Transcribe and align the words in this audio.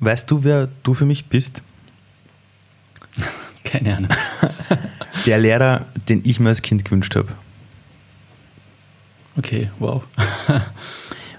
Weißt 0.00 0.30
du, 0.30 0.44
wer 0.44 0.68
du 0.82 0.94
für 0.94 1.04
mich 1.04 1.26
bist? 1.26 1.62
Keine 3.64 3.96
Ahnung. 3.96 4.10
Der 5.26 5.38
Lehrer, 5.38 5.86
den 6.08 6.22
ich 6.24 6.40
mir 6.40 6.48
als 6.48 6.62
Kind 6.62 6.84
gewünscht 6.84 7.14
habe. 7.14 7.28
Okay, 9.36 9.70
wow. 9.78 10.02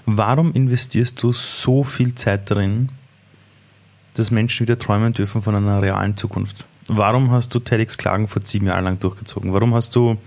Warum 0.06 0.52
investierst 0.52 1.22
du 1.22 1.32
so 1.32 1.84
viel 1.84 2.14
Zeit 2.14 2.50
darin, 2.50 2.88
dass 4.14 4.30
Menschen 4.30 4.66
wieder 4.66 4.78
träumen 4.78 5.12
dürfen 5.12 5.42
von 5.42 5.54
einer 5.54 5.82
realen 5.82 6.16
Zukunft? 6.16 6.66
Warum 6.88 7.30
hast 7.30 7.54
du 7.54 7.60
TEDx 7.60 7.98
Klagen 7.98 8.28
vor 8.28 8.42
sieben 8.44 8.66
Jahren 8.66 8.84
lang 8.84 8.98
durchgezogen? 8.98 9.52
Warum 9.52 9.74
hast 9.74 9.94
du 9.94 10.18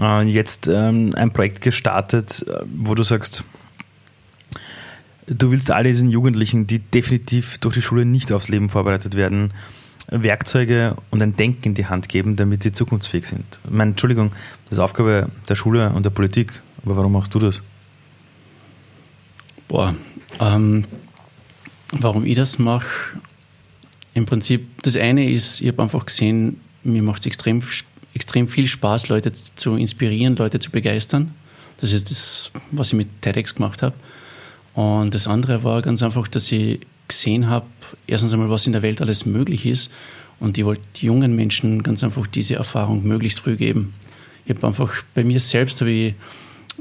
äh, 0.00 0.22
jetzt 0.22 0.68
ähm, 0.68 1.12
ein 1.14 1.32
Projekt 1.32 1.60
gestartet, 1.62 2.44
äh, 2.46 2.60
wo 2.76 2.94
du 2.94 3.02
sagst, 3.02 3.44
du 5.26 5.50
willst 5.50 5.70
all 5.70 5.84
diesen 5.84 6.10
Jugendlichen, 6.10 6.66
die 6.66 6.78
definitiv 6.78 7.58
durch 7.58 7.74
die 7.74 7.82
Schule 7.82 8.04
nicht 8.04 8.32
aufs 8.32 8.48
Leben 8.48 8.68
vorbereitet 8.68 9.14
werden, 9.14 9.52
Werkzeuge 10.08 10.96
und 11.10 11.22
ein 11.22 11.36
Denken 11.36 11.68
in 11.68 11.74
die 11.74 11.86
Hand 11.86 12.08
geben, 12.08 12.36
damit 12.36 12.62
sie 12.62 12.72
zukunftsfähig 12.72 13.26
sind. 13.26 13.60
Ich 13.64 13.70
meine, 13.70 13.92
Entschuldigung, 13.92 14.32
das 14.64 14.78
ist 14.78 14.78
Aufgabe 14.80 15.28
der 15.48 15.54
Schule 15.54 15.90
und 15.90 16.04
der 16.04 16.10
Politik, 16.10 16.60
aber 16.84 16.96
warum 16.96 17.12
machst 17.12 17.34
du 17.34 17.38
das? 17.38 17.62
Boah, 19.68 19.94
ähm, 20.40 20.84
warum 21.92 22.26
ich 22.26 22.34
das 22.34 22.58
mache, 22.58 22.86
im 24.14 24.26
Prinzip, 24.26 24.82
das 24.82 24.96
eine 24.96 25.30
ist, 25.30 25.60
ich 25.60 25.68
habe 25.68 25.82
einfach 25.82 26.04
gesehen, 26.04 26.60
mir 26.82 27.02
macht 27.02 27.20
es 27.20 27.26
extrem, 27.26 27.62
extrem 28.12 28.48
viel 28.48 28.66
Spaß, 28.66 29.08
Leute 29.08 29.32
zu 29.32 29.76
inspirieren, 29.76 30.36
Leute 30.36 30.58
zu 30.58 30.70
begeistern. 30.70 31.32
Das 31.80 31.92
ist 31.92 32.10
das, 32.10 32.50
was 32.70 32.88
ich 32.88 32.94
mit 32.94 33.22
TEDx 33.22 33.54
gemacht 33.54 33.82
habe. 33.82 33.94
Und 34.74 35.14
das 35.14 35.26
andere 35.26 35.64
war 35.64 35.82
ganz 35.82 36.02
einfach, 36.02 36.28
dass 36.28 36.50
ich 36.50 36.80
gesehen 37.08 37.48
habe, 37.48 37.66
erstens 38.06 38.32
einmal, 38.32 38.50
was 38.50 38.66
in 38.66 38.72
der 38.72 38.82
Welt 38.82 39.00
alles 39.00 39.26
möglich 39.26 39.66
ist. 39.66 39.90
Und 40.40 40.58
ich 40.58 40.64
wollte 40.64 40.82
jungen 41.00 41.36
Menschen 41.36 41.82
ganz 41.82 42.02
einfach 42.02 42.26
diese 42.26 42.56
Erfahrung 42.56 43.06
möglichst 43.06 43.40
früh 43.40 43.56
geben. 43.56 43.94
Ich 44.44 44.54
habe 44.54 44.66
einfach 44.66 44.92
bei 45.14 45.22
mir 45.22 45.40
selbst 45.40 45.80
habe 45.80 45.90
ich 45.90 46.14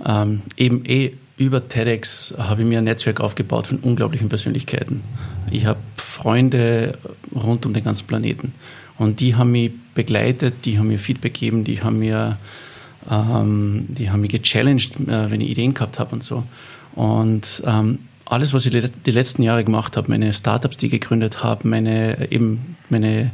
ähm, 0.06 0.42
eben 0.58 0.84
eh 0.86 1.14
über 1.38 1.68
TEDx 1.68 2.36
habe 2.38 2.62
ich 2.62 2.68
mir 2.68 2.78
ein 2.78 2.84
Netzwerk 2.84 3.20
aufgebaut 3.20 3.68
von 3.68 3.80
unglaublichen 3.80 4.30
Persönlichkeiten. 4.30 5.02
Ich 5.50 5.66
habe 5.66 5.80
Freunde 5.96 6.98
rund 7.34 7.66
um 7.66 7.74
den 7.74 7.84
ganzen 7.84 8.06
Planeten. 8.06 8.54
Und 8.98 9.20
die 9.20 9.36
haben 9.36 9.52
mich 9.52 9.72
begleitet, 9.96 10.66
die 10.66 10.78
haben 10.78 10.88
mir 10.88 11.00
Feedback 11.00 11.34
gegeben, 11.34 11.64
die 11.64 11.82
haben 11.82 11.98
mir, 11.98 12.38
ähm, 13.10 13.88
die 13.90 14.12
haben 14.12 14.22
mich 14.22 14.32
gechallenged, 14.32 15.00
äh, 15.08 15.32
wenn 15.32 15.42
ich 15.42 15.50
Ideen 15.50 15.74
gehabt 15.74 15.98
habe 15.98 16.14
und 16.14 16.24
so. 16.24 16.44
Und 16.96 17.64
ähm, 17.66 18.00
alles, 18.26 18.54
was 18.54 18.66
ich 18.66 18.92
die 19.06 19.12
letzten 19.12 19.44
Jahre 19.44 19.64
gemacht 19.64 19.98
habe, 19.98 20.10
meine 20.10 20.34
Startups, 20.34 20.78
die 20.78 20.88
ich 20.88 20.92
gegründet 20.94 21.44
habe, 21.44 21.68
meine, 21.68 22.32
eben 22.32 22.78
meine 22.90 23.32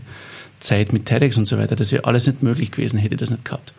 Zeit 0.59 0.93
mit 0.93 1.05
TEDx 1.05 1.37
und 1.37 1.45
so 1.45 1.57
weiter, 1.57 1.75
das 1.75 1.91
wäre 1.91 2.05
alles 2.05 2.27
nicht 2.27 2.41
möglich 2.41 2.71
gewesen, 2.71 2.97
hätte 2.97 3.15
ich 3.15 3.19
das 3.19 3.29
nicht 3.29 3.45
gehabt. 3.45 3.73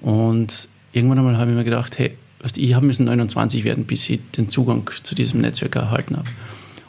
Und 0.00 0.68
irgendwann 0.92 1.18
einmal 1.18 1.38
habe 1.38 1.50
ich 1.50 1.56
mir 1.56 1.64
gedacht, 1.64 1.98
hey, 1.98 2.16
ich 2.56 2.74
habe 2.74 2.86
müssen 2.86 3.06
29 3.06 3.64
werden, 3.64 3.84
bis 3.84 4.08
ich 4.08 4.20
den 4.36 4.48
Zugang 4.48 4.88
zu 5.02 5.14
diesem 5.14 5.40
Netzwerk 5.40 5.76
erhalten 5.76 6.16
habe. 6.16 6.28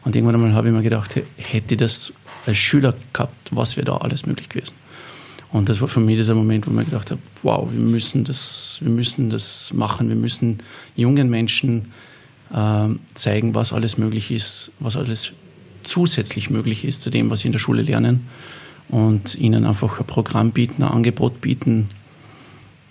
Und 0.04 0.16
irgendwann 0.16 0.36
einmal 0.36 0.54
habe 0.54 0.68
ich 0.70 0.74
mir 0.74 0.82
gedacht, 0.82 1.16
hätte 1.16 1.74
ich 1.74 1.78
das 1.78 2.14
als 2.46 2.58
Schüler 2.58 2.94
gehabt, 3.14 3.50
was 3.52 3.78
wäre 3.78 3.86
da 3.86 3.98
alles 3.98 4.26
möglich 4.26 4.50
gewesen? 4.50 4.76
Und 5.52 5.70
das 5.70 5.82
war 5.82 5.88
für 5.88 6.00
mich 6.00 6.18
dieser 6.18 6.34
Moment, 6.34 6.66
wo 6.66 6.72
ich 6.72 6.78
mir 6.78 6.86
gedacht 6.86 7.12
habe, 7.12 7.22
wow, 7.44 7.68
wir 7.72 7.80
müssen 7.80 8.24
das, 8.24 8.80
wir 8.82 8.90
müssen 8.90 9.30
das 9.30 9.72
machen, 9.74 10.10
wir 10.10 10.16
müssen 10.16 10.60
jungen 10.96 11.30
Menschen 11.30 11.92
zeigen, 13.16 13.56
was 13.56 13.74
alles 13.74 13.98
möglich 13.98 14.30
ist, 14.32 14.72
was 14.80 14.96
alles 14.96 15.34
zusätzlich 15.84 16.50
möglich 16.50 16.86
ist 16.86 17.02
zu 17.02 17.10
dem, 17.10 17.30
was 17.30 17.40
sie 17.40 17.48
in 17.48 17.52
der 17.52 17.60
Schule 17.60 17.82
lernen 17.82 18.28
und 18.90 19.36
ihnen 19.36 19.66
einfach 19.66 20.00
ein 20.00 20.06
Programm 20.06 20.52
bieten, 20.52 20.84
ein 20.84 20.90
Angebot 20.90 21.42
bieten, 21.42 21.90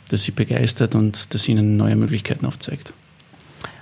das 0.08 0.24
sie 0.24 0.32
begeistert 0.32 0.94
und 0.94 1.32
das 1.32 1.48
ihnen 1.48 1.76
neue 1.76 1.96
Möglichkeiten 1.96 2.44
aufzeigt. 2.44 2.92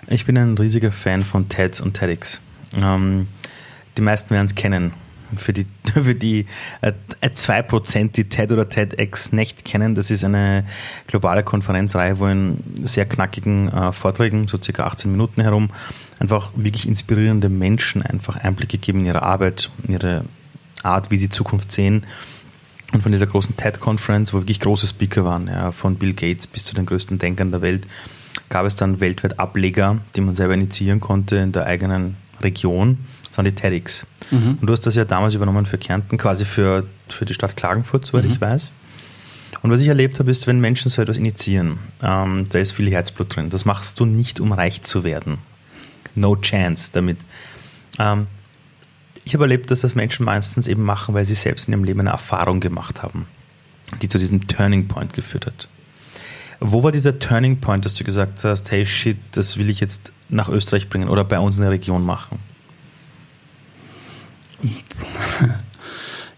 Ich 0.08 0.26
bin 0.26 0.36
ein 0.36 0.56
riesiger 0.56 0.92
Fan 0.92 1.24
von 1.24 1.48
TED 1.48 1.80
und 1.80 1.94
TEDx. 1.94 2.40
Ähm, 2.74 3.28
die 3.96 4.02
meisten 4.02 4.30
werden 4.30 4.46
es 4.46 4.54
kennen. 4.54 4.92
Für 5.36 5.52
die, 5.52 5.66
für 5.92 6.14
die 6.14 6.46
äh, 6.80 6.92
2%, 7.22 8.12
die 8.12 8.28
TED 8.28 8.52
oder 8.52 8.68
TEDx 8.68 9.32
nicht 9.32 9.64
kennen, 9.64 9.94
das 9.94 10.10
ist 10.10 10.24
eine 10.24 10.64
globale 11.06 11.42
Konferenzreihe, 11.42 12.18
wo 12.18 12.26
in 12.26 12.62
sehr 12.82 13.06
knackigen 13.06 13.72
äh, 13.72 13.92
Vorträgen, 13.92 14.48
so 14.48 14.58
circa 14.60 14.84
18 14.84 15.10
Minuten 15.10 15.42
herum, 15.42 15.70
einfach 16.18 16.52
wirklich 16.56 16.86
inspirierende 16.86 17.48
Menschen 17.48 18.02
einfach 18.02 18.36
Einblicke 18.36 18.78
geben 18.78 19.00
in 19.00 19.06
ihre 19.06 19.22
Arbeit, 19.22 19.70
in 19.86 19.94
ihre 19.94 20.24
Art, 20.82 21.10
wie 21.10 21.16
sie 21.16 21.28
Zukunft 21.28 21.72
sehen 21.72 22.04
und 22.92 23.02
von 23.02 23.12
dieser 23.12 23.26
großen 23.26 23.56
TED-Conference, 23.56 24.34
wo 24.34 24.38
wirklich 24.38 24.60
große 24.60 24.86
Speaker 24.86 25.24
waren, 25.24 25.46
ja, 25.46 25.72
von 25.72 25.96
Bill 25.96 26.14
Gates 26.14 26.46
bis 26.46 26.64
zu 26.64 26.74
den 26.74 26.86
größten 26.86 27.18
Denkern 27.18 27.50
der 27.50 27.62
Welt, 27.62 27.86
gab 28.48 28.66
es 28.66 28.74
dann 28.74 29.00
weltweit 29.00 29.38
Ableger, 29.38 29.98
die 30.16 30.20
man 30.20 30.34
selber 30.34 30.54
initiieren 30.54 31.00
konnte 31.00 31.36
in 31.36 31.52
der 31.52 31.66
eigenen 31.66 32.16
Region. 32.40 32.98
Waren 33.40 33.46
die 33.46 33.52
TEDx. 33.52 34.06
Mhm. 34.30 34.58
Und 34.60 34.66
du 34.66 34.72
hast 34.72 34.86
das 34.86 34.96
ja 34.96 35.06
damals 35.06 35.34
übernommen 35.34 35.64
für 35.64 35.78
Kärnten, 35.78 36.18
quasi 36.18 36.44
für, 36.44 36.84
für 37.08 37.24
die 37.24 37.32
Stadt 37.32 37.56
Klagenfurt, 37.56 38.04
soweit 38.04 38.24
mhm. 38.24 38.32
ich 38.32 38.40
weiß. 38.40 38.70
Und 39.62 39.70
was 39.70 39.80
ich 39.80 39.88
erlebt 39.88 40.18
habe, 40.18 40.30
ist, 40.30 40.46
wenn 40.46 40.60
Menschen 40.60 40.90
so 40.90 41.00
etwas 41.00 41.16
initiieren, 41.16 41.78
ähm, 42.02 42.46
da 42.50 42.58
ist 42.58 42.72
viel 42.72 42.90
Herzblut 42.90 43.34
drin. 43.34 43.48
Das 43.48 43.64
machst 43.64 43.98
du 43.98 44.04
nicht, 44.04 44.40
um 44.40 44.52
reich 44.52 44.82
zu 44.82 45.04
werden. 45.04 45.38
No 46.14 46.36
chance 46.36 46.90
damit. 46.92 47.16
Ähm, 47.98 48.26
ich 49.24 49.32
habe 49.32 49.44
erlebt, 49.44 49.70
dass 49.70 49.80
das 49.80 49.94
Menschen 49.94 50.26
meistens 50.26 50.68
eben 50.68 50.82
machen, 50.82 51.14
weil 51.14 51.24
sie 51.24 51.34
selbst 51.34 51.66
in 51.66 51.72
ihrem 51.72 51.84
Leben 51.84 52.00
eine 52.00 52.10
Erfahrung 52.10 52.60
gemacht 52.60 53.02
haben, 53.02 53.24
die 54.02 54.08
zu 54.10 54.18
diesem 54.18 54.48
Turning 54.48 54.86
Point 54.86 55.14
geführt 55.14 55.46
hat. 55.46 55.66
Wo 56.60 56.82
war 56.82 56.92
dieser 56.92 57.18
Turning 57.18 57.58
Point, 57.58 57.86
dass 57.86 57.94
du 57.94 58.04
gesagt 58.04 58.44
hast, 58.44 58.70
hey 58.70 58.84
shit, 58.84 59.16
das 59.32 59.56
will 59.56 59.70
ich 59.70 59.80
jetzt 59.80 60.12
nach 60.28 60.50
Österreich 60.50 60.90
bringen 60.90 61.08
oder 61.08 61.24
bei 61.24 61.38
uns 61.38 61.56
in 61.56 61.62
der 61.62 61.72
Region 61.72 62.04
machen? 62.04 62.38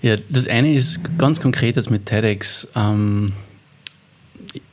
Ja, 0.02 0.16
das 0.28 0.48
eine 0.48 0.74
ist 0.74 1.00
ganz 1.16 1.40
konkret 1.40 1.76
jetzt 1.76 1.90
mit 1.90 2.06
TEDx. 2.06 2.66
Ähm, 2.74 3.32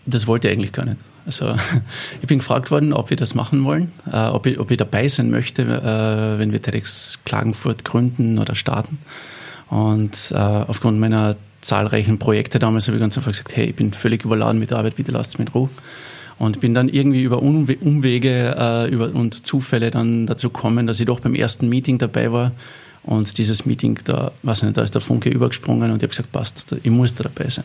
das 0.08 0.26
wollte 0.26 0.48
ich 0.48 0.54
eigentlich 0.54 0.72
gar 0.72 0.86
nicht. 0.86 0.98
Also 1.26 1.56
ich 2.22 2.28
bin 2.28 2.40
gefragt 2.40 2.72
worden, 2.72 2.94
ob 2.94 3.12
wir 3.12 3.18
das 3.18 3.36
machen 3.36 3.64
wollen, 3.64 3.92
äh, 4.12 4.26
ob, 4.26 4.48
ich, 4.48 4.60
ob 4.60 4.72
ich 4.72 4.78
dabei 4.78 5.08
sein 5.08 5.30
möchte, 5.30 5.62
äh, 5.62 6.40
wenn 6.40 6.52
wir 6.52 6.62
TEDx 6.62 7.20
Klagenfurt 7.26 7.86
gründen 7.86 8.40
oder 8.40 8.56
starten. 8.56 8.98
Und 9.70 10.32
äh, 10.32 10.36
aufgrund 10.36 11.00
meiner 11.00 11.38
zahlreichen 11.62 12.18
Projekte 12.18 12.58
damals 12.58 12.88
habe 12.88 12.98
ich 12.98 13.02
ganz 13.02 13.16
einfach 13.16 13.32
gesagt, 13.32 13.56
hey, 13.56 13.68
ich 13.68 13.76
bin 13.76 13.94
völlig 13.94 14.26
überladen 14.26 14.60
mit 14.60 14.72
der 14.72 14.80
Arbeit, 14.80 14.96
bitte 14.96 15.12
lasst 15.12 15.34
es 15.34 15.40
mit 15.40 15.54
Ruhe. 15.54 15.70
Und 16.40 16.62
bin 16.62 16.74
dann 16.74 16.90
irgendwie 16.90 17.22
über 17.22 17.42
Umwege 17.42 18.56
äh, 18.58 18.90
über, 18.90 19.14
und 19.14 19.46
Zufälle 19.46 19.92
dann 19.92 20.26
dazu 20.26 20.50
gekommen, 20.50 20.88
dass 20.88 21.00
ich 21.00 21.06
doch 21.06 21.20
beim 21.20 21.36
ersten 21.36 21.70
Meeting 21.70 22.00
dabei 22.00 22.32
war. 22.32 22.54
Und 23.10 23.40
dieses 23.40 23.66
Meeting, 23.66 23.98
da, 24.04 24.32
weiß 24.44 24.62
nicht, 24.62 24.78
da 24.78 24.84
ist 24.84 24.94
der 24.94 25.02
Funke 25.02 25.30
übergesprungen 25.32 25.90
und 25.90 25.98
ich 25.98 26.04
habe 26.04 26.10
gesagt, 26.10 26.32
passt, 26.32 26.76
ich 26.84 26.92
muss 26.92 27.16
da 27.16 27.24
dabei 27.24 27.50
sein. 27.50 27.64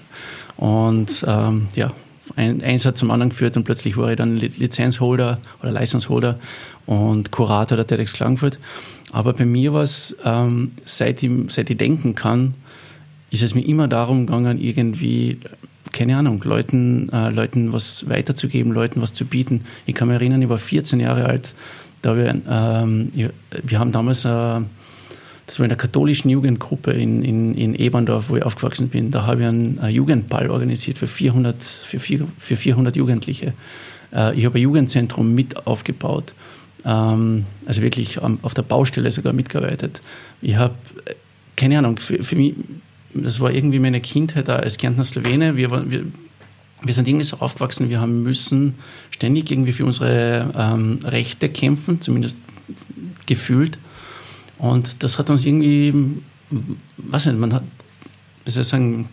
Und 0.56 1.22
ähm, 1.28 1.68
ja, 1.74 1.92
ein 2.34 2.62
Einsatz 2.62 2.98
zum 2.98 3.10
anderen 3.10 3.28
geführt 3.28 3.54
und 3.58 3.64
plötzlich 3.64 3.98
war 3.98 4.10
ich 4.10 4.16
dann 4.16 4.38
Lizenzholder 4.38 5.38
oder 5.60 5.70
License 5.70 6.08
und 6.86 7.30
Kurator 7.30 7.76
der 7.76 7.86
TEDx 7.86 8.14
Klagenfurt. 8.14 8.58
Aber 9.12 9.34
bei 9.34 9.44
mir 9.44 9.74
war 9.74 9.82
es, 9.82 10.16
ähm, 10.24 10.72
seit, 10.86 11.22
ich, 11.22 11.30
seit 11.48 11.68
ich 11.68 11.76
denken 11.76 12.14
kann, 12.14 12.54
ist 13.30 13.42
es 13.42 13.54
mir 13.54 13.66
immer 13.66 13.86
darum 13.86 14.24
gegangen, 14.24 14.58
irgendwie, 14.58 15.40
keine 15.92 16.16
Ahnung, 16.16 16.42
Leuten, 16.42 17.10
äh, 17.10 17.28
Leuten 17.28 17.70
was 17.74 18.08
weiterzugeben, 18.08 18.72
Leuten 18.72 19.02
was 19.02 19.12
zu 19.12 19.26
bieten. 19.26 19.66
Ich 19.84 19.94
kann 19.94 20.08
mich 20.08 20.14
erinnern, 20.14 20.40
ich 20.40 20.48
war 20.48 20.56
14 20.56 21.00
Jahre 21.00 21.26
alt, 21.26 21.54
da 22.00 22.16
wir, 22.16 22.34
ähm, 22.48 23.12
wir 23.12 23.78
haben 23.78 23.92
damals 23.92 24.24
äh, 24.24 24.62
das 25.46 25.58
war 25.58 25.64
in 25.64 25.68
der 25.68 25.78
katholischen 25.78 26.30
Jugendgruppe 26.30 26.92
in, 26.92 27.22
in, 27.22 27.54
in 27.54 27.74
Eberndorf, 27.74 28.30
wo 28.30 28.36
ich 28.36 28.42
aufgewachsen 28.42 28.88
bin. 28.88 29.10
Da 29.10 29.26
habe 29.26 29.42
ich 29.42 29.46
einen, 29.46 29.78
einen 29.78 29.94
Jugendball 29.94 30.50
organisiert 30.50 30.96
für 30.96 31.06
400, 31.06 31.62
für, 31.62 31.98
für 31.98 32.56
400 32.56 32.96
Jugendliche. 32.96 33.52
Äh, 34.14 34.38
ich 34.38 34.44
habe 34.46 34.58
ein 34.58 34.62
Jugendzentrum 34.62 35.34
mit 35.34 35.66
aufgebaut, 35.66 36.34
ähm, 36.86 37.44
also 37.66 37.82
wirklich 37.82 38.18
auf 38.20 38.54
der 38.54 38.62
Baustelle 38.62 39.12
sogar 39.12 39.34
mitgearbeitet. 39.34 40.00
Ich 40.40 40.56
habe, 40.56 40.74
äh, 41.04 41.14
keine 41.56 41.78
Ahnung, 41.78 41.98
für, 41.98 42.24
für 42.24 42.36
mich, 42.36 42.54
das 43.12 43.38
war 43.40 43.52
irgendwie 43.52 43.78
meine 43.78 44.00
Kindheit 44.00 44.48
als 44.48 44.78
Kärntner 44.78 45.04
Slowene. 45.04 45.56
Wir, 45.56 45.70
wir, 45.90 46.04
wir 46.82 46.94
sind 46.94 47.06
irgendwie 47.06 47.24
so 47.24 47.38
aufgewachsen, 47.38 47.90
wir 47.90 48.00
haben 48.00 48.22
müssen 48.22 48.74
ständig 49.10 49.50
irgendwie 49.50 49.72
für 49.72 49.84
unsere 49.84 50.52
ähm, 50.56 51.00
Rechte 51.04 51.48
kämpfen, 51.48 52.00
zumindest 52.00 52.38
gefühlt. 53.26 53.78
Und 54.64 55.02
das 55.02 55.18
hat 55.18 55.28
uns 55.28 55.44
irgendwie, 55.44 55.92
was 56.96 57.26
nicht, 57.26 57.38
man 57.38 57.52
hat, 57.52 57.64
wie 58.46 58.50
soll 58.50 58.62
ich 58.62 58.68
sagen, 58.68 59.10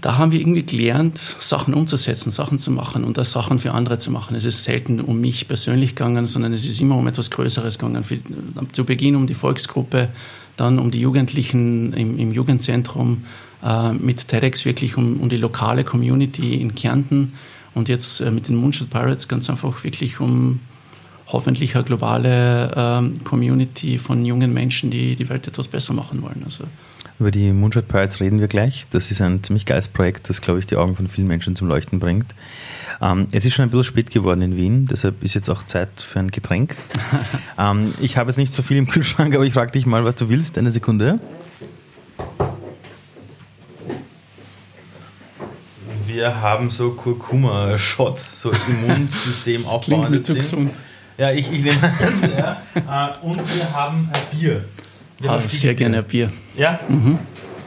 da 0.00 0.16
haben 0.16 0.32
wir 0.32 0.40
irgendwie 0.40 0.62
gelernt, 0.62 1.20
Sachen 1.38 1.74
umzusetzen, 1.74 2.30
Sachen 2.30 2.56
zu 2.56 2.70
machen 2.70 3.04
und 3.04 3.18
das 3.18 3.30
Sachen 3.30 3.58
für 3.58 3.72
andere 3.72 3.98
zu 3.98 4.10
machen. 4.10 4.36
Es 4.36 4.46
ist 4.46 4.62
selten 4.62 5.00
um 5.00 5.20
mich 5.20 5.48
persönlich 5.48 5.94
gegangen, 5.94 6.26
sondern 6.26 6.54
es 6.54 6.64
ist 6.64 6.80
immer 6.80 6.96
um 6.96 7.06
etwas 7.06 7.30
Größeres 7.30 7.78
gegangen. 7.78 8.04
Für, 8.04 8.18
zu 8.72 8.84
Beginn 8.84 9.16
um 9.16 9.26
die 9.26 9.34
Volksgruppe, 9.34 10.08
dann 10.56 10.78
um 10.78 10.90
die 10.90 11.00
Jugendlichen 11.00 11.92
im, 11.92 12.18
im 12.18 12.32
Jugendzentrum, 12.32 13.24
äh, 13.62 13.92
mit 13.92 14.28
TEDx 14.28 14.64
wirklich 14.64 14.96
um, 14.96 15.20
um, 15.20 15.28
die 15.28 15.36
lokale 15.36 15.84
Community 15.84 16.54
in 16.54 16.74
Kärnten 16.74 17.34
und 17.74 17.90
jetzt 17.90 18.20
äh, 18.20 18.30
mit 18.30 18.48
den 18.48 18.56
Moonshot 18.56 18.88
Pirates 18.88 19.28
ganz 19.28 19.50
einfach 19.50 19.84
wirklich 19.84 20.20
um 20.20 20.60
hoffentlich 21.26 21.74
eine 21.74 21.84
globale 21.84 22.72
ähm, 22.76 23.24
Community 23.24 23.98
von 23.98 24.24
jungen 24.24 24.52
Menschen, 24.52 24.90
die 24.90 25.16
die 25.16 25.28
Welt 25.28 25.46
etwas 25.46 25.68
besser 25.68 25.94
machen 25.94 26.22
wollen. 26.22 26.42
Also 26.44 26.64
über 27.20 27.30
die 27.30 27.52
Moonshot 27.52 27.86
Pirates 27.86 28.20
reden 28.20 28.40
wir 28.40 28.48
gleich. 28.48 28.86
Das 28.90 29.10
ist 29.10 29.20
ein 29.20 29.42
ziemlich 29.42 29.66
geiles 29.66 29.88
Projekt, 29.88 30.28
das, 30.28 30.40
glaube 30.40 30.58
ich, 30.58 30.66
die 30.66 30.76
Augen 30.76 30.96
von 30.96 31.06
vielen 31.06 31.28
Menschen 31.28 31.54
zum 31.54 31.68
Leuchten 31.68 32.00
bringt. 32.00 32.34
Ähm, 33.00 33.28
es 33.30 33.46
ist 33.46 33.54
schon 33.54 33.64
ein 33.64 33.70
bisschen 33.70 33.84
spät 33.84 34.10
geworden 34.10 34.42
in 34.42 34.56
Wien, 34.56 34.86
deshalb 34.86 35.22
ist 35.22 35.34
jetzt 35.34 35.48
auch 35.48 35.62
Zeit 35.64 35.88
für 35.96 36.18
ein 36.18 36.30
Getränk. 36.30 36.76
ähm, 37.58 37.92
ich 38.00 38.16
habe 38.16 38.30
jetzt 38.30 38.36
nicht 38.36 38.52
so 38.52 38.62
viel 38.62 38.76
im 38.76 38.88
Kühlschrank, 38.88 39.34
aber 39.34 39.44
ich 39.44 39.54
frage 39.54 39.70
dich 39.70 39.86
mal, 39.86 40.04
was 40.04 40.16
du 40.16 40.28
willst. 40.28 40.58
Eine 40.58 40.72
Sekunde. 40.72 41.20
Wir 46.06 46.40
haben 46.40 46.70
so 46.70 46.90
Kurkuma-Shots, 46.90 48.40
so 48.40 48.52
Immunsystem 48.68 49.64
aufbauendes 49.66 50.24
Ding. 50.24 50.36
Gesund. 50.36 50.70
Ja, 51.16 51.30
ich, 51.30 51.50
ich 51.52 51.62
nehme 51.62 51.82
eins. 51.82 52.32
Ja. 52.36 52.62
Äh, 53.22 53.24
und 53.26 53.54
wir 53.54 53.72
haben 53.72 54.10
ein 54.12 54.38
Bier. 54.38 54.64
Ah, 55.26 55.40
sehr 55.46 55.74
gerne 55.74 55.98
ein 55.98 56.04
Bier. 56.04 56.30
Ja? 56.56 56.80
Mhm. 56.88 57.18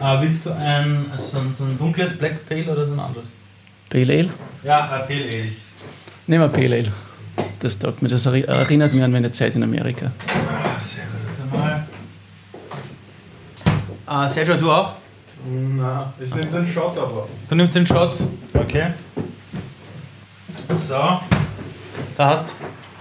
Äh, 0.02 0.22
willst 0.22 0.46
du 0.46 0.52
ein, 0.52 1.06
so, 1.18 1.40
ein, 1.40 1.54
so 1.54 1.64
ein 1.64 1.78
dunkles 1.78 2.18
Black 2.18 2.48
Pale 2.48 2.72
oder 2.72 2.86
so 2.86 2.94
ein 2.94 3.00
anderes? 3.00 3.28
Pale 3.90 4.14
Ale? 4.14 4.30
Ja, 4.64 4.82
ein 4.84 5.08
Pale 5.08 5.24
Ale. 5.24 5.52
Nehmen 6.28 6.44
wir 6.44 6.50
Pale 6.50 6.76
Ale. 6.76 6.92
Das 7.60 7.80
taugt 7.80 8.02
mir. 8.02 8.10
Das 8.10 8.26
erinnert 8.26 8.94
mich 8.94 9.04
an 9.04 9.12
meine 9.12 9.32
Zeit 9.32 9.56
in 9.56 9.64
Amerika. 9.64 10.12
Ah, 10.28 10.80
sehr 10.80 11.06
gut. 11.06 11.52
Warte 11.52 11.58
mal. 11.58 11.88
Ah, 14.06 14.28
Sergio, 14.30 14.56
du 14.58 14.72
auch? 14.72 14.94
Nein, 15.50 16.06
ich 16.20 16.34
nehme 16.34 16.48
den 16.48 16.68
Shot 16.68 16.98
aber. 16.98 17.28
Du 17.50 17.56
nimmst 17.56 17.76
den 17.76 17.86
Shot? 17.86 18.16
Okay. 18.54 18.88
So. 20.70 21.20
Da 22.16 22.30
hast. 22.30 22.56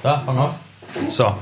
Da, 0.06 0.22
fang 0.24 0.38
auf. 0.38 0.54
So. 1.08 1.34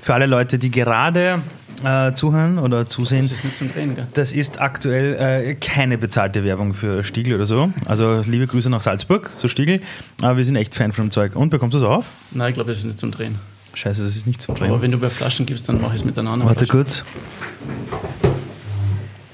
Für 0.00 0.14
alle 0.14 0.24
Leute, 0.24 0.58
die 0.58 0.70
gerade 0.70 1.42
äh, 1.84 2.14
zuhören 2.14 2.58
oder 2.58 2.86
zusehen. 2.86 3.20
Das 3.20 3.32
ist 3.32 3.44
nicht 3.44 3.56
zum 3.58 3.70
Drehen, 3.70 3.94
gell? 3.94 4.06
Das 4.14 4.32
ist 4.32 4.58
aktuell 4.58 5.16
äh, 5.16 5.54
keine 5.56 5.98
bezahlte 5.98 6.42
Werbung 6.42 6.72
für 6.72 7.04
Stiegel 7.04 7.34
oder 7.34 7.44
so. 7.44 7.68
Also 7.84 8.22
liebe 8.26 8.46
Grüße 8.46 8.70
nach 8.70 8.80
Salzburg 8.80 9.30
zu 9.30 9.48
Stiegel. 9.48 9.82
Aber 10.22 10.38
wir 10.38 10.46
sind 10.46 10.56
echt 10.56 10.74
Fan 10.74 10.92
von 10.92 11.04
dem 11.04 11.10
Zeug. 11.10 11.36
Und 11.36 11.50
bekommst 11.50 11.74
du 11.74 11.78
es 11.78 11.84
auf? 11.84 12.12
Nein, 12.30 12.48
ich 12.48 12.54
glaube, 12.54 12.70
das 12.70 12.78
ist 12.78 12.86
nicht 12.86 12.98
zum 12.98 13.10
Drehen. 13.10 13.38
Scheiße, 13.74 14.02
das 14.02 14.16
ist 14.16 14.26
nicht 14.26 14.40
zum 14.40 14.54
Drehen. 14.54 14.70
Aber 14.70 14.80
wenn 14.80 14.92
du 14.92 14.98
bei 14.98 15.10
Flaschen 15.10 15.44
gibst, 15.44 15.68
dann 15.68 15.78
mache 15.82 15.94
ich 15.94 16.00
es 16.00 16.06
miteinander. 16.06 16.46
Warte 16.46 16.64
Flaschen. 16.64 16.80
kurz. 16.80 17.04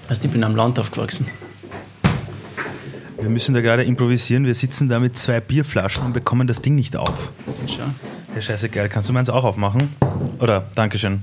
Also 0.08 0.24
ich 0.24 0.30
bin 0.32 0.42
am 0.42 0.56
Land 0.56 0.80
aufgewachsen. 0.80 1.28
Wir 3.20 3.30
müssen 3.30 3.54
da 3.54 3.60
gerade 3.60 3.84
improvisieren. 3.84 4.44
Wir 4.44 4.54
sitzen 4.56 4.88
da 4.88 4.98
mit 4.98 5.16
zwei 5.16 5.38
Bierflaschen 5.38 6.04
und 6.04 6.14
bekommen 6.14 6.48
das 6.48 6.62
Ding 6.62 6.74
nicht 6.74 6.96
auf. 6.96 7.30
Schau. 7.68 7.84
Ja, 8.34 8.40
scheiße 8.40 8.70
geil. 8.70 8.88
Kannst 8.88 9.08
du 9.10 9.12
meins 9.12 9.28
auch 9.28 9.44
aufmachen? 9.44 9.94
Oder? 10.38 10.64
Dankeschön. 10.74 11.20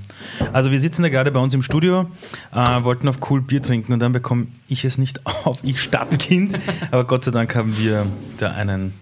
Also 0.53 0.69
wir 0.71 0.79
sitzen 0.79 1.01
da 1.01 1.09
gerade 1.09 1.31
bei 1.31 1.39
uns 1.39 1.55
im 1.55 1.63
Studio, 1.63 2.09
äh, 2.53 2.83
wollten 2.83 3.07
auf 3.07 3.17
cool 3.29 3.41
Bier 3.41 3.63
trinken 3.63 3.93
und 3.93 3.99
dann 3.99 4.11
bekomme 4.11 4.47
ich 4.67 4.85
es 4.85 4.99
nicht 4.99 5.25
auf, 5.45 5.59
ich 5.63 5.81
Stadtkind. 5.81 6.59
Aber 6.91 7.05
Gott 7.05 7.23
sei 7.23 7.31
Dank 7.31 7.55
haben 7.55 7.75
wir 7.77 8.05
da 8.37 8.51
einen 8.51 8.93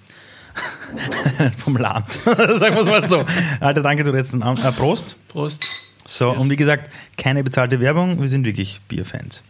vom 1.57 1.75
Land. 1.75 2.13
Sagen 2.23 2.75
wir 2.75 2.79
es 2.79 2.85
mal 2.85 3.09
so. 3.09 3.25
Alter, 3.59 3.81
danke, 3.81 4.05
du 4.05 4.15
jetzt 4.15 4.33
einen 4.33 4.57
äh, 4.57 4.71
Prost. 4.71 5.17
Prost. 5.27 5.65
So, 6.05 6.31
yes. 6.31 6.41
und 6.41 6.49
wie 6.49 6.55
gesagt, 6.55 6.89
keine 7.17 7.43
bezahlte 7.43 7.81
Werbung, 7.81 8.21
wir 8.21 8.29
sind 8.29 8.45
wirklich 8.45 8.79
Bierfans. 8.87 9.43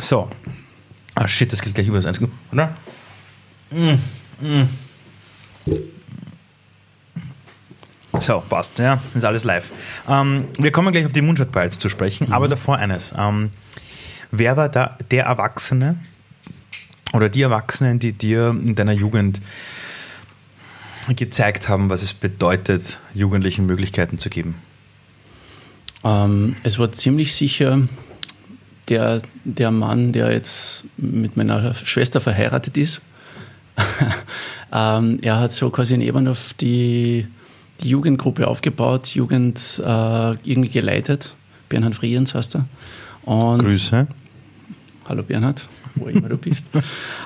So. 0.00 0.30
Ah 1.14 1.28
shit, 1.28 1.52
das 1.52 1.60
geht 1.60 1.74
gleich 1.74 1.86
über 1.86 1.98
das 1.98 2.06
1, 2.06 2.22
oder? 2.50 2.74
Mm, 3.70 3.98
mm. 4.40 4.68
So, 8.18 8.42
passt, 8.48 8.78
ja, 8.78 9.00
ist 9.14 9.24
alles 9.24 9.44
live. 9.44 9.70
Ähm, 10.08 10.46
wir 10.58 10.72
kommen 10.72 10.92
gleich 10.92 11.06
auf 11.06 11.12
die 11.12 11.22
Moonshot 11.22 11.52
Pilots 11.52 11.78
zu 11.78 11.88
sprechen, 11.88 12.26
mhm. 12.28 12.32
aber 12.32 12.48
davor 12.48 12.76
eines. 12.76 13.14
Ähm, 13.16 13.50
wer 14.30 14.56
war 14.56 14.68
da 14.68 14.98
der 15.10 15.24
Erwachsene 15.24 15.98
oder 17.12 17.28
die 17.28 17.42
Erwachsenen, 17.42 17.98
die 17.98 18.12
dir 18.12 18.50
in 18.50 18.74
deiner 18.74 18.92
Jugend 18.92 19.40
gezeigt 21.08 21.68
haben, 21.68 21.88
was 21.88 22.02
es 22.02 22.12
bedeutet, 22.12 22.98
Jugendlichen 23.14 23.66
Möglichkeiten 23.66 24.18
zu 24.18 24.28
geben? 24.28 24.56
Ähm, 26.04 26.56
es 26.62 26.78
war 26.78 26.92
ziemlich 26.92 27.34
sicher 27.34 27.88
der, 28.88 29.22
der 29.44 29.70
Mann, 29.70 30.12
der 30.12 30.32
jetzt 30.32 30.84
mit 30.96 31.36
meiner 31.36 31.74
Schwester 31.74 32.20
verheiratet 32.20 32.76
ist. 32.76 33.00
ähm, 34.72 35.18
er 35.22 35.38
hat 35.38 35.52
so 35.52 35.70
quasi 35.70 35.94
in 35.94 36.00
Ebernhof 36.00 36.54
die, 36.54 37.26
die 37.82 37.88
Jugendgruppe 37.88 38.48
aufgebaut, 38.48 39.08
Jugend 39.08 39.80
äh, 39.84 40.30
irgendwie 40.44 40.68
geleitet. 40.68 41.34
Bernhard 41.68 41.96
Friens 41.96 42.34
heißt 42.34 42.56
er. 42.56 42.66
Und 43.22 43.62
Grüße. 43.62 44.06
Hallo 45.08 45.22
Bernhard, 45.22 45.66
wo 45.96 46.06
immer 46.06 46.28
du 46.28 46.36
bist. 46.36 46.66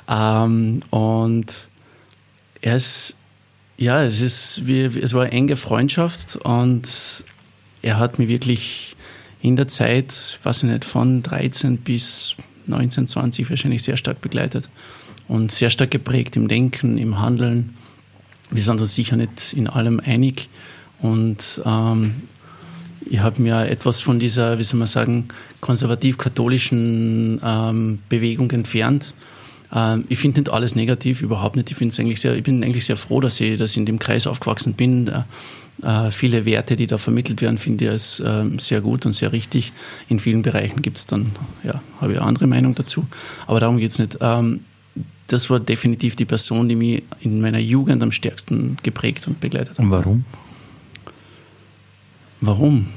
Ähm, 0.07 0.81
und 0.91 1.47
er 2.61 2.77
ist, 2.77 3.15
ja, 3.79 4.05
es 4.05 4.21
ist 4.21 4.67
wie, 4.67 4.83
es 4.83 5.15
war 5.15 5.23
eine 5.23 5.33
enge 5.33 5.57
Freundschaft 5.57 6.37
und 6.37 6.87
er 7.81 7.99
hat 7.99 8.19
mich 8.19 8.29
wirklich 8.29 8.97
in 9.41 9.57
der 9.57 9.69
Zeit, 9.69 10.39
weiß 10.43 10.63
ich 10.63 10.71
nicht, 10.71 10.85
von 10.85 11.23
13 11.23 11.79
bis 11.79 12.37
19, 12.67 13.07
20 13.07 13.49
wahrscheinlich 13.49 13.83
sehr 13.83 13.97
stark 13.97 14.21
begleitet 14.21 14.69
und 15.29 15.53
sehr 15.53 15.71
stark 15.71 15.91
geprägt 15.91 16.37
im 16.37 16.49
Denken, 16.49 16.99
im 16.99 17.21
Handeln. 17.21 17.75
Wir 18.51 18.63
sind 18.63 18.81
uns 18.81 18.95
sicher 18.95 19.17
nicht 19.17 19.53
in 19.53 19.69
allem 19.69 20.01
einig 20.05 20.49
und 21.01 21.63
ähm, 21.65 22.15
ich 23.07 23.21
habe 23.21 23.43
mir 23.43 23.69
etwas 23.69 24.01
von 24.01 24.19
dieser, 24.19 24.59
wie 24.59 24.65
soll 24.65 24.79
man 24.79 24.89
sagen, 24.89 25.29
konservativ-katholischen 25.61 27.41
ähm, 27.45 27.99
Bewegung 28.09 28.51
entfernt. 28.51 29.15
Ähm, 29.75 30.05
ich 30.09 30.19
finde 30.19 30.41
nicht 30.41 30.51
alles 30.51 30.75
negativ, 30.75 31.23
überhaupt 31.23 31.57
nicht. 31.57 31.71
Ich, 31.71 32.01
eigentlich 32.01 32.21
sehr, 32.21 32.35
ich 32.35 32.43
bin 32.43 32.65
eigentlich 32.65 32.87
sehr 32.87 32.97
froh, 32.97 33.21
dass 33.21 33.41
ich, 33.41 33.59
dass 33.59 33.73
ich 33.73 33.77
in 33.77 33.87
dem 33.87 33.99
Kreis 33.99 34.27
aufgewachsen 34.27 34.75
bin. 34.75 35.11
Äh, 35.83 36.11
viele 36.11 36.47
Werte, 36.47 36.77
die 36.77 36.87
da 36.87 36.99
vermittelt 36.99 37.43
werden, 37.43 37.59
finde 37.59 37.85
ich 37.85 37.91
als 37.91 38.21
äh, 38.21 38.45
sehr 38.59 38.81
gut 38.81 39.05
und 39.07 39.13
sehr 39.13 39.33
richtig. 39.33 39.73
In 40.09 40.21
vielen 40.21 40.43
Bereichen 40.43 40.83
gibt 40.83 40.99
es 40.99 41.07
dann, 41.07 41.33
ja, 41.63 41.83
habe 42.01 42.13
ich 42.13 42.19
eine 42.19 42.27
andere 42.27 42.47
Meinung 42.47 42.75
dazu. 42.75 43.07
Aber 43.47 43.61
darum 43.61 43.79
geht 43.79 43.91
es 43.91 43.99
nicht. 43.99 44.19
Ähm, 44.21 44.61
das 45.27 45.49
war 45.49 45.61
definitiv 45.61 46.17
die 46.17 46.25
Person, 46.25 46.69
die 46.69 46.77
mich 46.77 47.03
in 47.21 47.41
meiner 47.41 47.59
Jugend 47.59 48.03
am 48.03 48.13
stärksten 48.13 48.77
geprägt 48.83 49.27
und 49.27 49.41
begleitet 49.41 49.71
hat. 49.71 49.79
Und 49.79 49.91
warum? 49.91 50.25
Warum? 52.41 52.89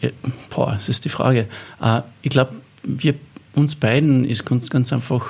Ja, 0.00 0.10
boah, 0.50 0.72
das 0.72 0.88
ist 0.88 1.04
die 1.04 1.10
Frage. 1.10 1.46
Äh, 1.80 2.02
ich 2.22 2.30
glaube, 2.30 2.54
wir 2.82 3.14
uns 3.54 3.74
beiden 3.74 4.24
ist 4.24 4.44
ganz, 4.44 4.70
ganz 4.70 4.92
einfach 4.92 5.24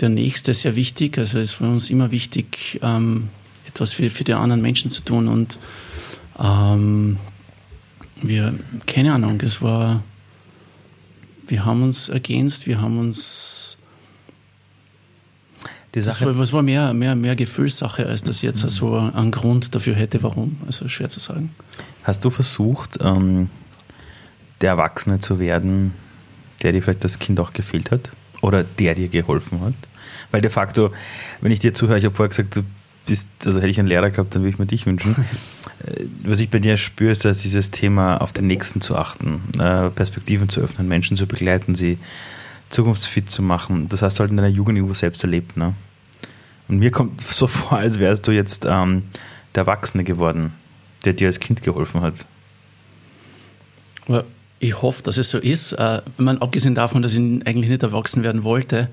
der 0.00 0.08
Nächste 0.08 0.54
sehr 0.54 0.76
wichtig. 0.76 1.18
Also 1.18 1.38
es 1.38 1.60
war 1.60 1.70
uns 1.70 1.90
immer 1.90 2.10
wichtig, 2.10 2.80
ähm, 2.82 3.28
etwas 3.66 3.92
für, 3.92 4.10
für 4.10 4.24
die 4.24 4.34
anderen 4.34 4.62
Menschen 4.62 4.90
zu 4.90 5.02
tun. 5.02 5.28
Und 5.28 5.58
ähm, 6.38 7.18
wir, 8.20 8.58
keine 8.86 9.12
Ahnung, 9.12 9.40
es 9.42 9.62
war, 9.62 10.02
wir 11.46 11.64
haben 11.64 11.82
uns 11.82 12.08
ergänzt, 12.08 12.66
wir 12.66 12.80
haben 12.80 12.98
uns 12.98 13.78
die 15.94 16.00
Sache. 16.00 16.24
Das 16.24 16.34
war, 16.34 16.40
das 16.40 16.52
war 16.52 16.62
mehr, 16.62 16.92
mehr, 16.92 17.14
mehr 17.14 17.36
Gefühlssache, 17.36 18.06
als 18.06 18.22
dass 18.22 18.42
jetzt 18.42 18.64
mhm. 18.64 18.68
so 18.68 18.96
einen 18.96 19.30
Grund 19.30 19.74
dafür 19.74 19.94
hätte, 19.94 20.22
warum. 20.22 20.56
Also 20.66 20.88
schwer 20.88 21.08
zu 21.08 21.20
sagen. 21.20 21.54
Hast 22.02 22.24
du 22.24 22.30
versucht, 22.30 22.98
ähm, 23.02 23.48
der 24.60 24.70
Erwachsene 24.70 25.20
zu 25.20 25.38
werden, 25.38 25.92
der 26.62 26.72
dir 26.72 26.82
vielleicht 26.82 27.04
das 27.04 27.18
Kind 27.18 27.40
auch 27.40 27.52
gefehlt 27.52 27.90
hat? 27.90 28.12
Oder 28.42 28.62
der 28.62 28.94
dir 28.94 29.08
geholfen 29.08 29.60
hat? 29.60 29.74
Weil 30.30 30.40
de 30.40 30.50
facto, 30.50 30.92
wenn 31.40 31.52
ich 31.52 31.60
dir 31.60 31.74
zuhöre, 31.74 31.98
ich 31.98 32.04
habe 32.04 32.14
vorher 32.14 32.28
gesagt, 32.28 32.56
du 32.56 32.62
bist, 33.06 33.28
also 33.46 33.58
hätte 33.58 33.68
ich 33.68 33.78
einen 33.78 33.88
Lehrer 33.88 34.10
gehabt, 34.10 34.34
dann 34.34 34.42
würde 34.42 34.50
ich 34.50 34.58
mir 34.58 34.66
dich 34.66 34.86
wünschen. 34.86 35.16
Äh, 35.84 36.04
was 36.22 36.40
ich 36.40 36.48
bei 36.48 36.60
dir 36.60 36.76
spüre, 36.76 37.10
ist 37.10 37.24
dass 37.24 37.42
dieses 37.42 37.70
Thema, 37.70 38.18
auf 38.18 38.32
den 38.32 38.46
Nächsten 38.46 38.80
zu 38.80 38.96
achten, 38.96 39.42
äh, 39.58 39.90
Perspektiven 39.90 40.48
zu 40.48 40.60
öffnen, 40.60 40.88
Menschen 40.88 41.16
zu 41.16 41.26
begleiten, 41.26 41.74
sie 41.74 41.98
zukunftsfit 42.70 43.28
zu 43.28 43.42
machen. 43.42 43.88
Das 43.88 44.00
hast 44.00 44.18
du 44.18 44.20
halt 44.20 44.30
in 44.30 44.36
deiner 44.36 44.48
Jugend 44.48 44.78
irgendwo 44.78 44.94
selbst 44.94 45.22
erlebt. 45.24 45.56
Ne? 45.56 45.74
Und 46.68 46.78
mir 46.78 46.90
kommt 46.90 47.20
so 47.22 47.46
vor, 47.46 47.78
als 47.78 47.98
wärst 47.98 48.26
du 48.26 48.32
jetzt 48.32 48.66
ähm, 48.68 49.02
der 49.54 49.62
Erwachsene 49.62 50.04
geworden, 50.04 50.52
der 51.04 51.12
dir 51.12 51.28
als 51.28 51.40
Kind 51.40 51.62
geholfen 51.62 52.00
hat. 52.00 52.26
Ich 54.60 54.82
hoffe, 54.82 55.02
dass 55.02 55.16
es 55.16 55.30
so 55.30 55.38
ist. 55.38 55.72
Äh, 55.72 56.02
man, 56.18 56.38
abgesehen 56.38 56.74
davon, 56.74 57.02
dass 57.02 57.12
ich 57.14 57.18
eigentlich 57.18 57.68
nicht 57.68 57.82
erwachsen 57.82 58.22
werden 58.22 58.44
wollte, 58.44 58.88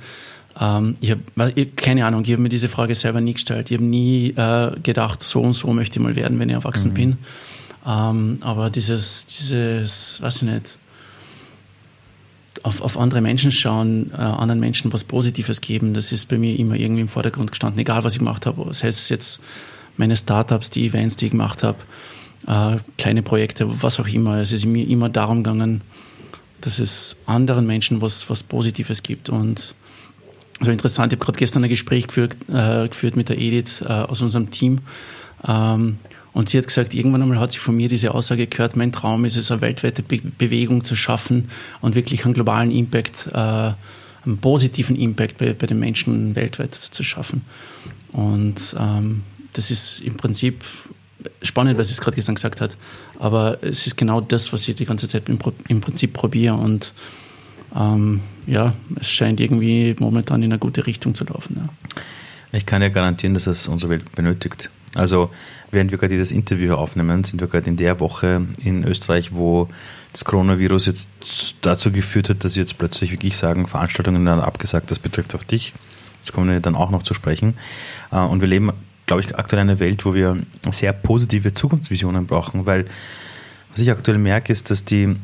ähm, 0.59 0.97
ich 0.99 1.11
habe 1.11 1.65
keine 1.75 2.05
Ahnung, 2.05 2.23
ich 2.23 2.31
habe 2.31 2.41
mir 2.41 2.49
diese 2.49 2.69
Frage 2.69 2.95
selber 2.95 3.21
nie 3.21 3.33
gestellt. 3.33 3.71
Ich 3.71 3.77
habe 3.77 3.85
nie 3.85 4.31
äh, 4.31 4.71
gedacht, 4.81 5.21
so 5.21 5.41
und 5.41 5.53
so 5.53 5.71
möchte 5.71 5.99
ich 5.99 6.03
mal 6.03 6.15
werden, 6.15 6.39
wenn 6.39 6.49
ich 6.49 6.55
erwachsen 6.55 6.91
mhm. 6.91 6.95
bin. 6.95 7.17
Ähm, 7.87 8.37
aber 8.41 8.69
dieses, 8.69 9.25
dieses, 9.25 10.21
weiß 10.21 10.37
ich 10.37 10.41
nicht, 10.43 10.77
auf, 12.63 12.82
auf 12.82 12.98
andere 12.98 13.22
Menschen 13.22 13.51
schauen, 13.51 14.12
äh, 14.13 14.18
anderen 14.18 14.60
Menschen 14.60 14.91
was 14.94 15.03
Positives 15.03 15.62
geben, 15.62 15.94
das 15.94 16.12
ist 16.12 16.27
bei 16.27 16.38
mir 16.38 16.58
immer 16.58 16.75
irgendwie 16.75 17.01
im 17.01 17.08
Vordergrund 17.08 17.51
gestanden, 17.51 17.80
egal 17.80 18.03
was 18.03 18.13
ich 18.13 18.20
gemacht 18.20 18.46
habe. 18.46 18.65
Das 18.65 18.84
heißt 18.84 19.10
jetzt 19.10 19.41
meine 19.98 20.15
Startups, 20.15 20.70
die 20.70 20.88
Events, 20.88 21.15
die 21.15 21.25
ich 21.25 21.32
gemacht 21.32 21.63
habe, 21.63 21.77
äh, 22.48 22.77
kleine 22.98 23.24
Projekte, 23.24 23.82
was 23.82 24.00
auch 24.00 24.08
immer. 24.08 24.38
Es 24.38 24.51
ist 24.51 24.65
mir 24.65 24.88
immer 24.88 25.10
darum 25.10 25.44
gegangen, 25.44 25.82
dass 26.62 26.80
es 26.80 27.18
anderen 27.25 27.65
Menschen 27.65 28.01
was, 28.01 28.30
was 28.30 28.44
Positives 28.44 29.03
gibt. 29.03 29.30
Und 29.30 29.75
so 30.62 30.72
interessant, 30.72 31.12
ich 31.12 31.18
habe 31.18 31.25
gerade 31.25 31.39
gestern 31.39 31.63
ein 31.63 31.70
Gespräch 31.70 32.08
geführt, 32.08 32.36
äh, 32.50 32.88
geführt 32.88 33.15
mit 33.15 33.30
der 33.30 33.39
Edith 33.39 33.82
äh, 33.82 33.88
aus 33.88 34.22
unserem 34.22 34.51
Team. 34.51 34.80
Ähm, 35.48 35.98
und 36.33 36.50
sie 36.50 36.57
hat 36.57 36.67
gesagt, 36.67 36.93
irgendwann 36.93 37.21
einmal 37.21 37.39
hat 37.39 37.51
sie 37.51 37.59
von 37.59 37.75
mir 37.75 37.89
diese 37.89 38.13
Aussage 38.13 38.47
gehört, 38.47 38.75
mein 38.75 38.91
Traum 38.91 39.25
ist 39.25 39.35
es, 39.35 39.51
eine 39.51 39.61
weltweite 39.61 40.01
Be 40.01 40.21
Bewegung 40.38 40.83
zu 40.83 40.95
schaffen 40.95 41.50
und 41.81 41.95
wirklich 41.95 42.25
einen 42.25 42.33
globalen 42.33 42.71
Impact, 42.71 43.27
äh, 43.33 43.38
einen 43.38 44.38
positiven 44.39 44.95
Impact 44.95 45.38
bei, 45.38 45.53
bei, 45.53 45.67
den 45.67 45.79
Menschen 45.79 46.35
weltweit 46.35 46.73
zu 46.75 47.03
schaffen. 47.03 47.41
Und 48.11 48.75
ähm, 48.79 49.23
das 49.53 49.71
ist 49.71 50.00
im 50.01 50.15
Prinzip 50.15 50.63
spannend, 51.41 51.77
was 51.77 51.89
sie 51.89 51.93
es 51.93 52.01
gerade 52.01 52.15
gesagt 52.15 52.61
hat, 52.61 52.77
aber 53.19 53.61
es 53.61 53.85
ist 53.85 53.97
genau 53.97 54.21
das, 54.21 54.53
was 54.53 54.67
ich 54.67 54.75
die 54.75 54.85
ganze 54.85 55.07
Zeit 55.07 55.27
im, 55.27 55.38
im 55.67 55.81
Prinzip 55.81 56.13
probiere 56.13 56.55
und 56.55 56.93
ähm, 57.75 58.21
ja, 58.47 58.73
es 59.00 59.09
scheint 59.09 59.39
irgendwie 59.39 59.95
momentan 60.00 60.41
in 60.43 60.51
eine 60.51 60.59
gute 60.59 60.88
Richtung 60.88 61.13
zu 61.13 61.25
laufen. 61.25 61.57
Ja. 61.57 62.01
Ich 62.53 62.65
kann 62.65 62.81
ja 62.81 62.89
garantieren, 62.89 63.33
dass 63.33 63.47
es 63.47 63.67
unsere 63.67 63.91
Welt 63.91 64.11
benötigt. 64.13 64.69
Also 64.95 65.29
während 65.71 65.91
wir 65.91 65.97
gerade 65.97 66.13
dieses 66.13 66.31
Interview 66.31 66.75
aufnehmen, 66.75 67.23
sind 67.23 67.41
wir 67.41 67.47
gerade 67.47 67.69
in 67.69 67.77
der 67.77 67.99
Woche 67.99 68.45
in 68.63 68.83
Österreich, 68.83 69.33
wo 69.33 69.69
das 70.11 70.25
Coronavirus 70.25 70.85
jetzt 70.87 71.09
dazu 71.61 71.91
geführt 71.91 72.29
hat, 72.29 72.43
dass 72.43 72.55
jetzt 72.55 72.77
plötzlich 72.77 73.11
wirklich 73.11 73.37
sagen, 73.37 73.67
Veranstaltungen 73.67 74.25
dann 74.25 74.41
abgesagt, 74.41 74.91
das 74.91 74.99
betrifft 74.99 75.33
auch 75.35 75.43
dich. 75.43 75.73
Das 76.21 76.33
kommen 76.33 76.49
wir 76.49 76.59
dann 76.59 76.75
auch 76.75 76.91
noch 76.91 77.03
zu 77.03 77.13
sprechen. 77.13 77.55
Äh, 78.11 78.17
und 78.17 78.41
wir 78.41 78.47
leben, 78.47 78.71
glaube 79.05 79.21
ich, 79.21 79.35
aktuell 79.35 79.63
in 79.63 79.69
einer 79.69 79.79
Welt, 79.79 80.05
wo 80.05 80.13
wir 80.13 80.37
sehr 80.69 80.93
positive 80.93 81.53
Zukunftsvisionen 81.53 82.27
brauchen, 82.27 82.65
weil 82.65 82.85
was 83.71 83.79
ich 83.79 83.89
aktuell 83.89 84.17
merke, 84.17 84.51
ist, 84.51 84.69
dass 84.69 84.83
die 84.83 85.15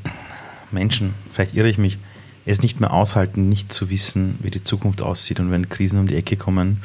Menschen, 0.71 1.13
vielleicht 1.33 1.53
irre 1.53 1.69
ich 1.69 1.77
mich, 1.77 1.99
es 2.45 2.61
nicht 2.61 2.79
mehr 2.79 2.93
aushalten, 2.93 3.49
nicht 3.49 3.73
zu 3.73 3.89
wissen, 3.89 4.39
wie 4.41 4.51
die 4.51 4.63
Zukunft 4.63 5.01
aussieht 5.01 5.41
und 5.41 5.51
wenn 5.51 5.67
Krisen 5.67 5.99
um 5.99 6.07
die 6.07 6.15
Ecke 6.15 6.37
kommen, 6.37 6.81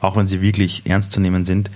auch 0.00 0.16
wenn 0.16 0.26
sie 0.26 0.40
wirklich 0.40 0.82
ernst 0.86 1.12
zu 1.12 1.20
nehmen 1.20 1.44
sind, 1.44 1.70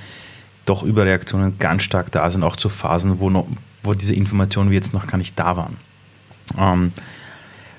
doch 0.68 0.82
Überreaktionen 0.82 1.58
ganz 1.58 1.82
stark 1.82 2.12
da 2.12 2.30
sind, 2.30 2.42
auch 2.42 2.56
zu 2.56 2.68
Phasen, 2.68 3.20
wo, 3.20 3.30
noch, 3.30 3.46
wo 3.82 3.94
diese 3.94 4.14
Informationen 4.14 4.70
wie 4.70 4.74
jetzt 4.74 4.92
noch 4.92 5.06
gar 5.06 5.18
nicht 5.18 5.38
da 5.38 5.56
waren. 5.56 5.76
Ähm, 6.58 6.92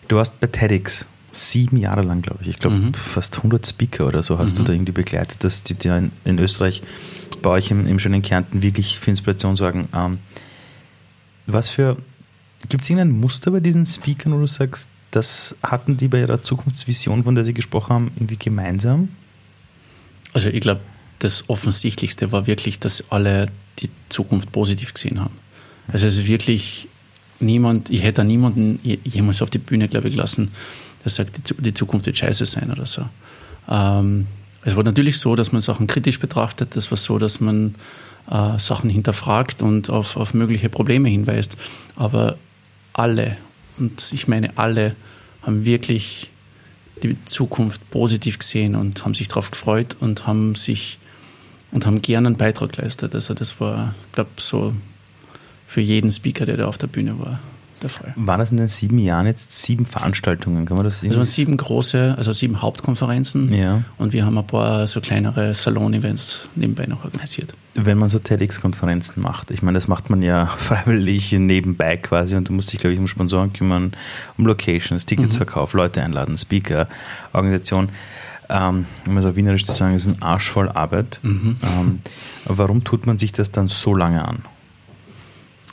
du 0.07 0.19
hast 0.19 0.39
bei 0.39 0.47
TEDx 0.47 1.07
sieben 1.31 1.77
Jahre 1.77 2.01
lang, 2.01 2.21
glaube 2.21 2.39
ich, 2.41 2.47
ich 2.49 2.59
glaube 2.59 2.77
mhm. 2.77 2.93
fast 2.93 3.37
100 3.37 3.65
Speaker 3.65 4.07
oder 4.07 4.23
so 4.23 4.39
hast 4.39 4.53
mhm. 4.53 4.57
du 4.57 4.63
da 4.63 4.73
irgendwie 4.73 4.91
begleitet, 4.91 5.43
dass 5.43 5.63
die, 5.63 5.75
die 5.75 5.87
in, 5.89 6.11
in, 6.25 6.39
Österreich 6.39 6.81
bei 7.41 7.51
euch 7.51 7.69
im, 7.69 7.87
im 7.87 7.99
schönen 7.99 8.21
Kärnten 8.21 8.63
wirklich 8.63 8.99
für 8.99 9.11
Inspiration 9.11 9.55
sorgen. 9.55 9.87
Ähm, 9.93 10.17
was 11.45 11.69
für, 11.69 11.97
gibt 12.67 12.83
es 12.83 12.89
irgendein 12.89 13.19
Muster 13.19 13.51
bei 13.51 13.59
diesen 13.59 13.85
Speakern, 13.85 14.33
wo 14.33 14.39
du 14.39 14.47
sagst, 14.47 14.89
das 15.11 15.55
hatten 15.63 15.97
die 15.97 16.07
bei 16.07 16.19
ihrer 16.19 16.41
Zukunftsvision, 16.41 17.23
von 17.23 17.35
der 17.35 17.43
Sie 17.43 17.53
gesprochen 17.53 17.93
haben, 17.93 18.11
irgendwie 18.15 18.37
gemeinsam? 18.37 19.09
Also 20.33 20.49
ich 20.49 20.61
glaube, 20.61 20.81
das 21.19 21.49
Offensichtlichste 21.49 22.31
war 22.31 22.47
wirklich, 22.47 22.79
dass 22.79 23.11
alle 23.11 23.51
die 23.79 23.89
Zukunft 24.09 24.51
positiv 24.51 24.93
gesehen 24.93 25.19
haben. 25.19 25.35
Also 25.87 26.07
es 26.07 26.17
ist 26.17 26.27
wirklich 26.27 26.87
niemand, 27.39 27.89
ich 27.89 28.03
hätte 28.03 28.23
niemanden 28.23 28.79
jemals 29.03 29.41
auf 29.41 29.49
die 29.49 29.57
Bühne, 29.57 29.87
glaube 29.87 30.07
ich, 30.07 30.15
gelassen, 30.15 30.51
der 31.03 31.11
sagt, 31.11 31.53
die 31.59 31.73
Zukunft 31.73 32.05
wird 32.05 32.17
scheiße 32.17 32.45
sein 32.45 32.71
oder 32.71 32.85
so. 32.85 33.05
Ähm, 33.69 34.27
es 34.63 34.75
war 34.75 34.83
natürlich 34.83 35.17
so, 35.17 35.35
dass 35.35 35.51
man 35.51 35.61
Sachen 35.61 35.87
kritisch 35.87 36.19
betrachtet. 36.19 36.75
Das 36.75 36.91
war 36.91 36.97
so, 36.97 37.17
dass 37.17 37.39
man 37.39 37.75
äh, 38.29 38.59
Sachen 38.59 38.89
hinterfragt 38.89 39.61
und 39.61 39.89
auf, 39.89 40.17
auf 40.17 40.33
mögliche 40.33 40.69
Probleme 40.69 41.07
hinweist. 41.07 41.55
Aber 41.95 42.37
alle 42.91 43.37
und 43.79 44.11
ich 44.11 44.27
meine 44.27 44.57
alle, 44.57 44.95
haben 45.41 45.65
wirklich 45.65 46.29
die 47.01 47.17
Zukunft 47.25 47.89
positiv 47.89 48.39
gesehen 48.39 48.75
und 48.75 49.03
haben 49.05 49.13
sich 49.13 49.29
darauf 49.29 49.51
gefreut 49.51 49.95
und 49.99 50.27
haben 50.27 50.55
sich 50.55 50.99
und 51.71 51.85
haben 51.85 52.01
gerne 52.01 52.27
einen 52.27 52.37
Beitrag 52.37 52.73
geleistet. 52.73 53.15
Also 53.15 53.33
das 53.33 53.59
war, 53.59 53.93
glaube 54.11 54.29
ich, 54.37 54.43
so 54.43 54.73
für 55.67 55.81
jeden 55.81 56.11
Speaker, 56.11 56.45
der 56.45 56.57
da 56.57 56.67
auf 56.67 56.77
der 56.77 56.87
Bühne 56.87 57.19
war 57.19 57.39
der 57.81 57.89
Fall. 57.89 58.13
War 58.15 58.37
das 58.37 58.51
in 58.51 58.57
den 58.57 58.67
sieben 58.67 58.99
Jahren 58.99 59.25
jetzt 59.25 59.63
sieben 59.63 59.85
Veranstaltungen? 59.85 60.65
Kann 60.65 60.77
man 60.77 60.83
das 60.83 61.01
Das 61.01 61.15
waren 61.15 61.25
sieben 61.25 61.57
große, 61.57 62.15
also 62.17 62.33
sieben 62.33 62.61
Hauptkonferenzen. 62.61 63.53
Ja. 63.53 63.83
Und 63.97 64.13
wir 64.13 64.25
haben 64.25 64.37
ein 64.37 64.47
paar 64.47 64.87
so 64.87 65.01
kleinere 65.01 65.53
Salon-Events 65.53 66.47
nebenbei 66.55 66.85
noch 66.85 67.05
organisiert. 67.05 67.53
Wenn 67.75 67.97
man 67.97 68.09
so 68.09 68.19
TEDx-Konferenzen 68.19 69.21
macht, 69.21 69.51
ich 69.51 69.61
meine, 69.61 69.77
das 69.77 69.87
macht 69.87 70.09
man 70.09 70.21
ja 70.21 70.45
freiwillig 70.57 71.31
nebenbei 71.31 71.97
quasi 71.97 72.35
und 72.35 72.49
du 72.49 72.53
musst 72.53 72.71
dich, 72.73 72.79
glaube 72.79 72.93
ich, 72.93 72.99
um 72.99 73.07
Sponsoren 73.07 73.53
kümmern, 73.53 73.93
um 74.37 74.45
Locations, 74.45 75.05
Ticketsverkauf, 75.05 75.73
mhm. 75.73 75.79
Leute 75.79 76.03
einladen, 76.03 76.37
Speaker, 76.37 76.87
Organisation. 77.33 77.89
Ähm, 78.49 78.85
um 79.05 79.17
es 79.17 79.25
auf 79.25 79.35
Wienerisch 79.35 79.63
zu 79.63 79.73
sagen, 79.73 79.93
ist 79.93 80.07
ein 80.07 80.21
Arsch 80.21 80.49
voll 80.49 80.69
Arbeit. 80.69 81.19
Mhm. 81.21 81.55
Ähm, 81.61 81.99
warum 82.45 82.83
tut 82.83 83.05
man 83.05 83.17
sich 83.17 83.31
das 83.31 83.51
dann 83.51 83.67
so 83.67 83.93
lange 83.93 84.27
an? 84.27 84.43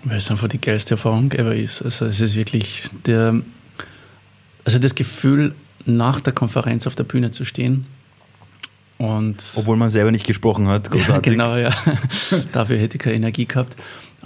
Weil 0.05 0.19
es 0.19 0.31
einfach 0.31 0.49
die 0.49 0.61
geilste 0.61 0.95
Erfahrung 0.95 1.33
ever 1.33 1.55
ist. 1.55 1.83
Also 1.83 2.05
es 2.05 2.21
ist 2.21 2.37
wirklich 2.37 2.91
der, 3.07 3.41
also 4.65 4.79
das 4.79 4.95
Gefühl, 4.95 5.55
nach 5.85 6.21
der 6.21 6.33
Konferenz 6.33 6.87
auf 6.87 6.95
der 6.95 7.05
Bühne 7.05 7.31
zu 7.31 7.45
stehen. 7.45 7.87
Und 8.99 9.43
Obwohl 9.57 9.77
man 9.77 9.91
selber 9.91 10.11
nicht 10.11 10.27
gesprochen 10.27 10.69
hat, 10.69 10.91
großartig. 10.91 11.37
Ja, 11.37 11.49
genau, 11.49 11.57
ja. 11.57 11.71
Dafür 12.53 12.79
hätte 12.79 12.97
ich 12.97 13.03
keine 13.03 13.17
Energie 13.17 13.47
gehabt. 13.47 13.77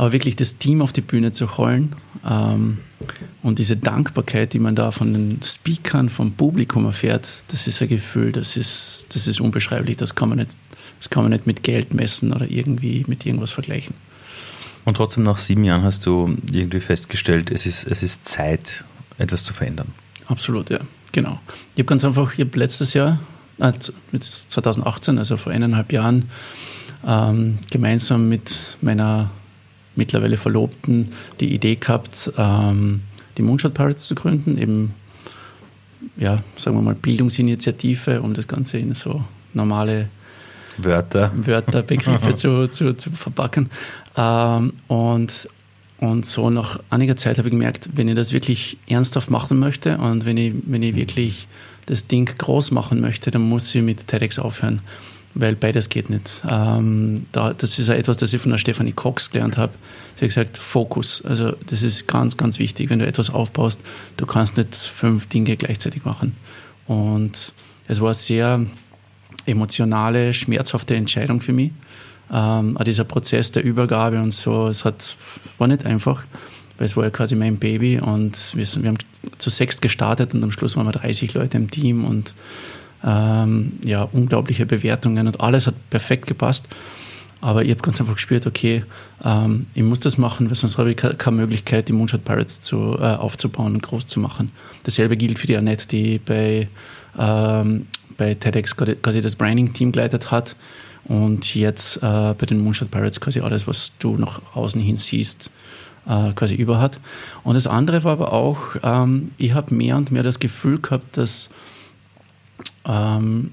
Aber 0.01 0.13
wirklich 0.13 0.35
das 0.35 0.57
Team 0.57 0.81
auf 0.81 0.95
die 0.95 1.03
Bühne 1.03 1.33
zu 1.33 1.59
holen 1.59 1.95
ähm, 2.27 2.79
und 3.43 3.59
diese 3.59 3.77
Dankbarkeit, 3.77 4.55
die 4.55 4.59
man 4.59 4.75
da 4.75 4.93
von 4.93 5.13
den 5.13 5.41
Speakern, 5.45 6.09
vom 6.09 6.33
Publikum 6.33 6.87
erfährt, 6.87 7.45
das 7.49 7.67
ist 7.67 7.83
ein 7.83 7.89
Gefühl, 7.89 8.33
das 8.33 8.57
ist, 8.57 9.09
das 9.13 9.27
ist 9.27 9.43
unbeschreiblich. 9.43 9.99
Das 9.99 10.15
kann, 10.15 10.31
man 10.31 10.39
nicht, 10.39 10.57
das 10.99 11.11
kann 11.11 11.25
man 11.25 11.33
nicht 11.33 11.47
mit 11.47 11.63
Geld 11.63 11.93
messen 11.93 12.33
oder 12.33 12.51
irgendwie 12.51 13.05
mit 13.09 13.27
irgendwas 13.27 13.51
vergleichen. 13.51 13.93
Und 14.87 14.97
trotzdem 14.97 15.23
nach 15.23 15.37
sieben 15.37 15.65
Jahren 15.65 15.83
hast 15.83 16.07
du 16.07 16.35
irgendwie 16.51 16.81
festgestellt, 16.81 17.51
es 17.51 17.67
ist, 17.67 17.85
es 17.85 18.03
ist 18.03 18.27
Zeit, 18.27 18.87
etwas 19.19 19.45
zu 19.45 19.53
verändern. 19.53 19.89
Absolut, 20.29 20.71
ja, 20.71 20.81
genau. 21.13 21.39
Ich 21.75 21.81
habe 21.81 21.85
ganz 21.85 22.07
einfach, 22.07 22.33
ich 22.33 22.41
habe 22.41 22.59
letztes 22.59 22.95
Jahr, 22.95 23.21
äh, 23.59 23.71
mit 24.13 24.25
2018, 24.25 25.19
also 25.19 25.37
vor 25.37 25.53
eineinhalb 25.53 25.93
Jahren, 25.93 26.31
ähm, 27.07 27.59
gemeinsam 27.71 28.31
mit 28.31 28.79
meiner 28.81 29.31
mittlerweile 29.97 30.37
Verlobten 30.37 31.13
die 31.41 31.55
Idee 31.55 31.77
gehabt, 31.77 32.33
ähm, 32.37 33.03
die 33.37 33.43
Moonshot 33.43 33.75
Pirates 33.75 34.07
zu 34.07 34.15
gründen, 34.15 34.59
eben, 34.59 34.95
ja, 36.17 36.43
sagen 36.57 36.77
wir 36.77 36.83
mal, 36.83 36.95
Bildungsinitiative, 36.95 38.21
um 38.23 38.35
das 38.35 38.47
Ganze 38.47 38.79
in 38.79 38.95
so 38.95 39.25
normale 39.55 40.09
Wörter, 40.79 41.33
Wörter 41.35 41.83
Begriffe 41.83 42.35
zu, 42.35 42.69
zu, 42.69 42.97
zu 42.97 43.11
verpacken. 43.11 43.71
Ähm, 44.17 44.73
und, 44.89 45.49
und 45.99 46.27
so 46.27 46.51
nach 46.51 46.79
einiger 46.89 47.17
Zeit 47.17 47.39
habe 47.39 47.49
ich 47.49 47.53
gemerkt, 47.53 47.91
wenn 47.95 48.09
ich 48.09 48.15
das 48.15 48.33
wirklich 48.33 48.79
ernsthaft 48.87 49.31
machen 49.31 49.59
möchte 49.59 49.99
und 49.99 50.25
wenn 50.25 50.37
ich, 50.37 50.55
wenn 50.67 50.83
ich 50.83 50.97
wirklich 50.97 51.49
das 51.87 52.07
Ding 52.07 52.27
groß 52.39 52.71
machen 52.71 53.01
möchte, 53.01 53.31
dann 53.31 53.43
muss 53.43 53.75
ich 53.75 53.83
mit 53.83 54.07
TEDx 54.07 54.39
aufhören, 54.39 54.81
weil 55.35 55.55
beides 55.57 55.89
geht 55.89 56.11
nicht. 56.11 56.43
Ähm, 56.49 57.27
da, 57.33 57.53
das 57.53 57.79
ist 57.79 57.89
ja 57.89 57.95
etwas, 57.95 58.17
das 58.17 58.33
ich 58.33 58.43
von 58.43 58.51
der 58.51 58.59
Stephanie 58.59 58.93
Cox 58.93 59.31
gelernt 59.31 59.57
habe. 59.57 59.73
Sie 60.17 60.23
hat 60.23 60.29
gesagt, 60.29 60.59
Fokus. 60.59 61.25
Also 61.25 61.53
das 61.67 61.83
ist 61.83 62.07
ganz, 62.09 62.37
ganz 62.37 62.59
wichtig. 62.59 62.91
Wenn 62.91 62.99
du 62.99 63.07
etwas 63.07 63.31
aufbaust, 63.31 63.83
du 64.17 64.27
kannst 64.27 64.57
nicht 64.57 64.75
fünf 64.75 65.27
Dinge 65.27 65.57
gleichzeitig 65.57 66.05
machen. 66.05 66.37
Und 66.87 67.53
es 67.87 68.01
war 68.01 68.15
sehr 68.15 68.67
emotionale, 69.47 70.35
schmerzhafte 70.35 70.95
Entscheidung 70.97 71.41
für 71.41 71.53
mich. 71.53 71.71
Ähm, 72.33 72.79
dieser 72.87 73.05
Prozess 73.05 73.53
der 73.53 73.65
Übergabe 73.65 74.21
und 74.21 74.33
so, 74.33 74.69
es 74.69 74.85
hat, 74.85 75.17
war 75.59 75.67
nicht 75.67 75.85
einfach, 75.85 76.23
weil 76.79 76.85
es 76.87 76.97
war 76.97 77.05
ja 77.05 77.11
quasi 77.11 77.35
mein 77.35 77.59
Baby 77.59 78.01
und 78.01 78.55
wir, 78.55 78.67
sind, 78.67 78.83
wir 78.83 78.91
haben 78.91 78.99
zu 79.39 79.51
sechs 79.51 79.81
gestartet 79.81 80.35
und 80.35 80.43
am 80.43 80.53
Schluss 80.53 80.77
waren 80.77 80.87
wir 80.87 80.93
30 80.93 81.35
Leute 81.35 81.57
im 81.57 81.71
Team 81.71 82.05
und 82.05 82.35
ähm, 83.05 83.73
ja, 83.85 84.03
unglaubliche 84.03 84.67
Bewertungen 84.67 85.27
und 85.27 85.41
alles 85.41 85.67
hat 85.67 85.75
perfekt 85.91 86.27
gepasst. 86.27 86.67
Aber 87.43 87.65
ich 87.65 87.71
habe 87.71 87.81
ganz 87.81 87.99
einfach 88.01 88.15
gespürt, 88.15 88.47
okay, 88.47 88.85
ähm, 89.25 89.67
ich 89.75 89.83
muss 89.83 90.01
das 90.01 90.19
machen, 90.19 90.49
weil 90.49 90.57
sonst 90.57 90.77
habe 90.77 90.91
ich 90.91 90.97
keine 90.97 91.37
Möglichkeit, 91.37 91.89
die 91.89 91.93
Moonshot 91.93 92.25
Pirates 92.25 92.61
zu, 92.61 92.99
äh, 92.99 93.15
aufzubauen 93.15 93.75
und 93.75 93.83
groß 93.83 94.07
zu 94.07 94.21
machen. 94.21 94.53
Dasselbe 94.83 95.17
gilt 95.17 95.39
für 95.39 95.47
die 95.47 95.57
Annette, 95.57 95.89
die 95.89 96.19
bei, 96.19 96.69
ähm, 97.19 97.87
bei 98.19 98.35
TEDx 98.35 98.77
quasi 98.77 99.23
das 99.23 99.37
Branding-Team 99.37 99.93
geleitet 99.93 100.31
hat 100.31 100.55
und 101.05 101.55
jetzt 101.55 101.97
äh, 101.99 102.35
bei 102.37 102.47
den 102.47 102.59
Moonshot 102.59 102.91
Pirates 102.91 103.21
quasi 103.21 103.41
alles, 103.41 103.67
was 103.67 103.93
du 103.99 104.19
nach 104.19 104.43
außen 104.55 104.81
hin 104.81 104.99
siehst, 104.99 105.51
äh, 106.07 106.33
quasi 106.35 106.55
über 106.55 106.79
hat. 106.79 107.01
Und 107.43 107.55
das 107.55 107.67
andere 107.67 108.05
war 108.05 108.13
aber 108.13 108.35
auch, 108.35 108.77
ähm, 108.83 109.31
ich 109.39 109.55
habe 109.55 109.75
mehr 109.75 109.97
und 109.97 110.11
mehr 110.11 110.23
das 110.23 110.41
Gefühl 110.41 110.79
gehabt, 110.79 111.17
dass 111.17 111.49
ähm, 112.87 113.53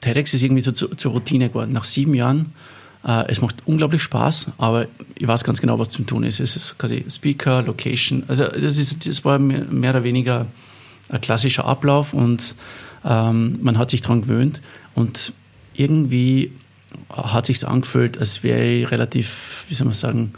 TEDx 0.00 0.34
ist 0.34 0.42
irgendwie 0.42 0.62
so 0.62 0.72
zur, 0.72 0.96
zur 0.96 1.12
Routine 1.12 1.48
geworden. 1.48 1.72
Nach 1.72 1.84
sieben 1.84 2.14
Jahren 2.14 2.52
äh, 3.06 3.24
es 3.28 3.40
macht 3.40 3.56
unglaublich 3.66 4.02
Spaß, 4.02 4.48
aber 4.58 4.86
ich 5.16 5.26
weiß 5.26 5.44
ganz 5.44 5.60
genau, 5.60 5.78
was 5.78 5.90
zu 5.90 6.02
tun 6.02 6.24
ist. 6.24 6.40
Es 6.40 6.56
ist 6.56 6.76
quasi 6.78 7.04
Speaker, 7.08 7.62
Location. 7.62 8.24
Also 8.26 8.44
das, 8.46 8.78
ist, 8.78 9.06
das 9.06 9.24
war 9.24 9.38
mehr 9.38 9.90
oder 9.90 10.02
weniger 10.02 10.46
ein 11.08 11.20
klassischer 11.20 11.64
Ablauf 11.64 12.12
und 12.12 12.56
ähm, 13.04 13.60
man 13.62 13.78
hat 13.78 13.90
sich 13.90 14.00
daran 14.00 14.22
gewöhnt 14.22 14.60
und 14.94 15.32
irgendwie 15.74 16.50
hat 17.08 17.46
sich 17.46 17.66
angefühlt, 17.66 18.18
als 18.18 18.42
wäre 18.42 18.64
ich 18.64 18.90
relativ, 18.90 19.66
wie 19.68 19.74
soll 19.74 19.86
man 19.86 19.94
sagen, 19.94 20.32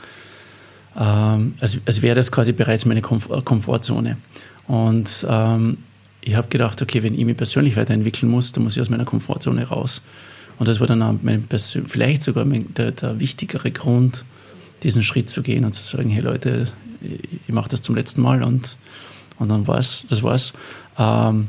ähm, 0.98 1.54
als, 1.60 1.78
als 1.86 2.02
wäre 2.02 2.16
das 2.16 2.30
quasi 2.30 2.52
bereits 2.52 2.84
meine 2.84 3.00
Komfort 3.00 3.44
Komfortzone. 3.44 4.18
Und 4.66 5.26
ähm, 5.26 5.78
ich 6.20 6.34
habe 6.34 6.48
gedacht, 6.48 6.82
okay, 6.82 7.02
wenn 7.02 7.14
ich 7.14 7.24
mich 7.24 7.36
persönlich 7.36 7.76
weiterentwickeln 7.76 8.30
muss, 8.30 8.52
dann 8.52 8.64
muss 8.64 8.76
ich 8.76 8.82
aus 8.82 8.90
meiner 8.90 9.04
Komfortzone 9.04 9.64
raus. 9.68 10.02
Und 10.58 10.68
das 10.68 10.80
war 10.80 10.86
dann 10.86 11.20
vielleicht 11.86 12.22
sogar 12.22 12.44
der, 12.44 12.90
der, 12.90 13.20
wichtigere 13.20 13.70
Grund, 13.70 14.24
diesen 14.82 15.02
Schritt 15.02 15.30
zu 15.30 15.42
gehen 15.42 15.64
und 15.64 15.74
zu 15.74 15.82
sagen, 15.82 16.10
hey 16.10 16.22
Leute, 16.22 16.68
ich 17.00 17.52
mache 17.54 17.68
das 17.68 17.80
zum 17.80 17.94
letzten 17.94 18.22
Mal 18.22 18.42
und, 18.42 18.76
und 19.38 19.48
dann 19.48 19.66
war 19.66 19.78
es, 19.78 20.04
das 20.08 20.22
war's. 20.22 20.52
Ähm, 20.98 21.48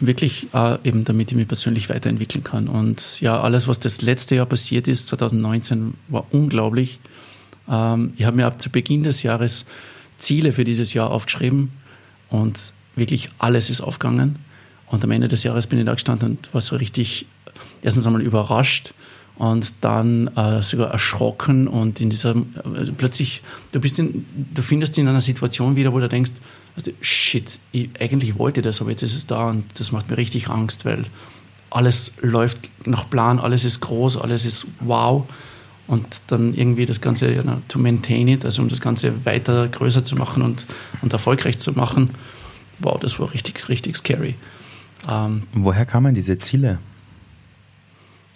wirklich 0.00 0.48
äh, 0.54 0.78
eben, 0.84 1.04
damit 1.04 1.30
ich 1.30 1.36
mich 1.36 1.48
persönlich 1.48 1.90
weiterentwickeln 1.90 2.44
kann. 2.44 2.68
Und 2.68 3.20
ja, 3.20 3.40
alles, 3.40 3.68
was 3.68 3.80
das 3.80 4.00
letzte 4.00 4.36
Jahr 4.36 4.46
passiert 4.46 4.88
ist, 4.88 5.08
2019, 5.08 5.94
war 6.08 6.26
unglaublich. 6.30 7.00
Ähm, 7.68 8.12
ich 8.16 8.24
habe 8.24 8.36
mir 8.36 8.46
ab 8.46 8.60
zu 8.60 8.70
Beginn 8.70 9.02
des 9.02 9.22
Jahres 9.22 9.66
Ziele 10.18 10.52
für 10.52 10.64
dieses 10.64 10.94
Jahr 10.94 11.10
aufgeschrieben 11.10 11.72
und 12.30 12.72
wirklich 12.98 13.30
alles 13.38 13.70
ist 13.70 13.80
aufgegangen. 13.80 14.36
Und 14.86 15.04
am 15.04 15.10
Ende 15.10 15.28
des 15.28 15.42
Jahres 15.42 15.66
bin 15.66 15.78
ich 15.78 15.84
da 15.84 15.94
gestanden 15.94 16.30
und 16.30 16.54
war 16.54 16.60
so 16.60 16.76
richtig 16.76 17.26
erstens 17.82 18.06
einmal 18.06 18.22
überrascht 18.22 18.94
und 19.36 19.72
dann 19.82 20.28
äh, 20.36 20.62
sogar 20.62 20.90
erschrocken 20.90 21.68
und 21.68 22.00
in 22.00 22.10
dieser 22.10 22.34
äh, 22.34 22.90
plötzlich, 22.96 23.42
du 23.72 23.80
bist 23.80 23.98
in, 23.98 24.26
du 24.52 24.62
findest 24.62 24.96
dich 24.96 25.02
in 25.02 25.08
einer 25.08 25.20
Situation 25.20 25.76
wieder, 25.76 25.92
wo 25.92 26.00
du 26.00 26.08
denkst, 26.08 26.32
also, 26.74 26.90
shit, 27.00 27.58
ich, 27.72 27.90
eigentlich 28.00 28.38
wollte 28.38 28.62
das, 28.62 28.80
aber 28.80 28.90
jetzt 28.90 29.02
ist 29.02 29.14
es 29.14 29.26
da 29.26 29.50
und 29.50 29.64
das 29.78 29.92
macht 29.92 30.10
mir 30.10 30.16
richtig 30.16 30.48
Angst, 30.48 30.84
weil 30.84 31.04
alles 31.70 32.14
läuft 32.20 32.70
nach 32.86 33.08
Plan, 33.10 33.38
alles 33.38 33.64
ist 33.64 33.80
groß, 33.80 34.16
alles 34.16 34.44
ist 34.44 34.66
wow 34.80 35.24
und 35.86 36.04
dann 36.28 36.54
irgendwie 36.54 36.86
das 36.86 37.00
Ganze 37.00 37.32
you 37.32 37.42
know, 37.42 37.58
to 37.68 37.78
maintain 37.78 38.26
it, 38.28 38.44
also 38.44 38.62
um 38.62 38.68
das 38.68 38.80
Ganze 38.80 39.24
weiter 39.24 39.68
größer 39.68 40.02
zu 40.02 40.16
machen 40.16 40.42
und, 40.42 40.66
und 41.02 41.12
erfolgreich 41.12 41.58
zu 41.58 41.72
machen, 41.72 42.10
wow, 42.78 42.98
das 42.98 43.18
war 43.18 43.32
richtig, 43.32 43.68
richtig 43.68 43.96
scary. 43.96 44.34
Ähm, 45.08 45.42
Woher 45.52 45.86
kamen 45.86 46.14
diese 46.14 46.38
Ziele? 46.38 46.78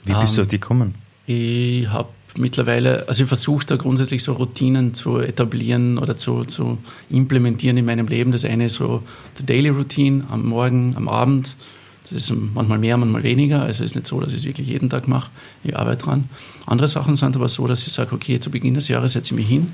Wie 0.04 0.12
bist 0.14 0.32
ähm, 0.32 0.36
du 0.36 0.42
auf 0.42 0.48
die 0.48 0.60
gekommen? 0.60 0.94
Ich 1.26 1.88
habe 1.88 2.08
mittlerweile, 2.36 3.06
also 3.08 3.22
ich 3.22 3.28
versuche 3.28 3.66
da 3.66 3.76
grundsätzlich 3.76 4.22
so 4.22 4.32
Routinen 4.34 4.94
zu 4.94 5.18
etablieren 5.18 5.98
oder 5.98 6.16
zu, 6.16 6.44
zu 6.44 6.78
implementieren 7.10 7.76
in 7.76 7.84
meinem 7.84 8.08
Leben. 8.08 8.32
Das 8.32 8.44
eine 8.44 8.66
ist 8.66 8.74
so 8.74 9.02
die 9.38 9.46
Daily 9.46 9.68
Routine 9.68 10.24
am 10.30 10.46
Morgen, 10.46 10.94
am 10.96 11.08
Abend. 11.08 11.56
Das 12.04 12.12
ist 12.12 12.32
manchmal 12.32 12.78
mehr, 12.78 12.96
manchmal 12.96 13.22
weniger. 13.22 13.62
Also 13.62 13.84
es 13.84 13.92
ist 13.92 13.94
nicht 13.94 14.06
so, 14.06 14.20
dass 14.20 14.32
ich 14.32 14.40
es 14.40 14.44
wirklich 14.44 14.68
jeden 14.68 14.90
Tag 14.90 15.08
mache. 15.08 15.30
Ich 15.64 15.76
arbeite 15.76 16.04
dran. 16.04 16.28
Andere 16.66 16.88
Sachen 16.88 17.16
sind 17.16 17.36
aber 17.36 17.48
so, 17.48 17.66
dass 17.66 17.86
ich 17.86 17.92
sage, 17.92 18.14
okay, 18.14 18.40
zu 18.40 18.50
Beginn 18.50 18.74
des 18.74 18.88
Jahres 18.88 19.12
setze 19.12 19.34
ich 19.34 19.40
mich 19.40 19.48
hin, 19.48 19.72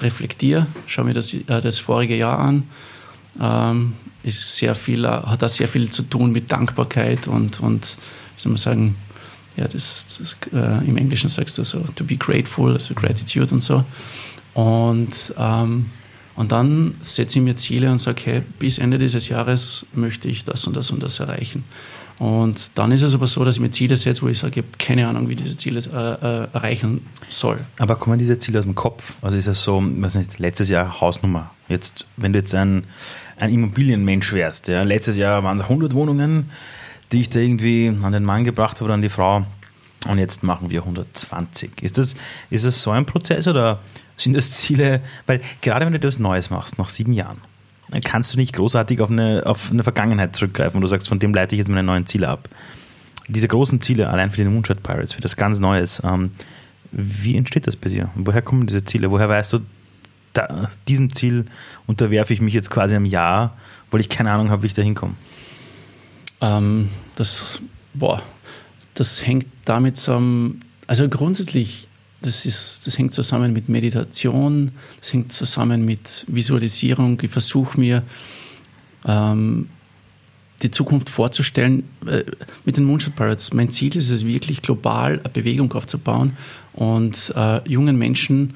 reflektiere, 0.00 0.66
schaue 0.86 1.06
mir 1.06 1.14
das, 1.14 1.32
äh, 1.32 1.60
das 1.60 1.78
vorige 1.78 2.16
Jahr 2.16 2.38
an. 2.38 2.64
Ähm, 3.40 3.92
ist 4.28 4.56
sehr 4.56 4.74
viel, 4.74 5.04
äh, 5.04 5.08
hat 5.08 5.42
da 5.42 5.48
sehr 5.48 5.68
viel 5.68 5.90
zu 5.90 6.02
tun 6.02 6.32
mit 6.32 6.50
Dankbarkeit 6.52 7.26
und, 7.26 7.60
und 7.60 7.98
wie 8.36 8.42
soll 8.42 8.52
man 8.52 8.58
sagen, 8.58 8.96
ja, 9.56 9.66
das, 9.66 10.06
das 10.18 10.36
äh, 10.52 10.88
im 10.88 10.96
Englischen 10.96 11.28
sagst 11.28 11.58
du 11.58 11.64
so, 11.64 11.80
to 11.96 12.04
be 12.04 12.16
grateful, 12.16 12.72
also 12.74 12.94
Gratitude 12.94 13.52
und 13.52 13.60
so. 13.60 13.84
Und, 14.54 15.34
ähm, 15.36 15.86
und 16.36 16.52
dann 16.52 16.94
setze 17.00 17.38
ich 17.40 17.44
mir 17.44 17.56
Ziele 17.56 17.90
und 17.90 17.98
sage, 17.98 18.22
hey, 18.24 18.42
bis 18.58 18.78
Ende 18.78 18.98
dieses 18.98 19.28
Jahres 19.28 19.84
möchte 19.92 20.28
ich 20.28 20.44
das 20.44 20.64
und 20.66 20.76
das 20.76 20.90
und 20.92 21.02
das 21.02 21.18
erreichen. 21.18 21.64
Und 22.18 22.72
dann 22.76 22.90
ist 22.90 23.02
es 23.02 23.14
aber 23.14 23.26
so, 23.26 23.44
dass 23.44 23.56
ich 23.56 23.60
mir 23.60 23.70
Ziele 23.70 23.96
setze, 23.96 24.22
wo 24.22 24.28
ich 24.28 24.38
sage, 24.38 24.60
ich 24.60 24.66
habe 24.66 24.76
keine 24.78 25.06
Ahnung, 25.06 25.28
wie 25.28 25.36
diese 25.36 25.56
Ziele 25.56 25.80
äh, 25.80 26.44
äh, 26.44 26.48
erreichen 26.52 27.00
soll. 27.28 27.58
Aber 27.78 27.96
kommen 27.96 28.18
diese 28.18 28.38
Ziele 28.38 28.58
aus 28.58 28.64
dem 28.64 28.74
Kopf? 28.74 29.14
Also 29.22 29.38
ist 29.38 29.46
es 29.46 29.62
so, 29.62 29.80
weiß 29.80 30.16
nicht, 30.16 30.38
letztes 30.38 30.68
Jahr 30.68 31.00
Hausnummer. 31.00 31.50
Jetzt, 31.68 32.06
wenn 32.16 32.32
du 32.32 32.40
jetzt 32.40 32.54
ein, 32.54 32.84
ein 33.38 33.52
Immobilienmensch 33.52 34.32
wärst, 34.32 34.68
ja, 34.68 34.82
letztes 34.82 35.16
Jahr 35.16 35.42
waren 35.44 35.56
es 35.56 35.62
100 35.62 35.94
Wohnungen, 35.94 36.50
die 37.12 37.20
ich 37.20 37.30
da 37.30 37.40
irgendwie 37.40 37.92
an 38.02 38.12
den 38.12 38.24
Mann 38.24 38.44
gebracht 38.44 38.76
habe 38.76 38.86
oder 38.86 38.94
an 38.94 39.02
die 39.02 39.08
Frau. 39.08 39.44
Und 40.06 40.18
jetzt 40.18 40.42
machen 40.42 40.70
wir 40.70 40.80
120. 40.80 41.82
Ist 41.82 41.98
das, 41.98 42.14
ist 42.50 42.64
das 42.64 42.82
so 42.82 42.90
ein 42.90 43.04
Prozess 43.04 43.48
oder 43.48 43.80
sind 44.16 44.34
das 44.34 44.50
Ziele? 44.50 45.00
Weil 45.26 45.40
gerade 45.60 45.86
wenn 45.86 45.92
du 45.92 45.98
etwas 45.98 46.18
Neues 46.18 46.50
machst, 46.50 46.78
nach 46.78 46.88
sieben 46.88 47.12
Jahren, 47.12 47.38
dann 47.90 48.02
kannst 48.02 48.32
du 48.32 48.38
nicht 48.38 48.54
großartig 48.54 49.00
auf 49.00 49.10
eine, 49.10 49.42
auf 49.46 49.70
eine 49.70 49.82
Vergangenheit 49.82 50.36
zurückgreifen 50.36 50.76
und 50.76 50.82
du 50.82 50.86
sagst, 50.86 51.08
von 51.08 51.18
dem 51.18 51.34
leite 51.34 51.54
ich 51.54 51.58
jetzt 51.58 51.68
meine 51.68 51.82
neuen 51.82 52.06
Ziele 52.06 52.28
ab. 52.28 52.48
Diese 53.26 53.48
großen 53.48 53.80
Ziele, 53.80 54.08
allein 54.08 54.30
für 54.30 54.42
die 54.42 54.44
Moonshot 54.44 54.82
Pirates, 54.82 55.12
für 55.12 55.20
das 55.20 55.36
ganz 55.36 55.58
Neues, 55.58 56.00
ähm, 56.04 56.30
wie 56.92 57.36
entsteht 57.36 57.66
das 57.66 57.76
bei 57.76 57.90
dir? 57.90 58.10
Woher 58.14 58.42
kommen 58.42 58.66
diese 58.66 58.84
Ziele? 58.84 59.10
Woher 59.10 59.28
weißt 59.28 59.54
du, 59.54 59.60
da, 60.38 60.70
diesem 60.86 61.12
Ziel 61.12 61.46
unterwerfe 61.86 62.32
ich 62.32 62.40
mich 62.40 62.54
jetzt 62.54 62.70
quasi 62.70 62.94
am 62.94 63.04
Jahr, 63.04 63.56
weil 63.90 64.00
ich 64.00 64.08
keine 64.08 64.30
Ahnung 64.30 64.50
habe, 64.50 64.62
wie 64.62 64.66
ich 64.68 64.74
da 64.74 64.82
hinkomme? 64.82 65.14
Ähm, 66.40 66.88
das, 67.16 67.60
das 68.94 69.26
hängt 69.26 69.46
damit 69.64 69.96
zusammen, 69.96 70.62
also 70.86 71.08
grundsätzlich, 71.08 71.88
das, 72.22 72.46
ist, 72.46 72.86
das 72.86 72.98
hängt 72.98 73.14
zusammen 73.14 73.52
mit 73.52 73.68
Meditation, 73.68 74.72
das 75.00 75.12
hängt 75.12 75.32
zusammen 75.32 75.84
mit 75.84 76.24
Visualisierung. 76.28 77.18
Ich 77.22 77.30
versuche 77.30 77.78
mir 77.78 78.02
ähm, 79.04 79.68
die 80.62 80.70
Zukunft 80.70 81.10
vorzustellen. 81.10 81.84
Äh, 82.06 82.24
mit 82.64 82.76
den 82.76 82.84
Moonshot 82.84 83.14
Pirates, 83.14 83.52
mein 83.52 83.70
Ziel 83.70 83.96
ist 83.96 84.10
es 84.10 84.24
wirklich 84.24 84.62
global 84.62 85.20
eine 85.20 85.28
Bewegung 85.28 85.72
aufzubauen 85.72 86.36
und 86.72 87.32
äh, 87.36 87.68
jungen 87.68 87.96
Menschen 87.98 88.54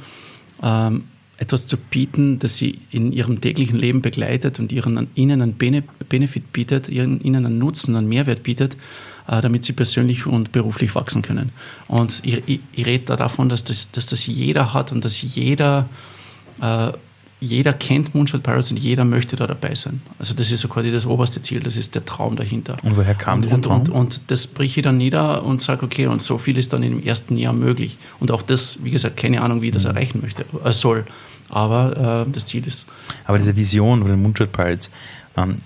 ähm, 0.62 1.04
etwas 1.42 1.66
zu 1.66 1.76
bieten, 1.76 2.38
das 2.38 2.56
sie 2.56 2.78
in 2.92 3.12
ihrem 3.12 3.40
täglichen 3.40 3.76
Leben 3.76 4.00
begleitet 4.00 4.60
und 4.60 4.70
ihren, 4.70 5.08
ihnen 5.16 5.42
einen 5.42 5.56
Benefit 5.56 6.52
bietet, 6.52 6.88
ihnen 6.88 7.20
einen 7.24 7.58
Nutzen, 7.58 7.96
einen 7.96 8.08
Mehrwert 8.08 8.44
bietet, 8.44 8.76
äh, 9.26 9.40
damit 9.40 9.64
sie 9.64 9.72
persönlich 9.72 10.24
und 10.26 10.52
beruflich 10.52 10.94
wachsen 10.94 11.22
können. 11.22 11.50
Und 11.88 12.20
ich, 12.24 12.42
ich, 12.46 12.60
ich 12.72 12.86
rede 12.86 13.04
da 13.06 13.16
davon, 13.16 13.48
dass 13.48 13.64
das, 13.64 13.90
dass 13.90 14.06
das 14.06 14.24
jeder 14.26 14.72
hat 14.72 14.92
und 14.92 15.04
dass 15.04 15.20
jeder, 15.20 15.88
äh, 16.60 16.92
jeder 17.40 17.72
kennt 17.72 18.14
Moonshot 18.14 18.44
Pirates 18.44 18.70
und 18.70 18.78
jeder 18.78 19.04
möchte 19.04 19.34
da 19.34 19.48
dabei 19.48 19.74
sein. 19.74 20.00
Also 20.20 20.32
das 20.32 20.52
ist 20.52 20.60
so 20.60 20.68
quasi 20.68 20.92
das 20.92 21.06
oberste 21.06 21.42
Ziel, 21.42 21.58
das 21.58 21.76
ist 21.76 21.96
der 21.96 22.04
Traum 22.04 22.36
dahinter. 22.36 22.76
Und 22.84 22.96
woher 22.96 23.16
kam 23.16 23.36
und, 23.36 23.42
dieser 23.42 23.56
und, 23.56 23.64
Traum? 23.64 23.80
Und, 23.80 23.88
und, 23.88 24.20
das 24.28 24.46
brich 24.46 24.76
ich 24.76 24.84
dann 24.84 24.96
nieder 24.96 25.44
und 25.44 25.60
sage, 25.60 25.84
okay, 25.84 26.06
und 26.06 26.22
so 26.22 26.38
viel 26.38 26.56
ist 26.56 26.72
dann 26.72 26.84
im 26.84 27.02
ersten 27.02 27.36
Jahr 27.36 27.52
möglich. 27.52 27.98
Und 28.20 28.30
auch 28.30 28.42
das, 28.42 28.78
wie 28.84 28.92
gesagt, 28.92 29.16
keine 29.16 29.42
Ahnung, 29.42 29.60
wie 29.60 29.66
ich 29.66 29.72
das 29.72 29.82
mhm. 29.82 29.90
erreichen 29.90 30.20
möchte, 30.20 30.44
äh, 30.64 30.72
soll. 30.72 31.04
Aber 31.52 32.24
äh, 32.26 32.32
das 32.32 32.46
Ziel 32.46 32.66
ist. 32.66 32.86
Aber 33.26 33.38
diese 33.38 33.54
Vision 33.54 34.00
von 34.00 34.10
den 34.10 34.22
Moonshot 34.22 34.52
Pirates, 34.52 34.90
ähm, 35.36 35.58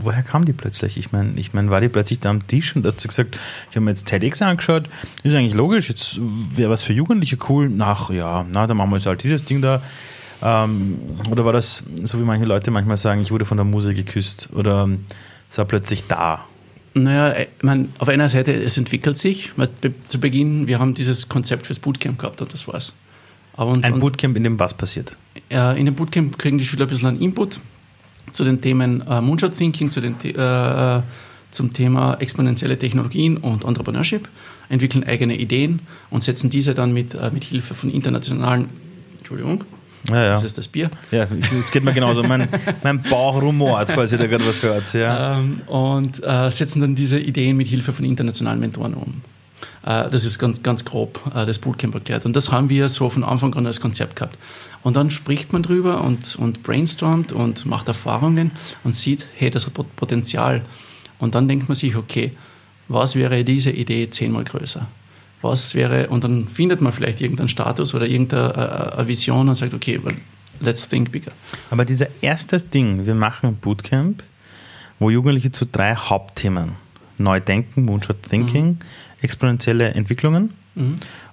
woher 0.00 0.22
kam 0.22 0.44
die 0.44 0.52
plötzlich? 0.52 0.96
Ich 0.96 1.12
meine, 1.12 1.32
ich 1.36 1.54
mein, 1.54 1.70
war 1.70 1.80
die 1.80 1.88
plötzlich 1.88 2.18
da 2.18 2.30
am 2.30 2.46
Tisch 2.46 2.74
und 2.74 2.84
hat 2.84 3.00
sie 3.00 3.06
gesagt, 3.08 3.36
ich 3.70 3.76
habe 3.76 3.84
mir 3.84 3.92
jetzt 3.92 4.06
TEDx 4.06 4.42
angeschaut, 4.42 4.88
ist 5.22 5.34
eigentlich 5.34 5.54
logisch, 5.54 5.88
jetzt 5.88 6.20
wäre 6.54 6.70
was 6.70 6.82
für 6.82 6.92
Jugendliche 6.92 7.38
cool. 7.48 7.68
Nach, 7.68 8.10
ja, 8.10 8.44
na, 8.52 8.66
dann 8.66 8.76
machen 8.76 8.90
wir 8.90 8.96
jetzt 8.96 9.06
halt 9.06 9.22
dieses 9.22 9.44
Ding 9.44 9.62
da. 9.62 9.80
Ähm, 10.42 10.98
oder 11.30 11.44
war 11.44 11.52
das, 11.52 11.84
so 12.02 12.18
wie 12.18 12.24
manche 12.24 12.44
Leute 12.44 12.72
manchmal 12.72 12.96
sagen, 12.96 13.20
ich 13.20 13.30
wurde 13.30 13.44
von 13.44 13.56
der 13.56 13.64
Muse 13.64 13.94
geküsst 13.94 14.48
oder 14.52 14.82
ähm, 14.82 15.04
es 15.48 15.56
war 15.56 15.66
plötzlich 15.66 16.08
da? 16.08 16.44
Naja, 16.94 17.30
äh, 17.30 17.46
meine, 17.62 17.88
auf 17.98 18.08
einer 18.08 18.28
Seite, 18.28 18.52
es 18.52 18.76
entwickelt 18.76 19.18
sich. 19.18 19.52
Zu 20.08 20.20
Beginn, 20.20 20.66
wir 20.66 20.80
haben 20.80 20.94
dieses 20.94 21.28
Konzept 21.28 21.66
fürs 21.66 21.78
Bootcamp 21.78 22.18
gehabt 22.18 22.42
und 22.42 22.52
das 22.52 22.66
war's. 22.66 22.92
Und, 23.70 23.84
ein 23.84 23.98
Bootcamp, 23.98 24.36
in 24.36 24.44
dem 24.44 24.58
was 24.58 24.74
passiert? 24.74 25.16
Äh, 25.50 25.78
in 25.78 25.86
dem 25.86 25.94
Bootcamp 25.94 26.38
kriegen 26.38 26.58
die 26.58 26.64
Schüler 26.64 26.86
ein 26.86 26.88
bisschen 26.88 27.08
einen 27.08 27.20
Input 27.20 27.60
zu 28.32 28.44
den 28.44 28.60
Themen 28.60 29.02
äh, 29.08 29.20
Moonshot 29.20 29.56
Thinking, 29.56 29.90
zu 29.90 30.00
den, 30.00 30.14
äh, 30.22 31.02
zum 31.50 31.72
Thema 31.72 32.14
exponentielle 32.14 32.78
Technologien 32.78 33.36
und 33.36 33.64
Entrepreneurship, 33.64 34.28
entwickeln 34.68 35.04
eigene 35.04 35.36
Ideen 35.36 35.80
und 36.10 36.22
setzen 36.22 36.50
diese 36.50 36.74
dann 36.74 36.92
mit, 36.92 37.14
äh, 37.14 37.30
mit 37.32 37.44
Hilfe 37.44 37.74
von 37.74 37.90
internationalen, 37.90 38.70
Entschuldigung, 39.18 39.64
Ja, 40.08 40.22
ja. 40.22 40.30
das 40.30 40.44
ist 40.44 40.56
das 40.58 40.66
Bier, 40.68 40.90
ja, 41.10 41.26
es 41.58 41.70
geht 41.70 41.84
mir 41.84 41.92
genauso. 41.92 42.22
Mein, 42.22 42.48
mein 42.82 43.02
Bauch 43.02 43.40
rumort, 43.40 43.90
falls 43.90 44.12
ihr 44.12 44.18
da 44.18 44.26
gerade 44.26 44.46
was 44.46 44.62
hört. 44.62 44.92
Ja. 44.94 45.38
ähm, 45.38 45.60
und 45.66 46.24
äh, 46.24 46.50
setzen 46.50 46.80
dann 46.80 46.94
diese 46.94 47.18
Ideen 47.18 47.56
mit 47.56 47.66
Hilfe 47.66 47.92
von 47.92 48.04
internationalen 48.04 48.60
Mentoren 48.60 48.94
um. 48.94 49.22
Äh, 49.84 50.10
das 50.10 50.24
ist 50.24 50.38
ganz, 50.38 50.62
ganz 50.62 50.84
grob 50.84 51.20
äh, 51.34 51.46
das 51.46 51.58
Bootcamp 51.58 51.94
erklärt. 51.94 52.24
Und 52.26 52.36
das 52.36 52.50
haben 52.52 52.68
wir 52.68 52.88
so 52.88 53.10
von 53.10 53.24
Anfang 53.24 53.54
an 53.54 53.66
als 53.66 53.80
Konzept 53.80 54.16
gehabt. 54.16 54.38
Und 54.82 54.96
dann 54.96 55.10
spricht 55.10 55.52
man 55.52 55.62
drüber 55.62 56.02
und, 56.02 56.36
und 56.36 56.62
brainstormt 56.62 57.32
und 57.32 57.66
macht 57.66 57.88
Erfahrungen 57.88 58.50
und 58.84 58.92
sieht, 58.92 59.26
hey, 59.36 59.50
das 59.50 59.66
hat 59.66 59.74
Pot- 59.74 59.96
Potenzial. 59.96 60.62
Und 61.18 61.34
dann 61.34 61.46
denkt 61.48 61.68
man 61.68 61.74
sich, 61.74 61.96
okay, 61.96 62.32
was 62.88 63.14
wäre 63.14 63.44
diese 63.44 63.70
Idee 63.70 64.10
zehnmal 64.10 64.44
größer? 64.44 64.86
Was 65.40 65.74
wäre, 65.74 66.08
und 66.08 66.24
dann 66.24 66.46
findet 66.46 66.80
man 66.80 66.92
vielleicht 66.92 67.20
irgendeinen 67.20 67.48
Status 67.48 67.94
oder 67.94 68.06
irgendeine 68.06 68.96
äh, 68.98 69.06
Vision 69.08 69.48
und 69.48 69.54
sagt, 69.54 69.74
okay, 69.74 70.00
well, 70.02 70.14
let's 70.60 70.88
think 70.88 71.10
bigger. 71.10 71.32
Aber 71.70 71.84
dieser 71.84 72.06
erste 72.20 72.58
Ding, 72.60 73.06
wir 73.06 73.14
machen 73.14 73.48
ein 73.48 73.56
Bootcamp, 73.56 74.22
wo 74.98 75.10
Jugendliche 75.10 75.50
zu 75.50 75.64
drei 75.64 75.96
Hauptthemen, 75.96 76.72
Neudenken, 77.18 77.84
Moonshot 77.84 78.22
Thinking, 78.22 78.78
exponentielle 79.22 79.94
Entwicklungen 79.94 80.50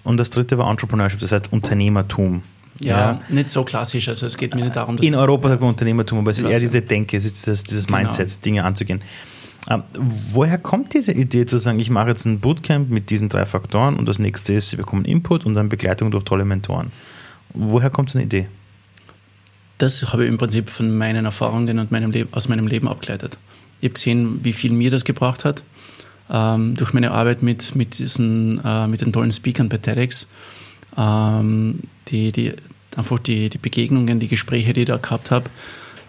und 0.03 0.17
das 0.17 0.29
dritte 0.29 0.57
war 0.57 0.69
Entrepreneurship, 0.69 1.19
das 1.19 1.31
heißt 1.31 1.51
Unternehmertum. 1.51 2.43
Ja, 2.81 3.19
nicht 3.29 3.49
so 3.49 3.63
klassisch. 3.63 4.07
Also 4.07 4.25
es 4.25 4.37
geht 4.37 4.55
mir 4.55 4.63
nicht 4.63 4.75
darum, 4.75 4.95
dass 4.97 5.05
In 5.05 5.15
Europa 5.15 5.49
sagt 5.49 5.61
man 5.61 5.71
Unternehmertum, 5.71 6.19
aber 6.19 6.31
es 6.31 6.39
ist 6.39 6.45
eher 6.45 6.59
diese 6.59 6.81
Denke, 6.81 7.17
es 7.17 7.25
ist 7.25 7.47
das, 7.47 7.63
dieses 7.63 7.87
Genau. 7.87 7.99
Mindset, 7.99 8.45
Dinge 8.45 8.63
anzugehen. 8.63 9.01
Ähm, 9.69 9.83
woher 10.31 10.57
kommt 10.57 10.93
diese 10.93 11.11
Idee 11.11 11.45
zu 11.45 11.57
sagen, 11.57 11.79
ich 11.79 11.89
mache 11.89 12.07
jetzt 12.09 12.25
ein 12.25 12.39
Bootcamp 12.39 12.89
mit 12.89 13.09
diesen 13.09 13.27
drei 13.27 13.45
Faktoren 13.45 13.97
und 13.97 14.07
das 14.07 14.17
nächste 14.17 14.53
ist, 14.53 14.69
sie 14.69 14.77
bekommen 14.77 15.03
Input 15.05 15.45
und 15.45 15.55
dann 15.55 15.67
Begleitung 15.67 16.11
durch 16.11 16.23
tolle 16.23 16.45
Mentoren. 16.45 16.91
Woher 17.53 17.89
kommt 17.89 18.09
so 18.09 18.17
eine 18.17 18.25
Idee? 18.25 18.47
Das 19.77 20.11
habe 20.11 20.23
ich 20.23 20.29
im 20.29 20.37
Prinzip 20.37 20.69
von 20.69 20.97
meinen 20.97 21.25
Erfahrungen 21.25 21.79
und 21.79 21.91
meinem 21.91 22.11
Leben, 22.11 22.29
aus 22.33 22.49
meinem 22.49 22.67
Leben 22.67 22.87
abgeleitet. 22.87 23.37
Ich 23.81 23.85
habe 23.89 23.93
gesehen, 23.93 24.39
wie 24.43 24.53
viel 24.53 24.71
mir 24.71 24.91
das 24.91 25.05
gebracht 25.05 25.45
hat. 25.45 25.63
Ähm, 26.29 26.75
durch 26.75 26.93
meine 26.93 27.11
Arbeit 27.11 27.41
mit, 27.41 27.75
mit, 27.75 27.97
diesen, 27.99 28.61
äh, 28.63 28.87
mit 28.87 29.01
den 29.01 29.11
tollen 29.11 29.31
Speakern 29.31 29.69
bei 29.69 29.77
TEDx. 29.77 30.27
Ähm, 30.97 31.79
die, 32.07 32.31
die, 32.31 32.53
einfach 32.95 33.19
die, 33.19 33.49
die 33.49 33.57
Begegnungen, 33.57 34.19
die 34.19 34.27
Gespräche, 34.27 34.73
die 34.73 34.81
ich 34.81 34.87
da 34.87 34.97
gehabt 34.97 35.31
habe. 35.31 35.45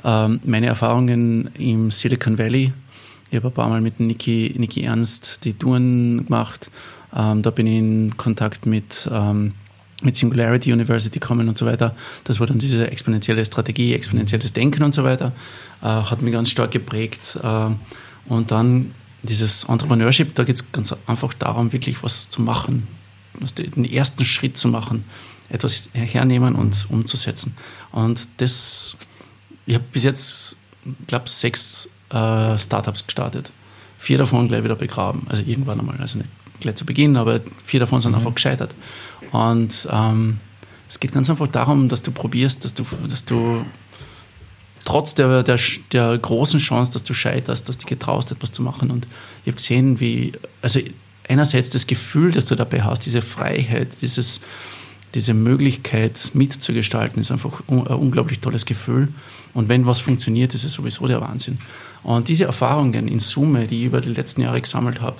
Ähm, 0.04 0.40
meine 0.44 0.66
Erfahrungen 0.66 1.50
im 1.59 1.90
Silicon 1.90 2.38
Valley. 2.38 2.72
Ich 3.30 3.37
habe 3.37 3.48
ein 3.48 3.54
paar 3.54 3.68
Mal 3.68 3.80
mit 3.80 4.00
Niki, 4.00 4.54
Niki 4.59 4.83
Ernst 4.83 5.44
die 5.44 5.54
Touren 5.54 6.26
gemacht. 6.26 6.70
Ähm, 7.16 7.42
da 7.42 7.50
bin 7.50 7.66
ich 7.66 7.78
in 7.78 8.16
Kontakt 8.16 8.66
mit 8.66 9.09
ähm, 9.11 9.54
mit 10.02 10.16
Singularity 10.16 10.72
University 10.72 11.18
kommen 11.18 11.48
und 11.48 11.59
so 11.59 11.66
weiter. 11.66 11.94
Das 12.24 12.40
war 12.40 12.46
dann 12.46 12.59
diese 12.59 12.90
exponentielle 12.90 13.44
Strategie, 13.44 13.94
exponentielles 13.94 14.52
Denken 14.52 14.83
und 14.83 14.92
so 14.92 15.04
weiter. 15.04 15.33
Äh, 15.83 15.87
hat 15.87 16.22
mich 16.22 16.33
ganz 16.33 16.50
stark 16.50 16.70
geprägt. 16.70 17.38
Äh, 17.42 17.66
und 18.26 18.50
dann 18.50 18.92
dieses 19.22 19.64
Entrepreneurship, 19.64 20.35
da 20.35 20.44
geht 20.44 20.56
es 20.56 20.72
ganz 20.72 20.94
einfach 21.06 21.35
darum, 21.35 21.72
wirklich 21.72 22.02
was 22.02 22.28
zu 22.28 22.42
machen, 22.42 22.87
den 23.56 23.85
ersten 23.85 24.24
Schritt 24.24 24.56
zu 24.56 24.68
machen, 24.68 25.04
etwas 25.48 25.90
hernehmen 25.92 26.54
und 26.54 26.87
umzusetzen. 26.90 27.56
Und 27.92 28.28
das, 28.38 28.96
ich 29.66 29.74
habe 29.74 29.85
bis 29.92 30.04
jetzt, 30.04 30.56
glaube 31.06 31.28
sechs 31.28 31.88
äh, 32.11 32.59
Startups 32.59 33.06
gestartet. 33.06 33.50
Vier 33.98 34.18
davon 34.18 34.48
gleich 34.48 34.64
wieder 34.64 34.76
begraben. 34.76 35.26
Also 35.28 35.42
irgendwann 35.42 35.80
einmal, 35.80 35.96
also 35.98 36.18
nicht 36.18 36.30
gleich 36.61 36.76
zu 36.76 36.87
Beginn, 36.87 37.16
aber 37.16 37.40
vier 37.64 37.80
davon 37.80 38.00
sind 38.00 38.14
einfach 38.14 38.35
gescheitert. 38.35 38.74
Und 39.33 39.88
ähm, 39.90 40.38
es 40.88 41.00
geht 41.00 41.12
ganz 41.12 41.30
einfach 41.30 41.48
darum, 41.48 41.88
dass 41.88 42.02
du 42.02 42.11
probierst, 42.11 42.64
dass 42.64 42.74
du, 42.74 42.85
dass 43.09 43.24
du 43.24 43.64
trotz 44.84 45.14
der, 45.14 45.42
der, 45.42 45.58
der 45.92 46.18
großen 46.18 46.60
Chance, 46.60 46.92
dass 46.92 47.04
du 47.04 47.14
scheiterst, 47.14 47.68
dass 47.68 47.78
du 47.78 47.86
getraust, 47.86 48.32
etwas 48.32 48.52
zu 48.52 48.62
machen. 48.62 48.90
Und 48.90 49.06
ich 49.44 49.48
habe 49.48 49.56
gesehen, 49.56 50.00
wie, 50.00 50.32
also 50.62 50.80
einerseits 51.28 51.70
das 51.70 51.86
Gefühl, 51.86 52.32
das 52.32 52.46
du 52.46 52.56
dabei 52.56 52.82
hast, 52.82 53.06
diese 53.06 53.22
Freiheit, 53.22 53.88
dieses, 54.02 54.40
diese 55.14 55.34
Möglichkeit 55.34 56.30
mitzugestalten, 56.34 57.20
ist 57.20 57.30
einfach 57.30 57.62
un, 57.68 57.86
ein 57.86 57.94
unglaublich 57.94 58.40
tolles 58.40 58.66
Gefühl. 58.66 59.08
Und 59.54 59.68
wenn 59.68 59.86
was 59.86 60.00
funktioniert, 60.00 60.54
ist 60.54 60.64
es 60.64 60.72
sowieso 60.72 61.06
der 61.06 61.20
Wahnsinn. 61.20 61.58
Und 62.02 62.28
diese 62.28 62.44
Erfahrungen 62.44 63.08
in 63.08 63.20
Summe, 63.20 63.66
die 63.66 63.80
ich 63.80 63.86
über 63.86 64.00
die 64.00 64.10
letzten 64.12 64.42
Jahre 64.42 64.60
gesammelt 64.60 65.00
habe, 65.00 65.16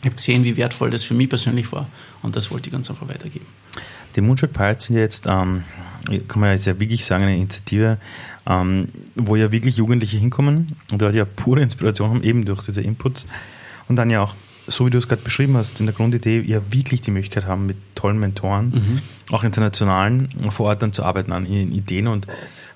ich 0.00 0.06
habe 0.06 0.16
gesehen, 0.16 0.42
wie 0.42 0.56
wertvoll 0.56 0.90
das 0.90 1.04
für 1.04 1.14
mich 1.14 1.28
persönlich 1.28 1.70
war. 1.70 1.86
Und 2.22 2.34
das 2.34 2.50
wollte 2.50 2.68
ich 2.68 2.72
ganz 2.72 2.90
einfach 2.90 3.08
weitergeben. 3.08 3.46
Die 4.16 4.20
Moonshot 4.20 4.52
Pirates 4.52 4.86
sind 4.86 4.96
jetzt, 4.96 5.26
ähm, 5.28 5.62
kann 6.28 6.40
man 6.40 6.56
ja 6.56 6.80
wirklich 6.80 7.04
sagen, 7.04 7.24
eine 7.24 7.36
Initiative, 7.36 7.98
ähm, 8.46 8.88
wo 9.14 9.36
ja 9.36 9.52
wirklich 9.52 9.76
Jugendliche 9.76 10.18
hinkommen 10.18 10.76
und 10.90 11.00
dort 11.00 11.14
ja 11.14 11.24
pure 11.24 11.60
Inspiration 11.60 12.10
haben, 12.10 12.22
eben 12.22 12.44
durch 12.44 12.62
diese 12.62 12.80
Inputs. 12.80 13.26
Und 13.88 13.96
dann 13.96 14.10
ja 14.10 14.22
auch, 14.22 14.34
so 14.66 14.86
wie 14.86 14.90
du 14.90 14.98
es 14.98 15.08
gerade 15.08 15.22
beschrieben 15.22 15.56
hast, 15.56 15.80
in 15.80 15.86
der 15.86 15.94
Grundidee 15.94 16.40
ja 16.40 16.60
wirklich 16.70 17.02
die 17.02 17.10
Möglichkeit 17.10 17.46
haben, 17.46 17.66
mit 17.66 17.76
tollen 17.94 18.18
Mentoren, 18.18 19.00
auch 19.30 19.44
internationalen, 19.44 20.28
vor 20.50 20.66
Ort 20.66 20.82
dann 20.82 20.92
zu 20.92 21.04
arbeiten 21.04 21.32
an 21.32 21.46
ihren 21.46 21.72
Ideen 21.72 22.06
und 22.06 22.26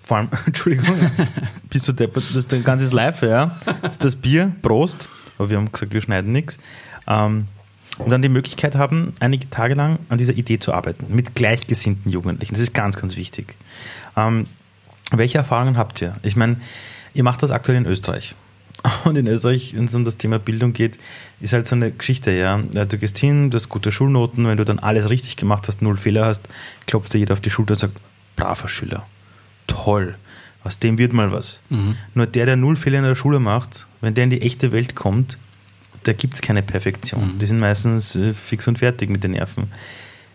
vor 0.02 0.18
allem, 0.18 0.28
Entschuldigung, 0.46 0.96
bist 1.70 1.88
du 1.88 1.92
deppert, 1.92 2.24
das 2.30 2.36
ist 2.36 2.52
dein 2.52 2.64
ganzes 2.64 2.92
Live, 2.92 3.22
ja. 3.22 3.58
Das 3.82 3.92
ist 3.92 4.04
das 4.04 4.16
Bier, 4.16 4.52
Prost. 4.62 5.08
Aber 5.38 5.50
wir 5.50 5.58
haben 5.58 5.70
gesagt, 5.70 5.92
wir 5.92 6.00
schneiden 6.00 6.32
nichts. 6.32 6.58
Ähm, 7.06 7.48
und 7.98 8.10
dann 8.10 8.22
die 8.22 8.28
Möglichkeit 8.28 8.74
haben, 8.74 9.14
einige 9.20 9.48
Tage 9.50 9.74
lang 9.74 9.98
an 10.08 10.18
dieser 10.18 10.34
Idee 10.34 10.58
zu 10.58 10.72
arbeiten, 10.72 11.06
mit 11.14 11.34
gleichgesinnten 11.34 12.10
Jugendlichen. 12.10 12.54
Das 12.54 12.62
ist 12.62 12.74
ganz, 12.74 12.96
ganz 12.96 13.16
wichtig. 13.16 13.56
Ähm, 14.16 14.46
welche 15.12 15.38
Erfahrungen 15.38 15.76
habt 15.76 16.02
ihr? 16.02 16.16
Ich 16.22 16.36
meine, 16.36 16.56
ihr 17.14 17.24
macht 17.24 17.42
das 17.42 17.50
aktuell 17.50 17.78
in 17.78 17.86
Österreich. 17.86 18.34
Und 19.04 19.16
in 19.16 19.26
Österreich, 19.26 19.74
wenn 19.76 19.84
es 19.84 19.94
um 19.94 20.04
das 20.04 20.16
Thema 20.16 20.38
Bildung 20.38 20.72
geht, 20.72 20.98
ist 21.40 21.52
halt 21.52 21.66
so 21.66 21.76
eine 21.76 21.90
Geschichte, 21.90 22.32
ja. 22.32 22.58
Du 22.58 22.98
gehst 22.98 23.18
hin, 23.18 23.50
du 23.50 23.56
hast 23.56 23.68
gute 23.68 23.92
Schulnoten, 23.92 24.46
wenn 24.46 24.56
du 24.56 24.64
dann 24.64 24.78
alles 24.78 25.08
richtig 25.10 25.36
gemacht 25.36 25.68
hast, 25.68 25.82
null 25.82 25.96
Fehler 25.96 26.26
hast, 26.26 26.48
klopft 26.86 27.14
dir 27.14 27.18
jeder 27.18 27.34
auf 27.34 27.40
die 27.40 27.50
Schulter 27.50 27.72
und 27.72 27.78
sagt, 27.78 27.96
braver 28.36 28.68
Schüler, 28.68 29.06
toll, 29.66 30.16
aus 30.64 30.78
dem 30.78 30.98
wird 30.98 31.12
mal 31.12 31.32
was. 31.32 31.60
Nur 32.14 32.26
der, 32.26 32.46
der 32.46 32.56
null 32.56 32.76
Fehler 32.76 32.98
in 32.98 33.04
der 33.04 33.14
Schule 33.14 33.38
macht, 33.40 33.86
wenn 34.00 34.14
der 34.14 34.24
in 34.24 34.30
die 34.30 34.42
echte 34.42 34.72
Welt 34.72 34.94
kommt, 34.94 35.38
da 36.06 36.12
gibt 36.12 36.34
es 36.34 36.40
keine 36.40 36.62
Perfektion. 36.62 37.38
Die 37.38 37.46
sind 37.46 37.58
meistens 37.58 38.14
äh, 38.16 38.32
fix 38.34 38.68
und 38.68 38.78
fertig 38.78 39.10
mit 39.10 39.24
den 39.24 39.32
Nerven. 39.32 39.64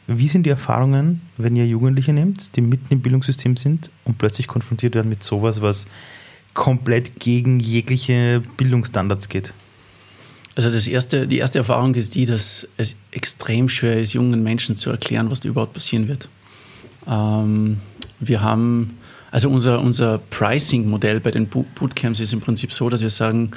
Wie 0.07 0.27
sind 0.27 0.43
die 0.45 0.49
Erfahrungen, 0.49 1.21
wenn 1.37 1.55
ihr 1.55 1.65
Jugendliche 1.65 2.11
nehmt, 2.11 2.55
die 2.55 2.61
mitten 2.61 2.87
im 2.89 3.01
Bildungssystem 3.01 3.55
sind 3.55 3.89
und 4.03 4.17
plötzlich 4.17 4.47
konfrontiert 4.47 4.95
werden 4.95 5.09
mit 5.09 5.23
sowas, 5.23 5.61
was 5.61 5.87
komplett 6.53 7.19
gegen 7.19 7.59
jegliche 7.59 8.43
Bildungsstandards 8.57 9.29
geht? 9.29 9.53
Also 10.55 10.69
das 10.69 10.87
erste, 10.87 11.27
die 11.27 11.37
erste 11.37 11.59
Erfahrung 11.59 11.95
ist 11.95 12.15
die, 12.15 12.25
dass 12.25 12.67
es 12.75 12.97
extrem 13.11 13.69
schwer 13.69 14.01
ist, 14.01 14.11
jungen 14.11 14.43
Menschen 14.43 14.75
zu 14.75 14.89
erklären, 14.89 15.31
was 15.31 15.39
da 15.39 15.47
überhaupt 15.47 15.73
passieren 15.73 16.09
wird. 16.09 16.27
Ähm, 17.07 17.77
wir 18.19 18.41
haben, 18.41 18.97
also 19.31 19.49
unser, 19.49 19.79
unser 19.79 20.17
Pricing-Modell 20.17 21.21
bei 21.21 21.31
den 21.31 21.47
Bo- 21.47 21.65
Bootcamps 21.75 22.19
ist 22.19 22.33
im 22.33 22.41
Prinzip 22.41 22.73
so, 22.73 22.89
dass 22.89 23.01
wir 23.01 23.09
sagen, 23.09 23.51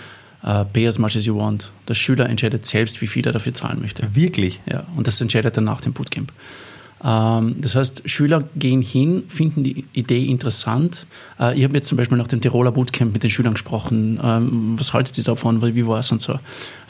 äh, 0.45 0.65
pay 0.65 0.87
as 0.87 0.99
much 0.99 1.17
as 1.17 1.25
you 1.25 1.37
want. 1.37 1.71
Der 1.89 1.95
Schüler 1.95 2.29
entscheidet 2.29 2.67
selbst, 2.67 3.01
wie 3.01 3.07
viel 3.07 3.27
er 3.27 3.33
dafür 3.33 3.55
zahlen 3.55 3.81
möchte. 3.81 4.15
Wirklich? 4.15 4.61
Ja, 4.71 4.85
und 4.97 5.07
das 5.07 5.21
entscheidet 5.21 5.57
er 5.57 5.63
nach 5.63 5.81
dem 5.81 5.93
Bootcamp. 5.93 6.33
Ähm, 7.05 7.57
das 7.61 7.75
heißt, 7.75 8.09
Schüler 8.09 8.45
gehen 8.57 8.81
hin, 8.81 9.25
finden 9.29 9.63
die 9.63 9.85
Idee 9.93 10.25
interessant. 10.25 11.07
Äh, 11.39 11.57
ich 11.57 11.65
habe 11.65 11.75
jetzt 11.75 11.89
zum 11.89 11.97
Beispiel 11.97 12.17
nach 12.17 12.29
dem 12.29 12.41
Tiroler 12.41 12.73
Bootcamp 12.73 13.13
mit 13.13 13.23
den 13.23 13.31
Schülern 13.31 13.55
gesprochen. 13.55 14.19
Ähm, 14.23 14.75
was 14.79 14.93
haltet 14.93 15.17
ihr 15.19 15.25
davon? 15.25 15.63
Wie 15.63 15.87
war 15.87 16.01
es 16.01 16.11
und 16.11 16.21
so? 16.21 16.33
Also 16.33 16.41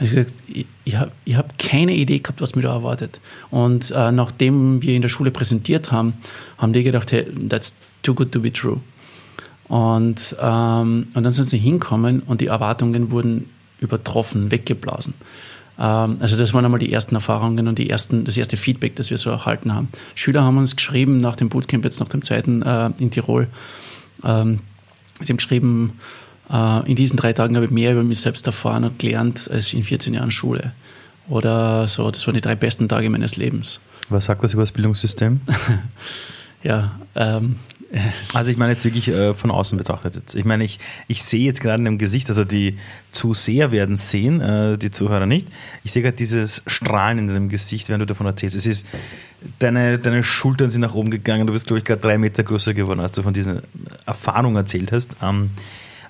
ich 0.00 0.10
gesagt, 0.10 0.32
ich, 0.46 0.66
ich 0.84 0.96
habe 0.96 1.10
hab 1.30 1.58
keine 1.58 1.94
Idee 1.94 2.20
gehabt, 2.20 2.40
was 2.40 2.54
mir 2.54 2.62
da 2.62 2.72
erwartet. 2.74 3.20
Und 3.50 3.90
äh, 3.90 4.12
nachdem 4.12 4.82
wir 4.82 4.94
in 4.94 5.02
der 5.02 5.08
Schule 5.08 5.30
präsentiert 5.30 5.90
haben, 5.90 6.14
haben 6.58 6.72
die 6.72 6.82
gedacht, 6.82 7.10
hey, 7.10 7.26
that's 7.48 7.74
too 8.02 8.14
good 8.14 8.30
to 8.30 8.40
be 8.40 8.52
true. 8.52 8.80
Und, 9.68 10.36
ähm, 10.40 11.08
und 11.14 11.22
dann 11.22 11.30
sind 11.30 11.44
sie 11.44 11.58
hinkommen 11.58 12.20
und 12.20 12.40
die 12.40 12.48
Erwartungen 12.48 13.10
wurden 13.10 13.48
übertroffen, 13.80 14.50
weggeblasen. 14.50 15.14
Ähm, 15.78 16.16
also 16.20 16.36
das 16.36 16.52
waren 16.52 16.64
einmal 16.64 16.80
die 16.80 16.92
ersten 16.92 17.14
Erfahrungen 17.14 17.66
und 17.66 17.78
die 17.78 17.90
ersten, 17.90 18.24
das 18.24 18.36
erste 18.36 18.56
Feedback, 18.56 18.96
das 18.96 19.10
wir 19.10 19.18
so 19.18 19.30
erhalten 19.30 19.74
haben. 19.74 19.88
Schüler 20.14 20.44
haben 20.44 20.58
uns 20.58 20.76
geschrieben 20.76 21.18
nach 21.18 21.36
dem 21.36 21.48
Bootcamp, 21.48 21.84
jetzt 21.84 22.00
nach 22.00 22.08
dem 22.08 22.22
zweiten 22.22 22.62
äh, 22.62 22.90
in 22.98 23.10
Tirol, 23.10 23.48
ähm, 24.22 24.60
sie 25.20 25.32
haben 25.32 25.38
geschrieben, 25.38 25.94
äh, 26.50 26.90
in 26.90 26.96
diesen 26.96 27.16
drei 27.16 27.32
Tagen 27.32 27.56
habe 27.56 27.66
ich 27.66 27.72
mehr 27.72 27.92
über 27.92 28.02
mich 28.02 28.20
selbst 28.20 28.46
erfahren 28.46 28.84
und 28.84 28.98
gelernt 28.98 29.48
als 29.50 29.72
in 29.72 29.84
14 29.84 30.14
Jahren 30.14 30.30
Schule. 30.30 30.72
Oder 31.28 31.88
so, 31.88 32.10
das 32.10 32.26
waren 32.26 32.34
die 32.34 32.42
drei 32.42 32.54
besten 32.54 32.88
Tage 32.88 33.08
meines 33.08 33.36
Lebens. 33.36 33.80
Was 34.10 34.26
sagt 34.26 34.44
das 34.44 34.52
über 34.52 34.62
das 34.62 34.72
Bildungssystem? 34.72 35.40
Ja, 36.64 36.98
ähm, 37.14 37.56
Also 38.34 38.50
ich 38.50 38.56
meine 38.56 38.72
jetzt 38.72 38.84
wirklich 38.84 39.08
äh, 39.08 39.34
von 39.34 39.50
außen 39.50 39.78
betrachtet. 39.78 40.16
Jetzt. 40.16 40.34
Ich 40.34 40.44
meine, 40.44 40.64
ich, 40.64 40.80
ich 41.08 41.22
sehe 41.22 41.44
jetzt 41.44 41.60
gerade 41.60 41.78
in 41.78 41.84
dem 41.84 41.98
Gesicht, 41.98 42.28
also 42.28 42.44
die 42.44 42.78
Zuseher 43.12 43.70
werden 43.70 43.96
sehen, 43.96 44.40
äh, 44.40 44.78
die 44.78 44.90
Zuhörer 44.90 45.26
nicht. 45.26 45.46
Ich 45.84 45.92
sehe 45.92 46.02
gerade 46.02 46.16
dieses 46.16 46.62
Strahlen 46.66 47.18
in 47.18 47.28
deinem 47.28 47.48
Gesicht, 47.48 47.88
während 47.88 48.02
du 48.02 48.06
davon 48.06 48.26
erzählst. 48.26 48.56
Es 48.56 48.66
ist, 48.66 48.86
deine, 49.58 49.98
deine 49.98 50.22
Schultern 50.22 50.70
sind 50.70 50.80
nach 50.80 50.94
oben 50.94 51.10
gegangen, 51.10 51.46
du 51.46 51.52
bist, 51.52 51.66
glaube 51.66 51.78
ich, 51.78 51.84
gerade 51.84 52.00
drei 52.00 52.18
Meter 52.18 52.42
größer 52.42 52.74
geworden, 52.74 53.00
als 53.00 53.12
du 53.12 53.22
von 53.22 53.32
dieser 53.34 53.62
Erfahrung 54.06 54.56
erzählt 54.56 54.92
hast. 54.92 55.16
Ähm, 55.22 55.50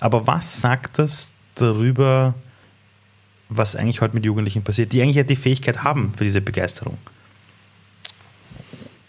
aber 0.01 0.27
was 0.27 0.61
sagt 0.61 0.99
das 0.99 1.35
darüber, 1.55 2.35
was 3.49 3.77
eigentlich 3.77 4.01
heute 4.01 4.15
mit 4.15 4.25
Jugendlichen 4.25 4.63
passiert, 4.65 4.93
die 4.93 5.03
eigentlich 5.03 5.17
ja 5.17 5.23
die 5.23 5.37
Fähigkeit 5.37 5.85
haben 5.85 6.13
für 6.17 6.25
diese 6.25 6.41
Begeisterung? 6.41 6.99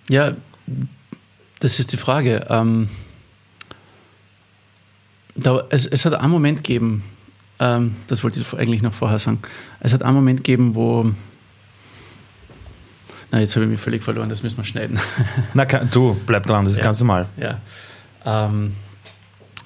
Ja, 0.08 0.36
das 1.60 1.80
ist 1.80 1.94
die 1.94 1.98
Frage. 1.98 2.46
Ähm, 2.50 2.90
da, 5.36 5.66
es, 5.70 5.86
es, 5.86 6.06
hat 6.06 6.14
einen 6.14 6.32
Moment 6.32 6.64
gegeben, 6.64 7.04
ähm, 7.60 7.96
das 8.08 8.24
wollte 8.24 8.40
ich 8.40 8.54
eigentlich 8.54 8.82
noch 8.82 8.94
vorher 8.94 9.20
sagen. 9.20 9.40
Es 9.80 9.94
hat 9.94 10.04
einen 10.04 10.16
Moment 10.16 10.44
gegeben, 10.44 10.76
wo. 10.76 11.12
Na, 13.32 13.40
jetzt 13.40 13.56
habe 13.56 13.66
ich 13.66 13.72
mich 13.72 13.80
völlig 13.80 14.04
verloren, 14.04 14.30
das 14.30 14.44
müssen 14.44 14.58
wir 14.58 14.64
schneiden. 14.64 15.00
Na, 15.54 15.66
du, 15.66 16.16
bleib 16.26 16.46
dran, 16.46 16.64
das 16.64 16.74
ist 16.74 16.78
ja. 16.78 16.84
ganz 16.84 17.00
normal. 17.00 17.28
Ja. 17.38 17.60
Ähm, 18.26 18.74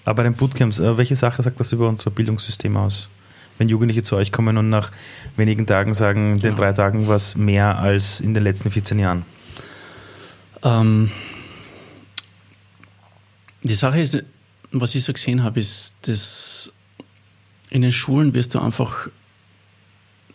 Aber 0.06 0.15
bei 0.15 0.23
den 0.23 0.34
Bootcamps, 0.34 0.80
äh, 0.80 0.97
welche 0.97 1.15
Sache 1.15 1.41
sagt 1.43 1.60
das 1.60 1.71
über 1.71 1.88
unser 1.88 2.10
Bildungssystem 2.10 2.75
aus? 2.78 3.10
Wenn 3.58 3.67
Jugendliche 3.67 4.04
zu 4.04 4.15
euch 4.15 4.32
kommen 4.32 4.58
und 4.58 4.69
nach 4.69 4.91
wenigen 5.36 5.67
Tagen 5.67 5.93
sagen, 5.93 6.39
den 6.39 6.56
drei 6.56 6.71
Tagen 6.71 7.10
was 7.10 7.36
mehr 7.36 7.78
als 7.78 8.21
in 8.21 8.34
den 8.34 8.43
letzten 8.43 8.71
14 8.71 8.97
Jahren? 8.99 9.25
Ähm, 10.63 11.12
die 13.63 13.76
Sache 13.76 14.00
ist, 14.00 14.24
was 14.72 14.95
ich 14.95 15.04
so 15.04 15.13
gesehen 15.13 15.43
habe, 15.43 15.60
ist, 15.60 16.08
dass 16.08 16.72
in 17.69 17.82
den 17.82 17.91
Schulen 17.91 18.34
wirst 18.34 18.56
du 18.56 18.60
einfach, 18.60 19.08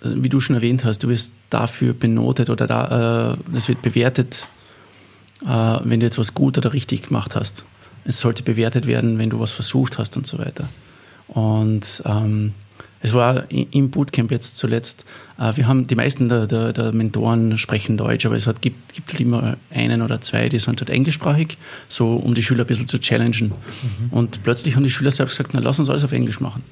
äh, 0.02 0.08
wie 0.16 0.28
du 0.28 0.40
schon 0.40 0.56
erwähnt 0.56 0.84
hast, 0.84 1.02
du 1.02 1.08
wirst 1.08 1.32
dafür 1.50 1.92
benotet 1.92 2.50
oder 2.50 2.66
da, 2.66 3.32
äh, 3.32 3.56
es 3.56 3.68
wird 3.68 3.82
bewertet, 3.82 4.48
äh, 5.44 5.46
wenn 5.48 6.00
du 6.00 6.06
jetzt 6.06 6.18
was 6.18 6.34
gut 6.34 6.58
oder 6.58 6.72
richtig 6.72 7.08
gemacht 7.08 7.34
hast. 7.34 7.64
Es 8.04 8.20
sollte 8.20 8.42
bewertet 8.42 8.86
werden, 8.86 9.18
wenn 9.18 9.30
du 9.30 9.40
was 9.40 9.52
versucht 9.52 9.98
hast 9.98 10.16
und 10.16 10.26
so 10.26 10.38
weiter. 10.38 10.68
Und 11.28 12.02
ähm, 12.04 12.52
es 13.04 13.12
war 13.12 13.44
im 13.50 13.90
Bootcamp 13.90 14.30
jetzt 14.30 14.56
zuletzt, 14.56 15.04
äh, 15.38 15.54
wir 15.56 15.68
haben 15.68 15.86
die 15.86 15.94
meisten 15.94 16.30
der, 16.30 16.46
der, 16.46 16.72
der, 16.72 16.92
Mentoren 16.92 17.58
sprechen 17.58 17.98
Deutsch, 17.98 18.24
aber 18.24 18.34
es 18.34 18.46
hat, 18.46 18.62
gibt, 18.62 18.94
gibt 18.94 19.20
immer 19.20 19.58
einen 19.70 20.00
oder 20.00 20.22
zwei, 20.22 20.48
die 20.48 20.58
sind 20.58 20.80
halt 20.80 20.88
englischsprachig, 20.88 21.58
so 21.86 22.16
um 22.16 22.34
die 22.34 22.42
Schüler 22.42 22.64
ein 22.64 22.66
bisschen 22.66 22.88
zu 22.88 22.98
challengen. 22.98 23.48
Mhm. 23.48 24.08
Und 24.10 24.42
plötzlich 24.42 24.74
haben 24.74 24.84
die 24.84 24.90
Schüler 24.90 25.10
selbst 25.10 25.36
gesagt, 25.36 25.52
na 25.52 25.60
lass 25.60 25.78
uns 25.78 25.90
alles 25.90 26.02
auf 26.02 26.12
Englisch 26.12 26.40
machen. 26.40 26.64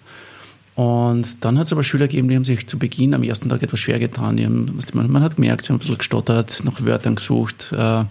Und 0.75 1.45
dann 1.45 1.59
hat 1.59 1.67
es 1.67 1.73
aber 1.73 1.83
Schüler 1.83 2.09
gegeben, 2.09 2.31
die 2.31 2.35
haben 2.35 2.45
sich 2.45 2.67
zu 2.67 2.79
Beginn 2.79 3.13
am 3.13 3.23
ersten 3.23 3.51
Tag 3.51 3.63
etwas 3.63 3.81
schwer 3.81 3.99
getan. 3.99 4.43
Haben, 4.43 4.79
man, 4.95 5.11
man, 5.11 5.23
hat 5.23 5.37
gemerkt, 5.37 5.67
sie 5.67 5.69
haben 5.69 5.77
ein 5.77 5.81
bisschen 5.81 5.99
gestottert, 5.99 6.63
nach 6.65 6.83
Wörtern 6.83 7.17
gesucht. 7.17 7.73
Äh, 7.73 8.05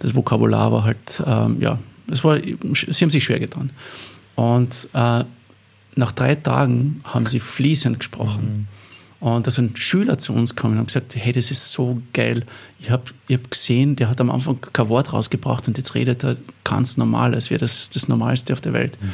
das 0.00 0.14
Vokabular 0.14 0.70
war 0.70 0.84
halt, 0.84 1.22
ähm, 1.24 1.62
ja, 1.62 1.78
es 2.10 2.22
war, 2.22 2.38
sie 2.38 3.04
haben 3.04 3.10
sich 3.10 3.24
schwer 3.24 3.40
getan. 3.40 3.70
Und 4.34 4.86
äh, 4.92 5.24
nach 5.98 6.12
drei 6.12 6.36
Tagen 6.36 7.00
haben 7.04 7.26
sie 7.26 7.40
fließend 7.40 7.98
gesprochen. 7.98 8.66
Mhm. 9.20 9.26
Und 9.26 9.48
da 9.48 9.50
sind 9.50 9.80
Schüler 9.80 10.16
zu 10.16 10.32
uns 10.32 10.54
gekommen 10.54 10.78
und 10.78 10.86
gesagt, 10.86 11.16
hey, 11.16 11.32
das 11.32 11.50
ist 11.50 11.72
so 11.72 12.00
geil. 12.12 12.44
Ich 12.78 12.90
habe 12.90 13.10
ich 13.26 13.36
hab 13.36 13.50
gesehen, 13.50 13.96
der 13.96 14.08
hat 14.08 14.20
am 14.20 14.30
Anfang 14.30 14.60
kein 14.72 14.88
Wort 14.88 15.12
rausgebracht 15.12 15.66
und 15.66 15.76
jetzt 15.76 15.96
redet 15.96 16.22
er 16.22 16.36
ganz 16.62 16.96
normal, 16.96 17.34
als 17.34 17.50
wäre 17.50 17.58
das 17.58 17.90
das 17.90 18.06
Normalste 18.06 18.52
auf 18.52 18.60
der 18.60 18.72
Welt. 18.74 18.96
Mhm. 19.00 19.12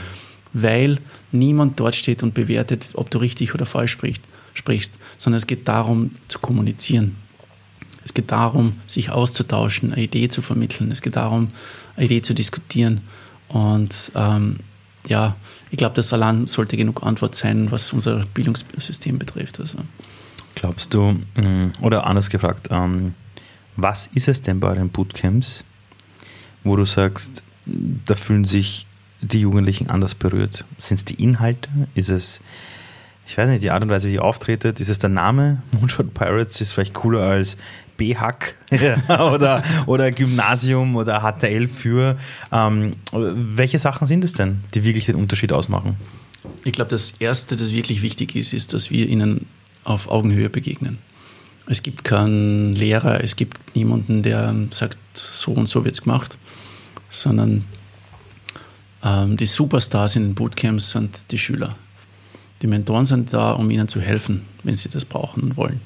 Weil 0.53 0.99
niemand 1.33 1.81
dort 1.81 1.97
steht 1.97 2.23
und 2.23 2.35
bewertet, 2.35 2.89
ob 2.93 3.11
du 3.11 3.17
richtig 3.17 3.55
oder 3.55 3.65
falsch 3.65 3.93
sprichst, 3.93 4.23
sprichst, 4.53 4.95
sondern 5.17 5.39
es 5.39 5.47
geht 5.47 5.67
darum, 5.67 6.11
zu 6.29 6.39
kommunizieren. 6.39 7.17
Es 8.05 8.13
geht 8.13 8.31
darum, 8.31 8.75
sich 8.87 9.09
auszutauschen, 9.09 9.95
eine 9.95 10.03
Idee 10.03 10.29
zu 10.29 10.43
vermitteln. 10.43 10.93
Es 10.93 11.01
geht 11.01 11.17
darum, 11.17 11.49
eine 11.97 12.05
Idee 12.05 12.21
zu 12.21 12.35
diskutieren. 12.35 13.01
Und 13.49 14.13
ähm, 14.15 14.59
ja, 15.09 15.37
ich 15.75 15.79
glaube, 15.79 15.97
das 15.97 16.13
allein 16.13 16.47
sollte 16.47 16.77
genug 16.77 17.03
Antwort 17.03 17.35
sein, 17.35 17.73
was 17.73 17.93
unser 17.93 18.25
Bildungssystem 18.27 19.19
betrifft. 19.19 19.59
Also. 19.59 19.79
Glaubst 20.55 20.95
du, 20.95 21.21
mm, 21.35 21.73
oder 21.81 22.07
anders 22.07 22.31
gefragt, 22.31 22.69
ähm, 22.71 23.15
was 23.75 24.07
ist 24.07 24.29
es 24.29 24.41
denn 24.41 24.61
bei 24.61 24.69
euren 24.69 24.91
Bootcamps, 24.91 25.65
wo 26.63 26.77
du 26.77 26.85
sagst, 26.85 27.43
da 27.67 28.15
fühlen 28.15 28.45
sich 28.45 28.87
die 29.21 29.41
Jugendlichen 29.41 29.91
anders 29.91 30.15
berührt? 30.15 30.65
Sind 30.79 30.99
es 30.99 31.05
die 31.07 31.21
Inhalte? 31.21 31.69
Ist 31.97 32.09
es, 32.09 32.41
ich 33.27 33.37
weiß 33.37 33.49
nicht, 33.49 33.65
die 33.65 33.73
Art 33.73 33.83
und 33.83 33.91
Weise, 33.91 34.09
wie 34.09 34.15
ihr 34.15 34.25
auftretet? 34.25 34.79
Ist 34.79 34.91
es 34.91 35.01
der 35.01 35.11
Name? 35.11 35.61
Moonshot 35.73 36.15
Pirates 36.15 36.61
ist 36.61 36.73
vielleicht 36.73 36.95
cooler 36.95 37.23
als 37.23 37.57
B-Hack 37.97 38.57
oder, 39.09 39.63
oder 39.87 40.13
Gymnasium 40.13 40.97
oder 40.97 41.21
HTL 41.21 41.69
für. 41.69 42.17
Ähm, 42.53 42.95
welche 43.13 43.79
Sachen 43.79 44.07
sind 44.07 44.25
es 44.25 44.33
denn, 44.33 44.65
die 44.75 44.85
wirklich 44.85 45.07
den 45.07 45.17
Unterschied 45.17 45.53
ausmachen? 45.53 45.97
Ich 46.65 46.73
glaube, 46.73 46.91
das 46.91 47.13
Erste, 47.13 47.57
das 47.57 47.73
wirklich 47.73 48.03
wichtig 48.03 48.37
ist, 48.37 48.53
ist, 48.53 48.73
dass 48.73 48.91
wir 48.91 49.09
ihnen 49.09 49.47
auf 49.85 50.09
Augenhöhe 50.09 50.51
begegnen. 50.51 50.99
Es 51.67 51.83
gibt 51.83 52.05
keinen 52.05 52.75
Lehrer, 52.75 53.23
es 53.23 53.37
gibt 53.37 53.75
niemanden, 53.75 54.23
der 54.23 54.55
sagt, 54.71 54.99
so 55.15 55.53
und 55.53 55.67
so 55.67 55.85
wird 55.85 55.95
es 55.95 56.03
gemacht, 56.03 56.37
sondern 57.11 57.65
ähm, 59.03 59.37
die 59.37 59.47
Superstars 59.47 60.17
in 60.17 60.25
den 60.25 60.35
Bootcamps 60.35 60.91
sind 60.91 61.31
die 61.31 61.39
Schüler. 61.39 61.77
Die 62.63 62.67
Mentoren 62.67 63.07
sind 63.07 63.33
da, 63.33 63.53
um 63.53 63.71
ihnen 63.71 63.89
zu 63.89 64.01
helfen, 64.01 64.43
wenn 64.63 64.75
sie 64.75 64.89
das 64.89 65.05
brauchen 65.05 65.43
und 65.43 65.57
wollen. 65.57 65.81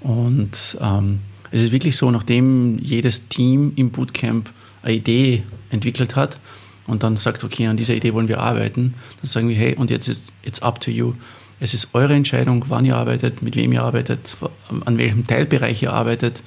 Und 0.00 0.78
ähm, 0.80 1.20
es 1.50 1.62
ist 1.62 1.72
wirklich 1.72 1.96
so, 1.96 2.10
nachdem 2.10 2.78
jedes 2.78 3.28
Team 3.28 3.72
im 3.76 3.90
Bootcamp 3.90 4.50
eine 4.82 4.94
Idee 4.94 5.42
entwickelt 5.70 6.16
hat 6.16 6.38
und 6.86 7.02
dann 7.02 7.16
sagt, 7.16 7.44
okay, 7.44 7.66
an 7.66 7.76
dieser 7.76 7.94
Idee 7.94 8.14
wollen 8.14 8.28
wir 8.28 8.40
arbeiten, 8.40 8.94
dann 9.20 9.26
sagen 9.26 9.48
wir, 9.48 9.56
hey, 9.56 9.74
und 9.74 9.90
jetzt 9.90 10.08
ist 10.08 10.32
it's 10.42 10.62
up 10.62 10.80
to 10.80 10.90
you. 10.90 11.14
Es 11.60 11.74
ist 11.74 11.88
eure 11.92 12.14
Entscheidung, 12.14 12.64
wann 12.68 12.84
ihr 12.84 12.96
arbeitet, 12.96 13.42
mit 13.42 13.56
wem 13.56 13.72
ihr 13.72 13.82
arbeitet, 13.82 14.36
an 14.84 14.96
welchem 14.96 15.26
Teilbereich 15.26 15.82
ihr 15.82 15.92
arbeitet, 15.92 16.42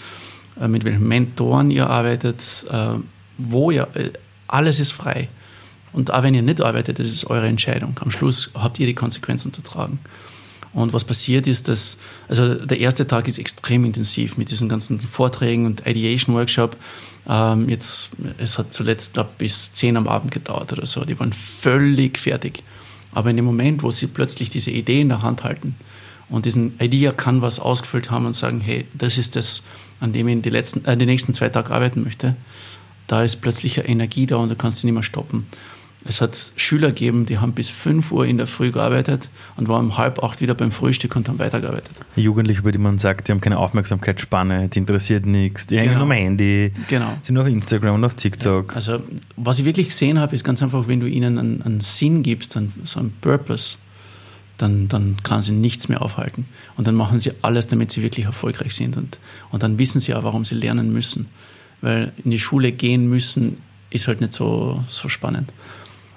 äh, 0.59 0.67
mit 0.67 0.85
welchen 0.85 1.07
Mentoren 1.07 1.69
ihr 1.69 1.89
arbeitet, 1.89 2.65
äh, 2.69 2.95
wo 3.37 3.71
ihr, 3.71 3.87
äh, 3.93 4.11
alles 4.47 4.79
ist 4.79 4.91
frei. 4.91 5.27
Und 5.93 6.13
auch 6.13 6.23
wenn 6.23 6.33
ihr 6.33 6.41
nicht 6.41 6.61
arbeitet, 6.61 6.99
das 6.99 7.07
ist 7.07 7.25
eure 7.25 7.47
Entscheidung. 7.47 7.97
Am 7.99 8.11
Schluss 8.11 8.51
habt 8.53 8.79
ihr 8.79 8.87
die 8.87 8.93
Konsequenzen 8.93 9.51
zu 9.51 9.61
tragen. 9.61 9.99
Und 10.73 10.93
was 10.93 11.03
passiert 11.03 11.47
ist, 11.47 11.67
dass, 11.67 11.97
also 12.29 12.55
der 12.55 12.79
erste 12.79 13.05
Tag 13.05 13.27
ist 13.27 13.39
extrem 13.39 13.84
intensiv 13.84 14.38
mit 14.38 14.51
diesen 14.51 14.69
ganzen 14.69 15.01
Vorträgen 15.01 15.65
und 15.65 15.86
Ideation 15.86 16.36
Workshop. 16.36 16.77
Ähm, 17.27 17.67
jetzt, 17.67 18.12
es 18.38 18.57
hat 18.57 18.73
zuletzt, 18.73 19.13
glaube 19.13 19.31
bis 19.38 19.73
10 19.73 19.97
am 19.97 20.07
Abend 20.07 20.31
gedauert 20.31 20.71
oder 20.71 20.86
so. 20.86 21.03
Die 21.03 21.19
waren 21.19 21.34
völlig 21.34 22.17
fertig. 22.17 22.63
Aber 23.12 23.29
in 23.29 23.36
dem 23.36 23.45
Moment, 23.45 23.84
wo 23.84 23.91
sie 23.91 24.07
plötzlich 24.07 24.49
diese 24.49 24.71
Idee 24.71 25.01
in 25.01 25.10
der 25.10 25.21
Hand 25.21 25.43
halten 25.43 25.75
und 26.29 26.45
diesen 26.45 26.79
Idea 26.79 27.12
Canvas 27.12 27.60
ausgefüllt 27.60 28.10
haben 28.10 28.25
und 28.25 28.34
sagen, 28.34 28.62
hey, 28.62 28.88
das 28.93 29.17
ist 29.17 29.36
das, 29.36 29.63
an 29.99 30.13
dem 30.13 30.29
ich 30.29 30.34
in 30.34 30.41
die, 30.41 30.49
letzten, 30.49 30.86
äh, 30.86 30.95
die 30.95 31.05
nächsten 31.05 31.34
zwei 31.34 31.49
Tage 31.49 31.71
arbeiten 31.71 32.03
möchte, 32.03 32.36
da 33.07 33.23
ist 33.23 33.41
plötzlich 33.41 33.77
eine 33.77 33.89
Energie 33.89 34.25
da 34.25 34.38
und 34.38 34.49
du 34.49 34.55
kannst 34.55 34.79
sie 34.79 34.88
nicht 34.88 34.93
mehr 34.93 35.03
stoppen. 35.03 35.45
Es 36.03 36.19
hat 36.19 36.53
Schüler 36.55 36.89
gegeben, 36.89 37.27
die 37.27 37.37
haben 37.37 37.53
bis 37.53 37.69
5 37.69 38.11
Uhr 38.11 38.25
in 38.25 38.37
der 38.37 38.47
Früh 38.47 38.71
gearbeitet 38.71 39.29
und 39.55 39.67
waren 39.67 39.85
um 39.85 39.97
halb 39.97 40.23
acht 40.23 40.41
wieder 40.41 40.55
beim 40.55 40.71
Frühstück 40.71 41.15
und 41.15 41.29
haben 41.29 41.37
weitergearbeitet. 41.37 41.91
Jugendliche, 42.15 42.61
über 42.61 42.71
die 42.71 42.79
man 42.79 42.97
sagt, 42.97 43.27
die 43.27 43.31
haben 43.31 43.41
keine 43.41 43.59
Aufmerksamkeitsspanne, 43.59 44.69
die 44.69 44.79
interessiert 44.79 45.27
nichts, 45.27 45.67
die 45.67 45.77
hängen 45.77 45.89
genau. 45.89 46.03
am 46.03 46.11
Handy, 46.11 46.73
genau. 46.87 47.17
sind 47.21 47.35
nur 47.35 47.43
auf 47.43 47.49
Instagram 47.49 47.95
und 47.95 48.03
auf 48.03 48.15
TikTok. 48.15 48.71
Ja, 48.71 48.75
also, 48.75 49.03
was 49.35 49.59
ich 49.59 49.65
wirklich 49.65 49.89
gesehen 49.89 50.19
habe, 50.19 50.33
ist 50.33 50.43
ganz 50.43 50.63
einfach, 50.63 50.87
wenn 50.87 50.99
du 50.99 51.07
ihnen 51.07 51.37
einen, 51.37 51.61
einen 51.61 51.81
Sinn 51.81 52.23
gibst, 52.23 52.57
einen, 52.57 52.73
so 52.83 52.99
einen 52.99 53.13
Purpose, 53.21 53.77
dann, 54.57 54.87
dann 54.87 55.17
kann 55.23 55.41
sie 55.41 55.53
nichts 55.53 55.87
mehr 55.87 56.01
aufhalten. 56.01 56.45
Und 56.77 56.87
dann 56.87 56.95
machen 56.95 57.19
sie 57.19 57.31
alles, 57.41 57.67
damit 57.67 57.91
sie 57.91 58.01
wirklich 58.01 58.25
erfolgreich 58.25 58.73
sind. 58.73 58.97
Und, 58.97 59.19
und 59.51 59.63
dann 59.63 59.77
wissen 59.77 59.99
sie 59.99 60.13
auch, 60.13 60.23
warum 60.23 60.45
sie 60.45 60.55
lernen 60.55 60.93
müssen. 60.93 61.27
Weil 61.81 62.11
in 62.23 62.31
die 62.31 62.39
Schule 62.39 62.71
gehen 62.71 63.07
müssen, 63.07 63.57
ist 63.89 64.07
halt 64.07 64.21
nicht 64.21 64.33
so, 64.33 64.83
so 64.87 65.09
spannend. 65.09 65.51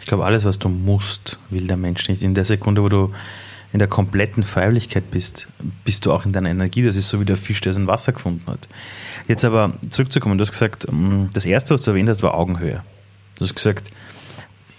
Ich 0.04 0.08
glaube, 0.08 0.26
alles, 0.26 0.44
was 0.44 0.58
du 0.58 0.68
musst, 0.68 1.38
will 1.48 1.66
der 1.66 1.78
Mensch 1.78 2.10
nicht. 2.10 2.22
In 2.22 2.34
der 2.34 2.44
Sekunde, 2.44 2.82
wo 2.82 2.90
du 2.90 3.14
in 3.72 3.78
der 3.78 3.88
kompletten 3.88 4.44
Freiwilligkeit 4.44 5.10
bist, 5.10 5.46
bist 5.86 6.04
du 6.04 6.12
auch 6.12 6.26
in 6.26 6.32
deiner 6.32 6.50
Energie. 6.50 6.82
Das 6.82 6.94
ist 6.94 7.08
so 7.08 7.22
wie 7.22 7.24
der 7.24 7.38
Fisch, 7.38 7.62
der 7.62 7.72
sein 7.72 7.86
Wasser 7.86 8.12
gefunden 8.12 8.42
hat. 8.46 8.68
Jetzt 9.28 9.46
aber 9.46 9.72
zurückzukommen, 9.88 10.36
du 10.36 10.42
hast 10.42 10.50
gesagt, 10.50 10.92
mm, 10.92 11.28
das 11.32 11.46
erste, 11.46 11.72
was 11.72 11.80
du 11.80 11.92
erwähnt 11.92 12.10
hast, 12.10 12.22
war 12.22 12.34
Augenhöhe. 12.34 12.82
Du 13.36 13.46
hast 13.46 13.54
gesagt, 13.54 13.92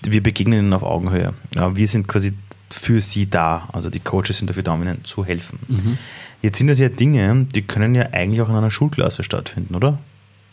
wir 0.03 0.21
begegnen 0.21 0.59
ihnen 0.59 0.73
auf 0.73 0.83
Augenhöhe. 0.83 1.33
Wir 1.73 1.87
sind 1.87 2.07
quasi 2.07 2.33
für 2.69 3.01
sie 3.01 3.27
da. 3.27 3.67
Also 3.73 3.89
die 3.89 4.01
Coaches 4.01 4.37
sind 4.37 4.47
dafür 4.47 4.61
da, 4.61 4.73
um 4.73 4.83
ihnen 4.83 5.03
zu 5.05 5.25
helfen. 5.25 5.57
Mhm. 5.67 5.97
Jetzt 6.43 6.59
sind 6.59 6.67
das 6.67 6.77
ja 6.77 6.89
Dinge, 6.89 7.47
die 7.55 7.63
können 7.63 7.95
ja 7.95 8.09
eigentlich 8.11 8.41
auch 8.41 8.49
in 8.49 8.55
einer 8.55 8.69
Schulklasse 8.69 9.23
stattfinden, 9.23 9.73
oder? 9.73 9.97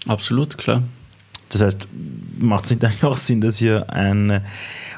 Absolut, 0.08 0.56
klar. 0.56 0.82
Das 1.52 1.60
heißt, 1.60 1.88
macht 2.38 2.64
es 2.64 2.70
nicht 2.70 2.84
eigentlich 2.84 3.04
auch 3.04 3.16
Sinn, 3.16 3.40
dass 3.40 3.60
ihr 3.60 3.90
ein 3.90 4.42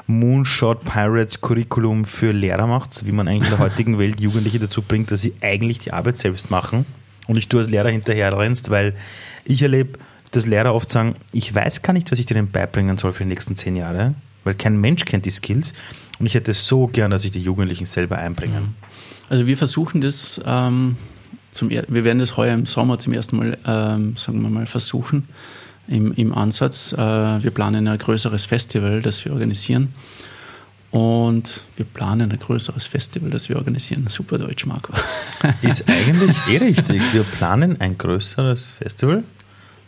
Moonshot 0.07 0.85
Pirates 0.85 1.41
Curriculum 1.41 2.05
für 2.05 2.31
Lehrer 2.31 2.65
macht, 2.65 3.05
wie 3.05 3.11
man 3.11 3.27
eigentlich 3.27 3.51
in 3.51 3.57
der 3.57 3.59
heutigen 3.59 3.97
Welt 3.99 4.21
Jugendliche 4.21 4.59
dazu 4.59 4.81
bringt, 4.81 5.11
dass 5.11 5.21
sie 5.21 5.33
eigentlich 5.41 5.79
die 5.79 5.91
Arbeit 5.91 6.17
selbst 6.17 6.49
machen 6.51 6.85
und 7.27 7.35
nicht 7.35 7.51
du 7.51 7.57
als 7.57 7.69
Lehrer 7.69 7.89
hinterher 7.89 8.35
rennst, 8.37 8.69
weil 8.69 8.93
ich 9.43 9.61
erlebe, 9.61 9.99
dass 10.31 10.45
Lehrer 10.45 10.73
oft 10.73 10.91
sagen, 10.91 11.15
ich 11.31 11.53
weiß 11.53 11.81
gar 11.81 11.93
nicht, 11.93 12.11
was 12.11 12.19
ich 12.19 12.25
denen 12.25 12.49
beibringen 12.51 12.97
soll 12.97 13.13
für 13.13 13.23
die 13.23 13.29
nächsten 13.29 13.55
zehn 13.55 13.75
Jahre, 13.75 14.13
weil 14.43 14.53
kein 14.53 14.79
Mensch 14.79 15.05
kennt 15.05 15.25
die 15.25 15.31
Skills 15.31 15.73
und 16.19 16.25
ich 16.25 16.35
hätte 16.35 16.53
so 16.53 16.87
gern, 16.87 17.11
dass 17.11 17.23
sich 17.23 17.31
die 17.31 17.41
Jugendlichen 17.41 17.85
selber 17.85 18.17
einbringen. 18.17 18.75
Also 19.27 19.47
wir 19.47 19.57
versuchen 19.57 20.01
das, 20.01 20.39
ähm, 20.45 20.97
zum, 21.51 21.69
wir 21.69 22.03
werden 22.03 22.19
das 22.19 22.37
heuer 22.37 22.53
im 22.53 22.65
Sommer 22.65 22.99
zum 22.99 23.13
ersten 23.13 23.37
Mal, 23.37 23.57
ähm, 23.65 24.15
sagen 24.17 24.41
wir 24.41 24.49
mal, 24.49 24.67
versuchen 24.67 25.27
im, 25.87 26.13
im 26.13 26.33
Ansatz. 26.33 26.93
Äh, 26.93 26.97
wir 26.97 27.51
planen 27.51 27.87
ein 27.87 27.97
größeres 27.97 28.45
Festival, 28.45 29.01
das 29.01 29.23
wir 29.25 29.33
organisieren. 29.33 29.93
Und 30.91 31.65
wir 31.75 31.85
planen 31.85 32.31
ein 32.31 32.39
größeres 32.39 32.87
Festival, 32.87 33.29
das 33.29 33.49
wir 33.49 33.57
organisieren. 33.57 34.05
Super 34.07 34.37
Deutsch, 34.37 34.65
Marco. 34.65 34.93
Ist 35.61 35.83
eigentlich 35.89 36.35
eh 36.49 36.57
richtig. 36.57 37.01
Wir 37.11 37.23
planen 37.23 37.81
ein 37.81 37.97
größeres 37.97 38.71
Festival, 38.71 39.23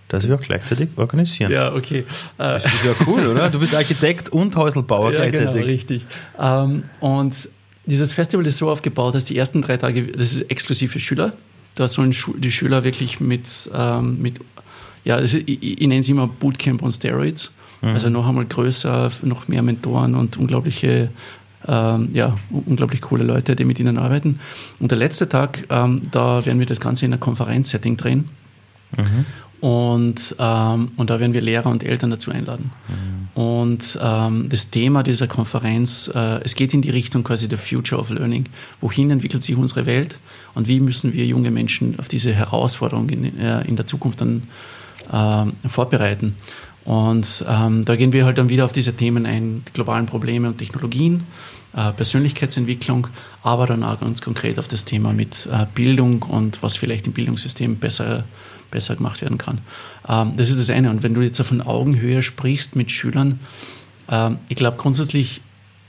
das 0.10 0.28
wir 0.28 0.36
auch 0.36 0.42
gleichzeitig 0.42 0.90
organisieren. 0.98 1.50
Ja, 1.50 1.74
okay. 1.74 2.04
Das 2.38 2.66
ist 2.66 2.84
ja 2.84 2.94
cool, 3.06 3.26
oder? 3.28 3.50
Du 3.50 3.60
bist 3.60 3.74
Architekt 3.74 4.30
und 4.30 4.54
Häuselbauer 4.58 5.14
ja, 5.14 5.20
gleichzeitig. 5.20 5.54
Genau, 5.54 5.66
richtig. 5.66 6.06
Ähm, 6.38 6.84
und 7.00 7.50
dieses 7.86 8.12
Festival 8.12 8.46
ist 8.46 8.58
so 8.58 8.70
aufgebaut, 8.70 9.16
dass 9.16 9.24
die 9.24 9.38
ersten 9.38 9.62
drei 9.62 9.78
Tage, 9.78 10.08
das 10.08 10.34
ist 10.34 10.52
exklusiv 10.52 10.92
für 10.92 11.00
Schüler. 11.00 11.32
Da 11.76 11.88
sollen 11.88 12.14
die 12.38 12.52
Schüler 12.52 12.84
wirklich 12.84 13.22
mit, 13.22 13.48
ähm, 13.74 14.22
mit 14.22 14.42
ja, 15.08 15.22
ich, 15.22 15.48
ich, 15.48 15.80
nenne 15.80 16.00
es 16.00 16.10
immer 16.10 16.28
Bootcamp 16.28 16.84
on 16.84 16.92
Steroids. 16.92 17.52
Mhm. 17.82 17.90
Also 17.90 18.10
noch 18.10 18.28
einmal 18.28 18.46
größer, 18.46 19.10
noch 19.24 19.48
mehr 19.48 19.62
Mentoren 19.62 20.16
und 20.16 20.36
unglaubliche, 20.38 21.10
ähm, 21.66 22.10
ja, 22.12 22.36
unglaublich 22.50 23.02
coole 23.02 23.24
Leute, 23.24 23.56
die 23.56 23.64
mit 23.64 23.80
ihnen 23.80 23.98
arbeiten. 23.98 24.40
Und 24.80 24.92
der 24.92 24.98
letzte 24.98 25.30
Tag, 25.30 25.66
ähm, 25.70 26.02
da 26.12 26.46
werden 26.46 26.60
wir 26.60 26.66
das 26.66 26.82
Ganze 26.82 27.06
in 27.06 27.14
einer 27.14 27.20
Konferenzsetting 27.20 27.96
drehen. 27.96 28.30
Mhm. 28.98 29.26
Und, 29.60 30.36
ähm, 30.38 30.92
und 30.98 31.10
da 31.10 31.20
werden 31.20 31.34
wir 31.34 31.42
Lehrer 31.42 31.70
und 31.70 31.84
Eltern 31.84 32.12
dazu 32.12 32.32
einladen. 32.32 32.72
Mhm. 32.88 33.42
Und 33.42 33.98
ähm, 34.02 34.50
das 34.50 34.70
Thema 34.72 35.04
dieser 35.04 35.28
Konferenz, 35.28 36.12
äh, 36.14 36.44
es 36.44 36.56
geht 36.56 36.74
in 36.74 36.82
die 36.82 36.90
Richtung 36.90 37.24
quasi 37.24 37.48
der 37.48 37.58
Future 37.58 38.00
of 38.00 38.10
Learning. 38.10 38.46
Wohin 38.82 39.10
entwickelt 39.10 39.42
sich 39.42 39.56
unsere 39.56 39.86
Welt 39.86 40.20
und 40.54 40.68
wie 40.68 40.80
müssen 40.80 41.14
wir 41.14 41.26
junge 41.26 41.50
Menschen 41.50 41.98
auf 41.98 42.08
diese 42.08 42.34
Herausforderung 42.34 43.10
in, 43.10 43.40
äh, 43.40 43.62
in 43.66 43.78
der 43.78 43.88
Zukunft 43.88 44.22
dann 44.22 44.44
äh, 45.12 45.70
vorbereiten? 45.70 46.36
Und 46.88 47.44
ähm, 47.50 47.84
da 47.84 47.98
gehen 47.98 48.14
wir 48.14 48.26
halt 48.26 48.38
dann 48.38 48.48
wieder 48.48 48.64
auf 48.64 48.72
diese 48.72 48.94
Themen 48.94 49.26
ein, 49.26 49.64
die 49.68 49.74
globalen 49.74 50.06
Probleme 50.06 50.48
und 50.48 50.58
Technologien, 50.58 51.26
äh, 51.76 51.92
Persönlichkeitsentwicklung, 51.92 53.08
aber 53.44 53.68
dann 53.68 53.84
auch 53.84 54.00
ganz 54.00 54.22
konkret 54.22 54.58
auf 54.58 54.70
das 54.70 54.86
Thema 54.86 55.12
mit 55.12 55.50
äh, 55.52 55.66
Bildung 55.76 56.24
und 56.24 56.64
was 56.64 56.78
vielleicht 56.78 57.06
im 57.06 57.12
Bildungssystem 57.12 57.76
besser, 57.76 58.24
besser 58.72 58.96
gemacht 58.96 59.22
werden 59.22 59.38
kann. 59.38 59.60
Ähm, 60.08 60.38
das 60.38 60.50
ist 60.50 60.62
das 60.62 60.70
eine. 60.70 60.90
Und 60.90 61.04
wenn 61.04 61.14
du 61.14 61.22
jetzt 61.22 61.42
auf 61.42 61.52
Augenhöhe 61.52 62.22
sprichst 62.22 62.78
mit 62.78 62.90
Schülern, 62.90 63.42
ähm, 64.10 64.38
ich 64.48 64.56
glaube 64.56 64.78
grundsätzlich, 64.78 65.42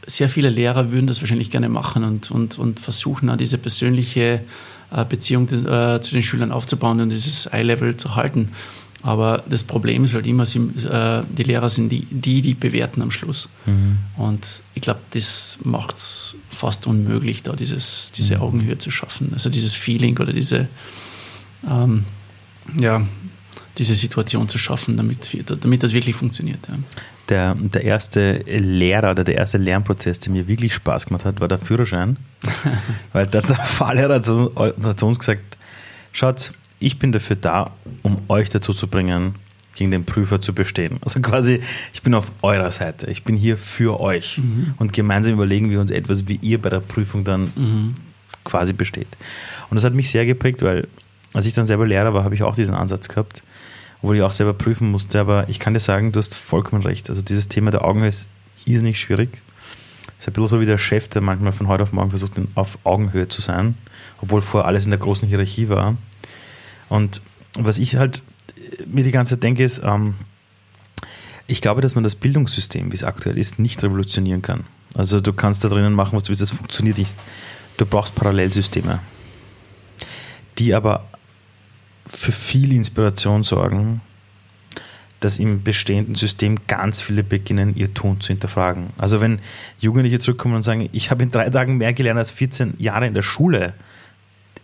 sehr 0.04 0.28
viele 0.28 0.48
Lehrer 0.48 0.90
würden 0.90 1.06
das 1.06 1.20
wahrscheinlich 1.20 1.50
gerne 1.50 1.68
machen 1.68 2.02
und, 2.02 2.30
und, 2.30 2.58
und 2.58 2.80
versuchen, 2.80 3.28
auch 3.30 3.36
diese 3.36 3.58
persönliche 3.58 4.40
äh, 4.90 5.04
Beziehung 5.04 5.44
äh, 5.48 6.00
zu 6.00 6.14
den 6.14 6.22
Schülern 6.22 6.50
aufzubauen 6.50 7.00
und 7.00 7.10
dieses 7.10 7.46
Eye-Level 7.46 7.96
zu 7.96 8.16
halten. 8.16 8.50
Aber 9.02 9.44
das 9.48 9.62
Problem 9.62 10.04
ist 10.04 10.14
halt 10.14 10.26
immer, 10.26 10.44
sie, 10.44 10.58
äh, 10.58 11.22
die 11.28 11.44
Lehrer 11.44 11.68
sind 11.68 11.90
die, 11.90 12.06
die, 12.10 12.42
die 12.42 12.54
bewerten 12.54 13.00
am 13.00 13.10
Schluss. 13.10 13.48
Mhm. 13.66 13.98
Und 14.16 14.62
ich 14.74 14.82
glaube, 14.82 15.00
das 15.10 15.60
macht 15.62 15.96
es 15.96 16.34
fast 16.50 16.86
unmöglich, 16.86 17.44
da 17.44 17.52
dieses, 17.52 18.10
diese 18.12 18.36
mhm. 18.36 18.42
Augenhöhe 18.42 18.78
zu 18.78 18.90
schaffen. 18.90 19.30
Also 19.32 19.50
dieses 19.50 19.74
Feeling 19.74 20.18
oder 20.18 20.32
diese, 20.32 20.68
ähm, 21.68 22.04
ja, 22.78 23.06
diese 23.78 23.94
Situation 23.94 24.48
zu 24.48 24.58
schaffen, 24.58 24.96
damit, 24.96 25.30
damit 25.62 25.82
das 25.84 25.92
wirklich 25.92 26.16
funktioniert. 26.16 26.66
Ja. 26.68 26.74
Der, 27.28 27.54
der 27.54 27.84
erste 27.84 28.38
Lehrer 28.46 29.12
oder 29.12 29.22
der 29.22 29.36
erste 29.36 29.58
Lernprozess, 29.58 30.18
der 30.18 30.32
mir 30.32 30.48
wirklich 30.48 30.74
Spaß 30.74 31.06
gemacht 31.06 31.24
hat, 31.24 31.40
war 31.40 31.46
der 31.46 31.58
Führerschein. 31.58 32.16
Weil 33.12 33.28
der, 33.28 33.42
der 33.42 33.56
Fahrlehrer 33.56 34.16
hat 34.16 34.24
zu, 34.24 34.52
hat 34.56 34.98
zu 34.98 35.06
uns 35.06 35.18
gesagt, 35.20 35.56
schaut, 36.12 36.52
ich 36.80 36.98
bin 36.98 37.12
dafür 37.12 37.36
da, 37.36 37.72
um 38.02 38.18
euch 38.28 38.50
dazu 38.50 38.72
zu 38.72 38.86
bringen, 38.88 39.34
gegen 39.78 39.90
den 39.92 40.04
Prüfer 40.04 40.40
zu 40.40 40.52
bestehen. 40.52 40.98
Also 41.02 41.20
quasi, 41.20 41.60
ich 41.94 42.02
bin 42.02 42.12
auf 42.14 42.32
eurer 42.42 42.72
Seite. 42.72 43.08
Ich 43.10 43.22
bin 43.22 43.36
hier 43.36 43.56
für 43.56 44.00
euch. 44.00 44.38
Mhm. 44.38 44.74
Und 44.76 44.92
gemeinsam 44.92 45.34
überlegen 45.34 45.70
wir 45.70 45.80
uns 45.80 45.92
etwas, 45.92 46.26
wie 46.26 46.38
ihr 46.42 46.60
bei 46.60 46.68
der 46.68 46.80
Prüfung 46.80 47.22
dann 47.22 47.52
mhm. 47.54 47.94
quasi 48.44 48.72
besteht. 48.72 49.06
Und 49.70 49.76
das 49.76 49.84
hat 49.84 49.94
mich 49.94 50.10
sehr 50.10 50.26
geprägt, 50.26 50.62
weil 50.62 50.88
als 51.32 51.46
ich 51.46 51.52
dann 51.52 51.64
selber 51.64 51.86
Lehrer 51.86 52.12
war, 52.12 52.24
habe 52.24 52.34
ich 52.34 52.42
auch 52.42 52.56
diesen 52.56 52.74
Ansatz 52.74 53.08
gehabt, 53.08 53.44
obwohl 54.02 54.16
ich 54.16 54.22
auch 54.22 54.32
selber 54.32 54.52
prüfen 54.52 54.90
musste. 54.90 55.20
Aber 55.20 55.48
ich 55.48 55.60
kann 55.60 55.74
dir 55.74 55.80
sagen, 55.80 56.10
du 56.10 56.18
hast 56.18 56.34
vollkommen 56.34 56.82
recht. 56.82 57.08
Also 57.08 57.22
dieses 57.22 57.48
Thema 57.48 57.70
der 57.70 57.84
Augenhöhe 57.84 58.08
ist 58.08 58.26
irrsinnig 58.64 59.00
schwierig. 59.00 59.42
Es 60.18 60.24
ist 60.24 60.28
ein 60.28 60.32
bisschen 60.32 60.48
so 60.48 60.60
wie 60.60 60.66
der 60.66 60.78
Chef, 60.78 61.08
der 61.08 61.22
manchmal 61.22 61.52
von 61.52 61.68
heute 61.68 61.84
auf 61.84 61.92
morgen 61.92 62.10
versucht, 62.10 62.32
auf 62.56 62.78
Augenhöhe 62.82 63.28
zu 63.28 63.40
sein, 63.40 63.74
obwohl 64.20 64.40
vorher 64.40 64.66
alles 64.66 64.84
in 64.86 64.90
der 64.90 64.98
großen 64.98 65.28
Hierarchie 65.28 65.68
war. 65.68 65.96
Und 66.88 67.22
was 67.54 67.78
ich 67.78 67.96
halt 67.96 68.22
mir 68.86 69.04
die 69.04 69.10
ganze 69.10 69.34
Zeit 69.34 69.42
denke, 69.42 69.64
ist, 69.64 69.82
ähm, 69.84 70.14
ich 71.46 71.60
glaube, 71.60 71.80
dass 71.80 71.94
man 71.94 72.04
das 72.04 72.14
Bildungssystem, 72.14 72.92
wie 72.92 72.96
es 72.96 73.04
aktuell 73.04 73.38
ist, 73.38 73.58
nicht 73.58 73.82
revolutionieren 73.82 74.42
kann. 74.42 74.64
Also 74.94 75.20
du 75.20 75.32
kannst 75.32 75.64
da 75.64 75.68
drinnen 75.68 75.94
machen, 75.94 76.16
was 76.16 76.24
du 76.24 76.28
willst, 76.30 76.42
das 76.42 76.50
funktioniert 76.50 76.98
nicht. 76.98 77.14
Du 77.76 77.86
brauchst 77.86 78.14
Parallelsysteme, 78.14 79.00
die 80.58 80.74
aber 80.74 81.06
für 82.06 82.32
viel 82.32 82.72
Inspiration 82.72 83.44
sorgen, 83.44 84.00
dass 85.20 85.38
im 85.38 85.62
bestehenden 85.62 86.14
System 86.14 86.58
ganz 86.66 87.00
viele 87.00 87.22
beginnen, 87.22 87.74
ihr 87.76 87.92
Tun 87.92 88.20
zu 88.20 88.28
hinterfragen. 88.28 88.90
Also 88.98 89.20
wenn 89.20 89.40
Jugendliche 89.78 90.18
zurückkommen 90.18 90.56
und 90.56 90.62
sagen, 90.62 90.88
ich 90.92 91.10
habe 91.10 91.22
in 91.22 91.30
drei 91.30 91.50
Tagen 91.50 91.78
mehr 91.78 91.92
gelernt 91.92 92.18
als 92.18 92.30
14 92.30 92.74
Jahre 92.78 93.06
in 93.06 93.14
der 93.14 93.22
Schule, 93.22 93.74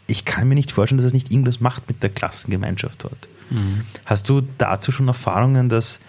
ich 0.06 0.24
kann 0.24 0.48
mir 0.48 0.54
nicht 0.54 0.72
vorstellen, 0.72 0.98
dass 0.98 1.06
es 1.06 1.12
nicht 1.12 1.30
irgendwas 1.30 1.60
macht 1.60 1.88
mit 1.88 2.02
der 2.02 2.10
Klassengemeinschaft 2.10 3.04
dort. 3.04 3.28
Mhm. 3.50 3.82
Hast 4.04 4.28
du 4.28 4.42
dazu 4.58 4.92
schon 4.92 5.08
Erfahrungen, 5.08 5.68
dass 5.68 6.00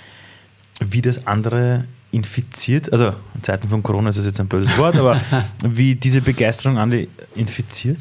wie 0.80 1.02
das 1.02 1.28
andere 1.28 1.86
infiziert, 2.12 2.92
also 2.92 3.14
in 3.34 3.44
Zeiten 3.44 3.68
von 3.68 3.84
Corona 3.84 4.10
ist 4.10 4.18
das 4.18 4.26
jetzt 4.26 4.40
ein 4.40 4.48
böses 4.48 4.78
Wort, 4.78 4.96
aber 4.96 5.20
wie 5.64 5.96
diese 5.96 6.22
Begeisterung 6.22 6.78
andere 6.78 7.08
infiziert? 7.36 8.00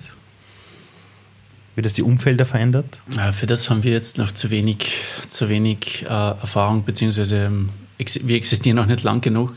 Wie 1.77 1.83
das 1.83 1.95
die 1.95 2.03
Umfelder 2.03 2.45
verändert? 2.45 3.01
Ja, 3.17 3.33
für 3.33 3.47
das 3.47 3.69
haben 3.69 3.83
wir 3.83 3.91
jetzt 3.91 4.17
noch 4.19 4.31
zu 4.31 4.51
wenig, 4.51 4.97
zu 5.29 5.49
wenig 5.49 6.05
äh, 6.05 6.07
Erfahrung, 6.07 6.85
beziehungsweise 6.85 7.47
ähm, 7.47 7.71
ex 7.99 8.21
wir 8.25 8.37
existieren 8.37 8.77
noch 8.77 8.87
nicht 8.87 9.03
lang 9.03 9.21
genug. 9.21 9.55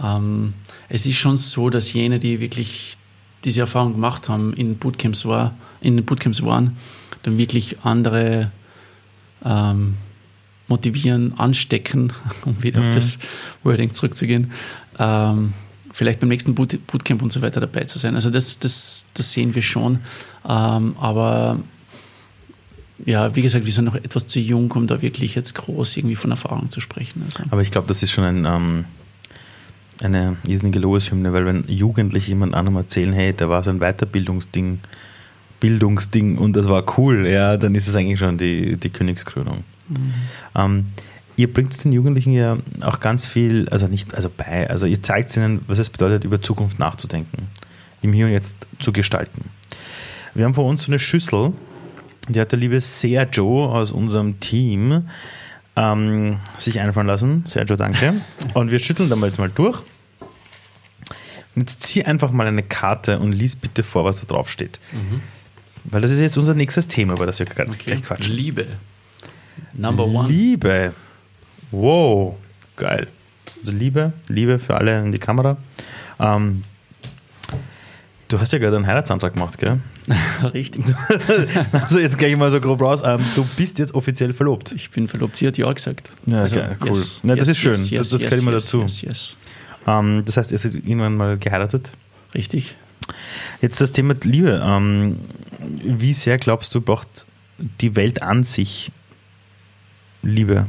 Ähm, 0.00 0.54
es 0.88 1.04
ist 1.04 1.16
schon 1.16 1.36
so, 1.36 1.68
dass 1.68 1.92
jene, 1.92 2.20
die 2.20 2.38
wirklich 2.38 2.96
diese 3.44 3.60
Erfahrung 3.60 3.92
gemacht 3.92 4.28
haben, 4.28 4.52
in 4.52 4.76
Bootcamps, 4.76 5.24
war, 5.26 5.54
in 5.80 6.04
Bootcamps 6.04 6.42
waren, 6.42 6.76
dann 7.22 7.38
wirklich 7.38 7.78
andere 7.82 8.50
ähm, 9.44 9.94
motivieren, 10.66 11.38
anstecken, 11.38 12.12
um 12.44 12.62
wieder 12.62 12.80
mhm. 12.80 12.88
auf 12.88 12.94
das 12.94 13.18
Wording 13.62 13.94
zurückzugehen, 13.94 14.52
ähm, 14.98 15.52
vielleicht 15.92 16.20
beim 16.20 16.28
nächsten 16.28 16.54
Boot, 16.54 16.78
Bootcamp 16.86 17.22
und 17.22 17.32
so 17.32 17.42
weiter 17.42 17.60
dabei 17.60 17.84
zu 17.84 17.98
sein. 17.98 18.14
Also 18.14 18.30
das, 18.30 18.58
das, 18.58 19.06
das 19.14 19.32
sehen 19.32 19.54
wir 19.54 19.62
schon. 19.62 20.00
Ähm, 20.48 20.96
aber 21.00 21.58
ja, 23.04 23.34
wie 23.34 23.42
gesagt, 23.42 23.64
wir 23.64 23.72
sind 23.72 23.84
noch 23.84 23.94
etwas 23.94 24.26
zu 24.26 24.40
jung, 24.40 24.70
um 24.72 24.86
da 24.86 25.02
wirklich 25.02 25.34
jetzt 25.34 25.54
groß 25.54 25.96
irgendwie 25.96 26.16
von 26.16 26.30
Erfahrung 26.30 26.70
zu 26.70 26.80
sprechen. 26.80 27.22
Also. 27.24 27.42
Aber 27.50 27.62
ich 27.62 27.70
glaube, 27.70 27.86
das 27.88 28.02
ist 28.02 28.10
schon 28.10 28.24
ein 28.24 28.44
ähm, 28.44 28.84
eine 30.02 30.36
irrsinnige 30.46 30.78
Lobeshymne, 30.78 31.32
weil 31.32 31.46
wenn 31.46 31.64
Jugendliche 31.66 32.28
jemand 32.28 32.54
anderem 32.54 32.76
erzählen, 32.76 33.12
hey, 33.12 33.32
da 33.34 33.48
war 33.48 33.62
so 33.62 33.70
ein 33.70 33.80
Weiterbildungsding, 33.80 34.78
Bildungsding 35.60 36.38
und 36.38 36.54
das 36.54 36.68
war 36.68 36.84
cool, 36.98 37.26
ja, 37.26 37.56
dann 37.56 37.74
ist 37.74 37.88
es 37.88 37.96
eigentlich 37.96 38.18
schon 38.18 38.38
die, 38.38 38.76
die 38.76 38.90
Königskrönung. 38.90 39.64
Mhm. 39.88 40.12
Ähm, 40.54 40.86
ihr 41.36 41.52
bringt 41.52 41.82
den 41.84 41.92
Jugendlichen 41.92 42.32
ja 42.32 42.58
auch 42.82 43.00
ganz 43.00 43.26
viel, 43.26 43.68
also 43.70 43.86
nicht, 43.86 44.14
also 44.14 44.30
bei, 44.34 44.68
also 44.68 44.86
ihr 44.86 45.02
zeigt 45.02 45.36
ihnen, 45.36 45.62
was 45.66 45.78
es 45.78 45.90
bedeutet, 45.90 46.24
über 46.24 46.40
Zukunft 46.40 46.78
nachzudenken, 46.78 47.48
im 48.02 48.12
Hier 48.12 48.26
und 48.26 48.32
Jetzt 48.32 48.66
zu 48.78 48.92
gestalten. 48.92 49.50
Wir 50.34 50.44
haben 50.44 50.54
vor 50.54 50.66
uns 50.66 50.82
so 50.82 50.92
eine 50.92 50.98
Schüssel, 50.98 51.52
die 52.28 52.40
hat 52.40 52.52
der 52.52 52.58
liebe 52.58 52.80
Sergio 52.80 53.72
aus 53.72 53.90
unserem 53.90 54.38
Team 54.40 55.04
ähm, 55.78 56.40
sich 56.58 56.80
einfallen 56.80 57.06
lassen. 57.06 57.44
Sergio, 57.46 57.76
danke. 57.76 58.14
Und 58.54 58.70
wir 58.70 58.80
schütteln 58.80 59.08
dann 59.08 59.22
jetzt 59.22 59.38
mal 59.38 59.48
durch. 59.48 59.82
Und 61.54 61.62
jetzt 61.62 61.82
zieh 61.84 62.04
einfach 62.04 62.32
mal 62.32 62.46
eine 62.46 62.62
Karte 62.62 63.18
und 63.20 63.32
lies 63.32 63.54
bitte 63.56 63.82
vor, 63.82 64.04
was 64.04 64.20
da 64.20 64.26
drauf 64.26 64.50
steht. 64.50 64.80
Mhm. 64.92 65.22
Weil 65.84 66.00
das 66.00 66.10
ist 66.10 66.18
jetzt 66.18 66.36
unser 66.36 66.54
nächstes 66.54 66.88
Thema, 66.88 67.14
über 67.14 67.26
das 67.26 67.38
wir 67.38 67.46
gerade 67.46 67.70
okay. 67.70 67.84
gleich 67.86 68.02
quatschen. 68.02 68.34
Liebe. 68.34 68.66
Number 69.72 70.04
one. 70.04 70.28
Liebe. 70.28 70.94
Wow, 71.70 72.36
geil. 72.76 73.06
Also 73.60 73.72
Liebe, 73.72 74.12
Liebe 74.28 74.58
für 74.58 74.76
alle 74.76 75.00
in 75.00 75.12
die 75.12 75.18
Kamera. 75.18 75.56
Ähm, 76.18 76.64
du 78.28 78.38
hast 78.38 78.52
ja 78.52 78.58
gerade 78.58 78.76
einen 78.76 78.86
Heiratsantrag 78.86 79.34
gemacht, 79.34 79.58
gell? 79.58 79.80
Richtig. 80.54 80.84
also 81.72 81.98
jetzt 81.98 82.18
gehe 82.18 82.28
ich 82.28 82.36
mal 82.36 82.50
so 82.50 82.60
grob 82.60 82.80
raus. 82.80 83.02
Ähm, 83.04 83.20
du 83.34 83.44
bist 83.56 83.78
jetzt 83.78 83.94
offiziell 83.94 84.32
verlobt. 84.32 84.72
Ich 84.72 84.90
bin 84.90 85.08
verlobt. 85.08 85.36
Sie 85.36 85.46
hat 85.46 85.58
ja 85.58 85.72
gesagt. 85.72 86.10
Ja, 86.26 86.38
also, 86.38 86.56
geil, 86.56 86.76
cool. 86.82 86.88
Yes, 86.88 87.20
ja, 87.24 87.36
das 87.36 87.48
yes, 87.48 87.48
ist 87.48 87.58
schön. 87.58 87.74
yes, 87.74 87.90
das 87.90 88.08
das 88.10 88.22
yes, 88.22 88.30
gehört 88.30 88.42
immer 88.42 88.52
dazu. 88.52 88.82
yes, 88.82 89.02
yes. 89.02 89.36
Ähm, 89.86 90.22
das 90.24 90.36
heißt, 90.36 90.52
ihr 90.52 90.58
seid 90.58 90.74
irgendwann 90.74 91.16
mal 91.16 91.38
geheiratet. 91.38 91.90
Richtig. 92.34 92.76
Jetzt 93.60 93.80
das 93.80 93.92
Thema 93.92 94.14
Liebe. 94.22 94.62
Ähm, 94.64 95.18
wie 95.82 96.12
sehr 96.12 96.38
glaubst 96.38 96.74
du, 96.74 96.80
braucht 96.80 97.26
die 97.80 97.96
Welt 97.96 98.22
an 98.22 98.44
sich 98.44 98.92
Liebe? 100.22 100.66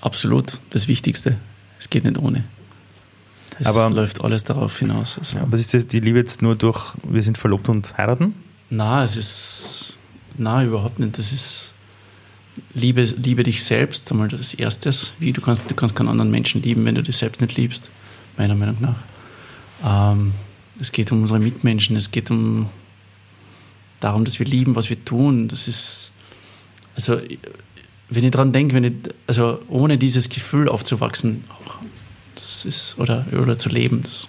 Absolut. 0.00 0.60
Das 0.70 0.88
Wichtigste. 0.88 1.38
Es 1.78 1.90
geht 1.90 2.04
nicht 2.04 2.18
ohne. 2.18 2.44
Es 3.60 3.66
Aber- 3.66 3.90
läuft 3.90 4.22
alles 4.22 4.44
darauf 4.44 4.78
hinaus. 4.78 5.18
Also. 5.18 5.36
Ja, 5.36 5.42
aber 5.42 5.56
ist 5.56 5.74
das 5.74 5.86
die 5.86 6.00
Liebe 6.00 6.18
jetzt 6.18 6.42
nur 6.42 6.54
durch, 6.56 6.94
wir 7.02 7.22
sind 7.22 7.38
verlobt 7.38 7.68
und 7.68 7.96
heiraten? 7.96 8.34
Na, 8.70 9.02
es 9.04 9.16
ist. 9.16 9.96
Na, 10.36 10.62
überhaupt 10.64 10.98
nicht. 10.98 11.18
Das 11.18 11.32
ist. 11.32 11.74
Liebe, 12.74 13.02
liebe 13.04 13.44
dich 13.44 13.62
selbst, 13.64 14.10
einmal 14.10 14.28
das 14.28 14.52
Erstes. 14.54 15.12
Wie 15.20 15.32
du 15.32 15.40
kannst, 15.40 15.62
du 15.70 15.74
kannst 15.74 15.94
keinen 15.94 16.08
anderen 16.08 16.30
Menschen 16.30 16.60
lieben, 16.62 16.84
wenn 16.84 16.94
du 16.96 17.02
dich 17.02 17.16
selbst 17.16 17.40
nicht 17.40 17.56
liebst, 17.56 17.88
meiner 18.36 18.56
Meinung 18.56 18.76
nach. 18.80 18.96
Ähm, 20.12 20.32
es 20.80 20.90
geht 20.90 21.12
um 21.12 21.22
unsere 21.22 21.38
Mitmenschen, 21.38 21.94
es 21.96 22.10
geht 22.10 22.30
um 22.32 22.68
darum, 24.00 24.24
dass 24.24 24.38
wir 24.40 24.46
lieben, 24.46 24.74
was 24.76 24.90
wir 24.90 25.04
tun. 25.04 25.48
Das 25.48 25.68
ist. 25.68 26.10
Also, 26.96 27.20
wenn 28.10 28.24
ich 28.24 28.30
dran 28.32 28.52
denke, 28.52 28.74
wenn 28.74 28.84
ich, 28.84 28.92
also 29.26 29.60
ohne 29.68 29.96
dieses 29.98 30.28
Gefühl 30.28 30.68
aufzuwachsen, 30.68 31.44
das 32.38 32.64
ist, 32.64 32.98
oder, 32.98 33.24
oder 33.32 33.58
zu 33.58 33.68
leben, 33.68 34.02
das 34.02 34.28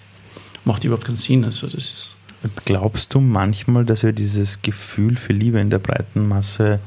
macht 0.64 0.84
überhaupt 0.84 1.04
keinen 1.04 1.16
Sinn. 1.16 1.44
Also, 1.44 1.66
das 1.66 1.74
ist. 1.74 2.16
Glaubst 2.64 3.12
du 3.14 3.20
manchmal, 3.20 3.84
dass 3.84 4.02
wir 4.02 4.12
dieses 4.12 4.62
Gefühl 4.62 5.16
für 5.16 5.34
Liebe 5.34 5.60
in 5.60 5.68
der 5.68 5.78
breiten 5.78 6.26
Masse 6.26 6.80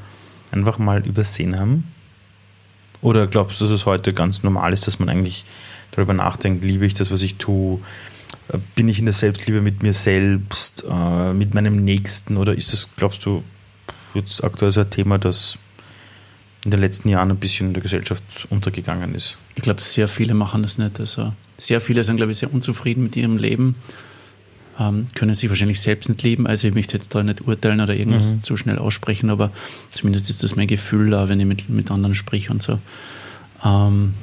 einfach 0.52 0.80
mal 0.80 1.06
übersehen 1.06 1.60
haben? 1.60 1.86
Oder 3.02 3.28
glaubst 3.28 3.60
du, 3.60 3.66
dass 3.66 3.74
es 3.74 3.86
heute 3.86 4.14
ganz 4.14 4.44
normal 4.44 4.74
ist, 4.74 4.88
dass 4.88 4.98
man 4.98 5.10
eigentlich 5.10 5.46
darüber 5.92 6.14
nachdenkt, 6.14 6.64
liebe 6.64 6.86
ich 6.86 6.94
das, 6.94 7.12
was 7.12 7.22
ich 7.22 7.36
tue? 7.36 7.80
Äh, 8.50 8.58
Bin 8.76 8.88
ich 8.88 8.98
in 8.98 9.06
der 9.06 9.14
Selbstliebe 9.14 9.62
mit 9.62 9.84
mir 9.84 9.94
selbst, 9.94 10.86
äh, 10.90 11.34
mit 11.34 11.54
meinem 11.54 11.84
Nächsten? 11.84 12.38
Oder 12.38 12.56
ist 12.56 12.74
das, 12.74 12.88
glaubst 12.96 13.26
du, 13.26 13.44
jetzt 14.14 14.44
aktuell 14.44 14.72
so 14.72 14.82
ein 14.82 14.90
Thema, 14.90 15.18
das 15.18 15.58
in 16.66 16.72
den 16.72 16.80
letzten 16.80 17.10
Jahren 17.10 17.30
ein 17.30 17.38
bisschen 17.38 17.68
in 17.68 17.74
der 17.74 17.84
Gesellschaft 17.84 18.48
untergegangen 18.50 19.16
ist? 19.16 19.38
Ich 19.56 19.62
glaube, 19.62 19.82
sehr 19.82 20.08
viele 20.08 20.34
machen 20.34 20.64
das 20.64 20.78
nicht. 20.78 21.00
Also 21.00 21.32
sehr 21.58 21.80
viele 21.82 22.04
sind, 22.04 22.18
glaube 22.18 22.32
ich, 22.32 22.38
sehr 22.40 22.54
unzufrieden 22.54 23.04
mit 23.04 23.16
ihrem 23.16 23.38
Leben, 23.38 23.76
ähm, 24.80 25.08
können 25.14 25.36
sich 25.36 25.50
wahrscheinlich 25.50 25.80
selbst 25.80 26.10
nicht 26.10 26.24
lieben. 26.24 26.48
Also 26.48 26.68
ich 26.68 26.74
möchte 26.74 26.96
jetzt 26.96 27.14
da 27.14 27.22
nicht 27.22 27.42
urteilen 27.48 27.80
oder 27.82 27.96
irgendwas 27.96 28.36
Mhm. 28.38 28.44
zu 28.44 28.58
schnell 28.58 28.80
aussprechen, 28.80 29.30
aber 29.30 29.52
zumindest 29.92 30.30
ist 30.32 30.44
das 30.44 30.56
mein 30.56 30.68
Gefühl 30.68 31.12
da, 31.12 31.30
wenn 31.30 31.40
ich 31.40 31.46
mit, 31.46 31.70
mit 31.70 31.92
anderen 31.92 32.16
sprich 32.16 32.50
und 32.50 32.62
so. 32.64 32.80
Ähm, 33.64 34.16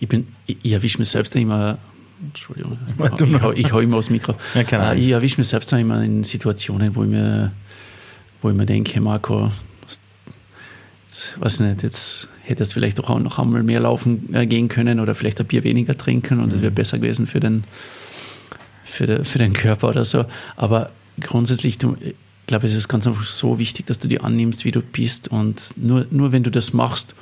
ich 0.00 0.08
bin, 0.08 0.28
ich, 0.46 0.58
ich 0.62 0.72
erwische 0.72 0.98
mich 0.98 1.08
selbst 1.08 1.34
immer, 1.34 1.78
Entschuldigung, 2.24 2.78
ich, 3.26 3.40
hau- 3.42 3.52
ich 3.52 3.72
hau 3.72 3.80
immer 3.80 3.96
aufs 3.96 4.10
Mikro. 4.10 4.34
Ja, 4.70 4.92
äh, 4.92 4.98
ich 4.98 5.10
erwische 5.10 5.38
mich 5.40 5.48
selbst 5.48 5.72
immer 5.72 6.02
in 6.04 6.22
Situationen, 6.22 6.94
wo 6.94 7.02
ich 7.02 7.10
mir, 7.10 7.50
wo 8.42 8.50
ich 8.50 8.56
mir 8.56 8.66
denke, 8.66 9.00
Marco, 9.00 9.50
weiß 11.38 11.60
nicht, 11.60 11.82
jetzt 11.82 12.28
hättest 12.44 12.72
du 12.72 12.74
vielleicht 12.74 13.00
auch 13.00 13.18
noch 13.18 13.38
einmal 13.38 13.62
mehr 13.62 13.80
laufen 13.80 14.34
äh, 14.34 14.46
gehen 14.46 14.68
können 14.68 15.00
oder 15.00 15.14
vielleicht 15.14 15.40
ein 15.40 15.46
Bier 15.46 15.64
weniger 15.64 15.96
trinken 15.96 16.40
und 16.40 16.52
das 16.52 16.60
wäre 16.60 16.70
besser 16.70 16.98
gewesen 16.98 17.26
für 17.26 17.40
den, 17.40 17.64
für, 18.84 19.06
den, 19.06 19.24
für 19.24 19.38
den 19.38 19.52
Körper 19.52 19.88
oder 19.88 20.04
so. 20.04 20.24
Aber 20.56 20.90
grundsätzlich, 21.20 21.78
du, 21.78 21.96
ich 22.00 22.14
glaube, 22.46 22.66
es 22.66 22.74
ist 22.74 22.88
ganz 22.88 23.06
einfach 23.06 23.24
so 23.24 23.58
wichtig, 23.58 23.86
dass 23.86 23.98
du 23.98 24.08
dich 24.08 24.22
annimmst, 24.22 24.64
wie 24.64 24.70
du 24.70 24.80
bist 24.80 25.28
und 25.28 25.72
nur, 25.76 26.06
nur 26.10 26.32
wenn 26.32 26.42
du 26.42 26.50
das 26.50 26.72
machst, 26.72 27.14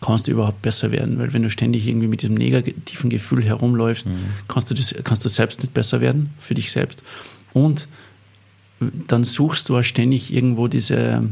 kannst 0.00 0.26
du 0.26 0.32
überhaupt 0.32 0.60
besser 0.60 0.90
werden, 0.90 1.18
weil 1.18 1.32
wenn 1.32 1.42
du 1.42 1.50
ständig 1.50 1.86
irgendwie 1.86 2.08
mit 2.08 2.20
diesem 2.20 2.34
negativen 2.34 3.08
Gefühl 3.08 3.42
herumläufst, 3.42 4.06
kannst, 4.48 4.70
du 4.70 4.74
das, 4.74 4.94
kannst 5.02 5.24
du 5.24 5.30
selbst 5.30 5.62
nicht 5.62 5.72
besser 5.72 6.00
werden, 6.02 6.30
für 6.38 6.54
dich 6.54 6.72
selbst. 6.72 7.02
Und 7.54 7.88
dann 9.06 9.24
suchst 9.24 9.68
du 9.68 9.78
auch 9.78 9.82
ständig 9.82 10.32
irgendwo 10.32 10.68
diese 10.68 11.30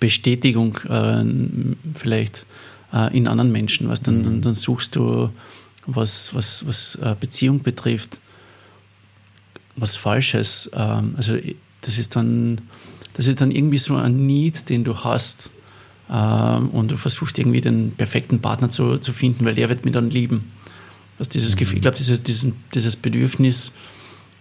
Bestätigung 0.00 0.78
äh, 0.88 1.24
vielleicht 1.94 2.46
äh, 2.92 3.16
in 3.16 3.28
anderen 3.28 3.52
Menschen. 3.52 3.88
Was 3.88 4.02
dann, 4.02 4.22
dann, 4.22 4.40
dann 4.40 4.54
suchst 4.54 4.96
du, 4.96 5.30
was, 5.86 6.34
was, 6.34 6.66
was 6.66 6.96
äh, 6.96 7.14
Beziehung 7.18 7.62
betrifft, 7.62 8.20
was 9.76 9.96
Falsches. 9.96 10.70
Ähm, 10.74 11.14
also 11.16 11.36
das 11.82 11.98
ist 11.98 12.16
dann, 12.16 12.60
das 13.14 13.26
ist 13.26 13.40
dann 13.40 13.50
irgendwie 13.50 13.78
so 13.78 13.96
ein 13.96 14.26
Need, 14.26 14.68
den 14.68 14.84
du 14.84 14.96
hast. 15.04 15.50
Ähm, 16.10 16.70
und 16.70 16.90
du 16.90 16.96
versuchst 16.96 17.38
irgendwie 17.38 17.60
den 17.60 17.92
perfekten 17.92 18.40
Partner 18.40 18.68
zu, 18.68 18.98
zu 18.98 19.12
finden, 19.12 19.44
weil 19.44 19.54
der 19.54 19.68
wird 19.68 19.84
mich 19.84 19.94
dann 19.94 20.10
lieben. 20.10 20.50
Was 21.18 21.28
dieses 21.28 21.56
Gefühl, 21.56 21.76
ich 21.76 21.82
glaube, 21.82 21.98
dieses, 21.98 22.22
dieses, 22.22 22.52
dieses 22.74 22.96
Bedürfnis 22.96 23.72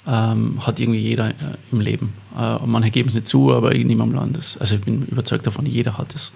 ähm, 0.08 0.66
hat 0.66 0.80
irgendwie 0.80 1.00
jeder 1.00 1.30
äh, 1.30 1.34
im 1.72 1.82
Leben. 1.82 2.14
Äh, 2.38 2.58
manche 2.66 2.92
geben 2.92 3.10
es 3.10 3.16
nicht 3.16 3.28
zu, 3.28 3.54
aber 3.54 3.74
niemandem 3.74 4.18
Land. 4.18 4.38
Das, 4.38 4.58
also 4.58 4.76
ich 4.76 4.82
bin 4.82 5.04
überzeugt 5.06 5.46
davon, 5.46 5.66
jeder 5.66 5.98
hat 5.98 6.16
es. 6.16 6.32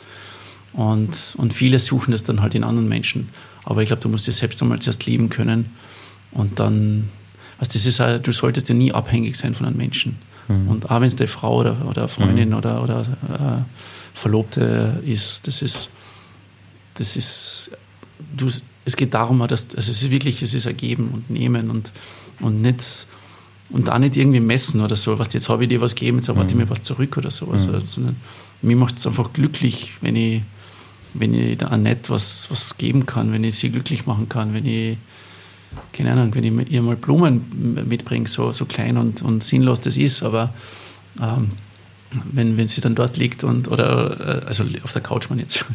Und, 0.74 1.36
und 1.38 1.54
viele 1.54 1.80
suchen 1.80 2.12
das 2.12 2.24
dann 2.24 2.42
halt 2.42 2.56
in 2.56 2.64
anderen 2.64 2.90
Menschen. 2.90 3.30
Aber 3.64 3.82
ich 3.82 3.88
glaube, 3.88 4.02
du 4.02 4.10
musst 4.10 4.28
dich 4.28 4.36
selbst 4.36 4.62
einmal 4.62 4.80
zuerst 4.80 5.06
lieben 5.06 5.30
können 5.30 5.72
und 6.32 6.60
dann, 6.60 7.10
also 7.60 7.74
das 7.74 7.86
ist 7.86 8.02
auch, 8.02 8.18
du 8.20 8.32
solltest 8.32 8.70
ja 8.70 8.76
nie 8.76 8.92
abhängig 8.92 9.38
sein 9.38 9.56
von 9.56 9.68
einem 9.68 9.78
Menschen. 9.78 10.18
Und 10.70 10.90
auch 10.92 11.00
wenn 11.00 11.08
es 11.08 11.18
eine 11.18 11.28
Frau 11.28 11.60
oder, 11.60 11.86
oder 11.88 12.02
eine 12.02 12.08
Freundin 12.10 12.54
oder, 12.54 12.84
oder 12.84 13.02
äh, 13.02 13.62
Verlobte 14.14 15.02
ist, 15.06 15.48
das 15.48 15.62
ist, 15.62 15.90
das 16.96 17.16
ist, 17.16 17.72
du, 18.36 18.50
es 18.84 18.98
geht 18.98 19.14
darum, 19.14 19.40
dass, 19.48 19.74
also 19.76 19.92
es 19.92 20.02
ist 20.02 20.10
wirklich, 20.10 20.42
es 20.42 20.54
ist 20.54 20.68
ein 20.68 20.76
Geben 20.76 21.12
und 21.14 21.30
Nehmen 21.30 21.70
und, 21.70 21.94
und 22.42 22.62
nicht, 22.62 23.08
und 23.74 23.90
auch 23.90 23.98
nicht 23.98 24.16
irgendwie 24.16 24.40
messen 24.40 24.82
oder 24.82 24.96
so, 24.96 25.18
was 25.18 25.34
jetzt 25.34 25.50
habe 25.50 25.64
ich 25.64 25.70
dir 25.70 25.82
was 25.82 25.96
gegeben, 25.96 26.18
jetzt 26.18 26.30
erwarte 26.30 26.52
ich 26.52 26.56
mir 26.58 26.70
was 26.70 26.84
zurück 26.84 27.18
oder 27.18 27.32
so. 27.32 27.48
Also, 27.48 27.80
sondern 27.86 28.16
mir 28.62 28.78
macht 28.78 28.98
es 28.98 29.08
einfach 29.08 29.34
glücklich, 29.34 29.96
wenn 30.02 30.16
ich, 30.16 30.44
wenn 31.16 31.34
ich 31.34 31.58
der 31.58 31.72
Annette 31.72 32.12
was, 32.12 32.50
was 32.52 32.78
geben 32.78 33.08
kann, 33.08 33.32
wenn 33.34 33.44
ich 33.44 33.56
sie 33.56 33.72
glücklich 33.72 34.06
machen 34.06 34.30
kann, 34.30 34.54
wenn 34.54 34.68
ich, 34.68 34.98
keine 35.92 36.12
Ahnung, 36.12 36.36
wenn 36.36 36.62
ich 36.62 36.72
ihr 36.72 36.84
mal 36.84 36.96
Blumen 36.96 37.84
mitbringe, 37.90 38.28
so, 38.28 38.54
so 38.54 38.66
klein 38.66 38.96
und, 38.98 39.24
und 39.24 39.44
sinnlos 39.44 39.82
das 39.82 39.98
ist, 39.98 40.22
aber 40.22 40.54
ähm, 41.20 41.50
wenn, 42.32 42.58
wenn 42.58 42.68
sie 42.68 42.82
dann 42.82 42.96
dort 42.96 43.18
liegt 43.18 43.44
und 43.44 43.68
oder 43.68 44.42
äh, 44.44 44.46
also 44.46 44.64
auf 44.84 44.94
der 44.94 45.02
Couch 45.02 45.30
man 45.30 45.40
jetzt 45.40 45.66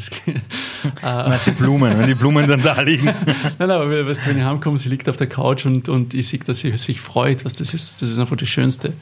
Na, 1.03 1.37
die 1.47 1.51
Blumen, 1.53 1.99
wenn 1.99 2.07
die 2.07 2.15
Blumen 2.15 2.47
dann 2.47 2.63
da 2.63 2.81
liegen. 2.81 3.07
Nein, 3.27 3.55
nein, 3.59 3.71
aber 3.71 4.07
weißt, 4.07 4.25
du, 4.25 4.31
wenn 4.31 4.39
ich 4.39 4.45
heimkomme, 4.45 4.79
sie 4.79 4.89
liegt 4.89 5.09
auf 5.09 5.17
der 5.17 5.29
Couch 5.29 5.67
und, 5.67 5.89
und 5.89 6.15
ich 6.15 6.29
sehe, 6.29 6.41
dass 6.41 6.59
sie 6.61 6.77
sich 6.79 7.01
freut. 7.01 7.45
Was 7.45 7.55
das, 7.55 7.75
ist, 7.75 8.03
das 8.03 8.11
ist 8.11 8.19
einfach 8.19 8.37
das 8.37 8.49
Schönste. 8.49 8.93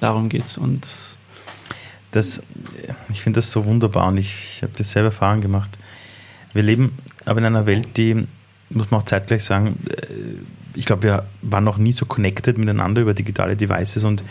Darum 0.00 0.28
geht's. 0.28 0.58
Und 0.58 0.86
Das, 2.12 2.42
ich 3.10 3.22
finde 3.22 3.38
das 3.38 3.50
so 3.50 3.64
wunderbar 3.64 4.08
und 4.08 4.18
ich 4.18 4.60
habe 4.62 4.72
das 4.76 4.92
selber 4.92 5.08
Erfahrung 5.08 5.40
gemacht. 5.40 5.70
Wir 6.52 6.62
leben 6.62 6.96
aber 7.24 7.38
in 7.38 7.44
einer 7.44 7.66
Welt, 7.66 7.96
die, 7.96 8.26
muss 8.70 8.90
man 8.90 9.00
auch 9.00 9.04
zeitgleich 9.04 9.44
sagen, 9.44 9.78
äh, 9.88 10.06
ich 10.74 10.84
glaube, 10.84 11.02
wir 11.02 11.26
waren 11.42 11.64
noch 11.64 11.78
nie 11.78 11.92
so 11.92 12.06
connected 12.06 12.58
miteinander 12.58 13.02
über 13.02 13.14
digitale 13.14 13.56
Devices 13.56 14.04
und 14.04 14.22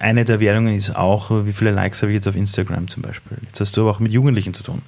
eine 0.00 0.24
der 0.24 0.40
Währungen 0.40 0.74
ist 0.74 0.96
auch, 0.96 1.30
wie 1.44 1.52
viele 1.52 1.70
Likes 1.70 2.02
habe 2.02 2.12
ich 2.12 2.16
jetzt 2.16 2.28
auf 2.28 2.36
Instagram 2.36 2.88
zum 2.88 3.02
Beispiel. 3.02 3.38
Jetzt 3.46 3.60
hast 3.60 3.76
du 3.76 3.82
aber 3.82 3.90
auch 3.90 4.00
mit 4.00 4.12
Jugendlichen 4.12 4.54
zu 4.54 4.62
tun. 4.62 4.82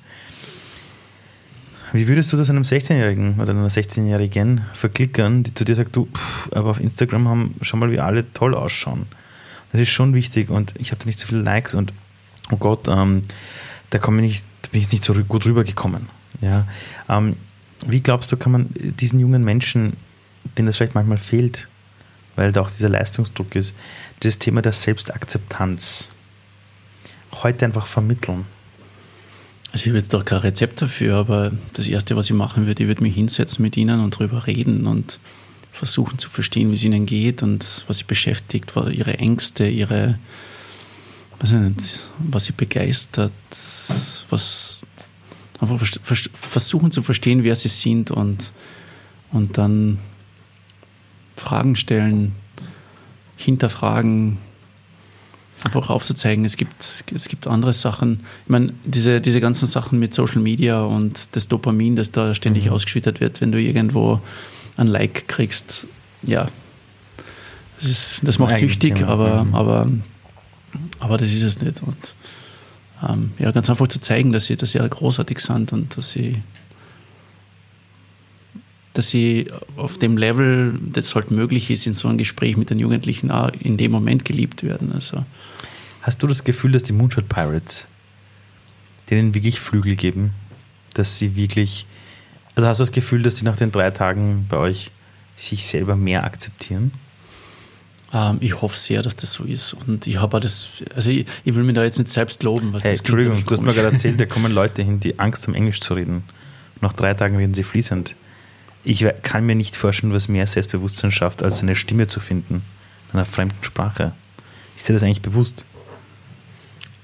Wie 1.92 2.08
würdest 2.08 2.32
du 2.32 2.38
das 2.38 2.48
einem 2.48 2.62
16-Jährigen 2.62 3.38
oder 3.38 3.50
einer 3.50 3.68
16-Jährigen 3.68 4.62
verklickern, 4.72 5.42
die 5.42 5.52
zu 5.52 5.64
dir 5.64 5.76
sagt, 5.76 5.94
du, 5.94 6.06
pff, 6.06 6.50
aber 6.52 6.70
auf 6.70 6.80
Instagram 6.80 7.28
haben, 7.28 7.54
schau 7.60 7.76
mal, 7.76 7.90
wie 7.92 8.00
alle 8.00 8.32
toll 8.32 8.54
ausschauen. 8.54 9.06
Das 9.72 9.80
ist 9.80 9.90
schon 9.90 10.14
wichtig 10.14 10.48
und 10.48 10.74
ich 10.78 10.90
habe 10.90 11.00
da 11.00 11.06
nicht 11.06 11.18
so 11.18 11.26
viele 11.26 11.42
Likes 11.42 11.74
und 11.74 11.92
oh 12.50 12.56
Gott, 12.56 12.88
ähm, 12.88 13.22
da, 13.90 13.98
ich 13.98 14.02
da 14.02 14.10
bin 14.10 14.24
ich 14.24 14.42
jetzt 14.72 14.92
nicht 14.92 15.04
so 15.04 15.12
gut 15.14 15.44
rübergekommen. 15.44 16.08
Ja? 16.40 16.66
Ähm, 17.08 17.36
wie 17.86 18.00
glaubst 18.00 18.32
du, 18.32 18.36
kann 18.36 18.52
man 18.52 18.68
diesen 18.74 19.20
jungen 19.20 19.44
Menschen, 19.44 19.94
denen 20.56 20.66
das 20.66 20.76
vielleicht 20.76 20.94
manchmal 20.94 21.18
fehlt, 21.18 21.68
weil 22.36 22.52
da 22.52 22.62
auch 22.62 22.70
dieser 22.70 22.88
Leistungsdruck 22.88 23.54
ist, 23.54 23.76
das 24.22 24.38
Thema 24.38 24.62
der 24.62 24.72
Selbstakzeptanz 24.72 26.12
heute 27.42 27.64
einfach 27.64 27.86
vermitteln? 27.86 28.44
also 29.72 29.84
ich 29.84 29.88
habe 29.88 29.98
jetzt 29.98 30.12
doch 30.12 30.24
kein 30.24 30.38
Rezept 30.38 30.82
dafür, 30.82 31.16
aber 31.16 31.52
das 31.72 31.88
Erste, 31.88 32.14
was 32.14 32.26
ich 32.26 32.36
machen 32.36 32.66
würde, 32.66 32.82
ich 32.82 32.88
würde 32.88 33.02
mich 33.02 33.14
hinsetzen 33.14 33.62
mit 33.62 33.76
ihnen 33.76 34.00
und 34.00 34.18
drüber 34.18 34.46
reden 34.46 34.86
und 34.86 35.18
versuchen 35.72 36.18
zu 36.18 36.28
verstehen, 36.28 36.70
wie 36.70 36.74
es 36.74 36.84
ihnen 36.84 37.06
geht 37.06 37.42
und 37.42 37.84
was 37.88 37.98
sie 37.98 38.04
beschäftigt, 38.04 38.74
ihre 38.76 39.18
Ängste, 39.18 39.66
ihre, 39.66 40.18
ich 41.42 41.50
nicht, 41.50 42.00
was 42.18 42.44
sie 42.44 42.52
begeistert, 42.52 43.32
was, 44.28 44.82
einfach 45.58 45.78
vers 45.78 46.28
versuchen 46.34 46.92
zu 46.92 47.02
verstehen, 47.02 47.42
wer 47.42 47.56
sie 47.56 47.68
sind 47.68 48.10
und, 48.10 48.52
und 49.32 49.56
dann 49.56 49.98
Fragen 51.34 51.76
stellen, 51.76 52.32
hinterfragen, 53.36 54.38
einfach 55.64 55.90
aufzuzeigen, 55.90 56.44
es 56.44 56.56
gibt, 56.56 57.04
es 57.14 57.28
gibt 57.28 57.46
andere 57.46 57.72
Sachen. 57.72 58.20
Ich 58.44 58.50
meine, 58.50 58.72
diese, 58.84 59.20
diese 59.20 59.40
ganzen 59.40 59.66
Sachen 59.66 59.98
mit 59.98 60.12
Social 60.14 60.42
Media 60.42 60.82
und 60.82 61.36
das 61.36 61.48
Dopamin, 61.48 61.96
das 61.96 62.10
da 62.10 62.34
ständig 62.34 62.66
mhm. 62.66 62.72
ausgeschüttet 62.72 63.20
wird, 63.20 63.40
wenn 63.40 63.52
du 63.52 63.60
irgendwo 63.60 64.20
ein 64.76 64.86
Like 64.86 65.28
kriegst, 65.28 65.86
ja, 66.22 66.48
das, 67.80 67.90
ist, 67.90 68.20
das 68.22 68.38
macht 68.38 68.56
süchtig, 68.56 69.02
aber, 69.02 69.44
mhm. 69.44 69.54
aber, 69.54 69.90
aber 71.00 71.18
das 71.18 71.32
ist 71.32 71.42
es 71.42 71.60
nicht. 71.60 71.82
Und 71.82 72.14
ähm, 73.08 73.32
ja, 73.38 73.50
ganz 73.50 73.68
einfach 73.68 73.88
zu 73.88 74.00
zeigen, 74.00 74.32
dass 74.32 74.46
sie, 74.46 74.56
dass 74.56 74.72
sie 74.72 74.78
großartig 74.78 75.40
sind 75.40 75.72
und 75.72 75.96
dass 75.96 76.10
sie 76.10 76.40
dass 78.94 79.08
sie 79.08 79.50
auf 79.76 79.98
dem 79.98 80.16
Level, 80.16 80.78
das 80.92 81.14
halt 81.14 81.30
möglich 81.30 81.70
ist, 81.70 81.86
in 81.86 81.92
so 81.92 82.08
einem 82.08 82.18
Gespräch 82.18 82.56
mit 82.56 82.70
den 82.70 82.78
Jugendlichen 82.78 83.30
auch 83.30 83.50
in 83.60 83.76
dem 83.76 83.90
Moment 83.90 84.24
geliebt 84.24 84.62
werden. 84.62 84.92
Also. 84.92 85.24
Hast 86.02 86.22
du 86.22 86.26
das 86.26 86.44
Gefühl, 86.44 86.72
dass 86.72 86.82
die 86.82 86.92
Moonshot 86.92 87.28
Pirates 87.28 87.88
denen 89.08 89.34
wirklich 89.34 89.60
Flügel 89.60 89.96
geben? 89.96 90.32
Dass 90.94 91.18
sie 91.18 91.36
wirklich, 91.36 91.86
also 92.54 92.68
hast 92.68 92.80
du 92.80 92.82
das 92.82 92.92
Gefühl, 92.92 93.22
dass 93.22 93.34
die 93.34 93.44
nach 93.44 93.56
den 93.56 93.72
drei 93.72 93.90
Tagen 93.90 94.46
bei 94.48 94.58
euch 94.58 94.90
sich 95.36 95.66
selber 95.66 95.96
mehr 95.96 96.24
akzeptieren? 96.24 96.92
Ähm, 98.12 98.36
ich 98.40 98.60
hoffe 98.60 98.76
sehr, 98.76 99.02
dass 99.02 99.16
das 99.16 99.32
so 99.32 99.44
ist. 99.44 99.72
Und 99.72 100.06
ich 100.06 100.20
habe 100.20 100.38
das, 100.38 100.68
also 100.94 101.08
ich, 101.08 101.24
ich, 101.44 101.54
will 101.54 101.62
mir 101.62 101.72
da 101.72 101.82
jetzt 101.82 101.98
nicht 101.98 102.10
selbst 102.10 102.42
loben. 102.42 102.74
Was 102.74 102.84
hey, 102.84 102.92
das 102.92 103.00
Entschuldigung, 103.00 103.42
du 103.46 103.52
hast 103.52 103.62
mir 103.62 103.72
gerade 103.72 103.94
erzählt, 103.94 104.20
da 104.20 104.26
kommen 104.26 104.52
Leute 104.52 104.82
hin, 104.82 105.00
die 105.00 105.18
Angst 105.18 105.46
haben, 105.46 105.54
Englisch 105.54 105.80
zu 105.80 105.94
reden. 105.94 106.24
Nach 106.82 106.92
drei 106.92 107.14
Tagen 107.14 107.36
reden 107.36 107.54
sie 107.54 107.62
fließend 107.62 108.16
ich 108.84 109.06
kann 109.22 109.46
mir 109.46 109.54
nicht 109.54 109.76
vorstellen, 109.76 110.12
was 110.12 110.28
mehr 110.28 110.46
Selbstbewusstsein 110.46 111.12
schafft, 111.12 111.42
als 111.42 111.62
eine 111.62 111.76
Stimme 111.76 112.08
zu 112.08 112.20
finden 112.20 112.62
in 113.12 113.18
einer 113.18 113.24
fremden 113.24 113.62
Sprache. 113.62 114.12
Ist 114.76 114.88
dir 114.88 114.94
das 114.94 115.02
eigentlich 115.02 115.22
bewusst? 115.22 115.64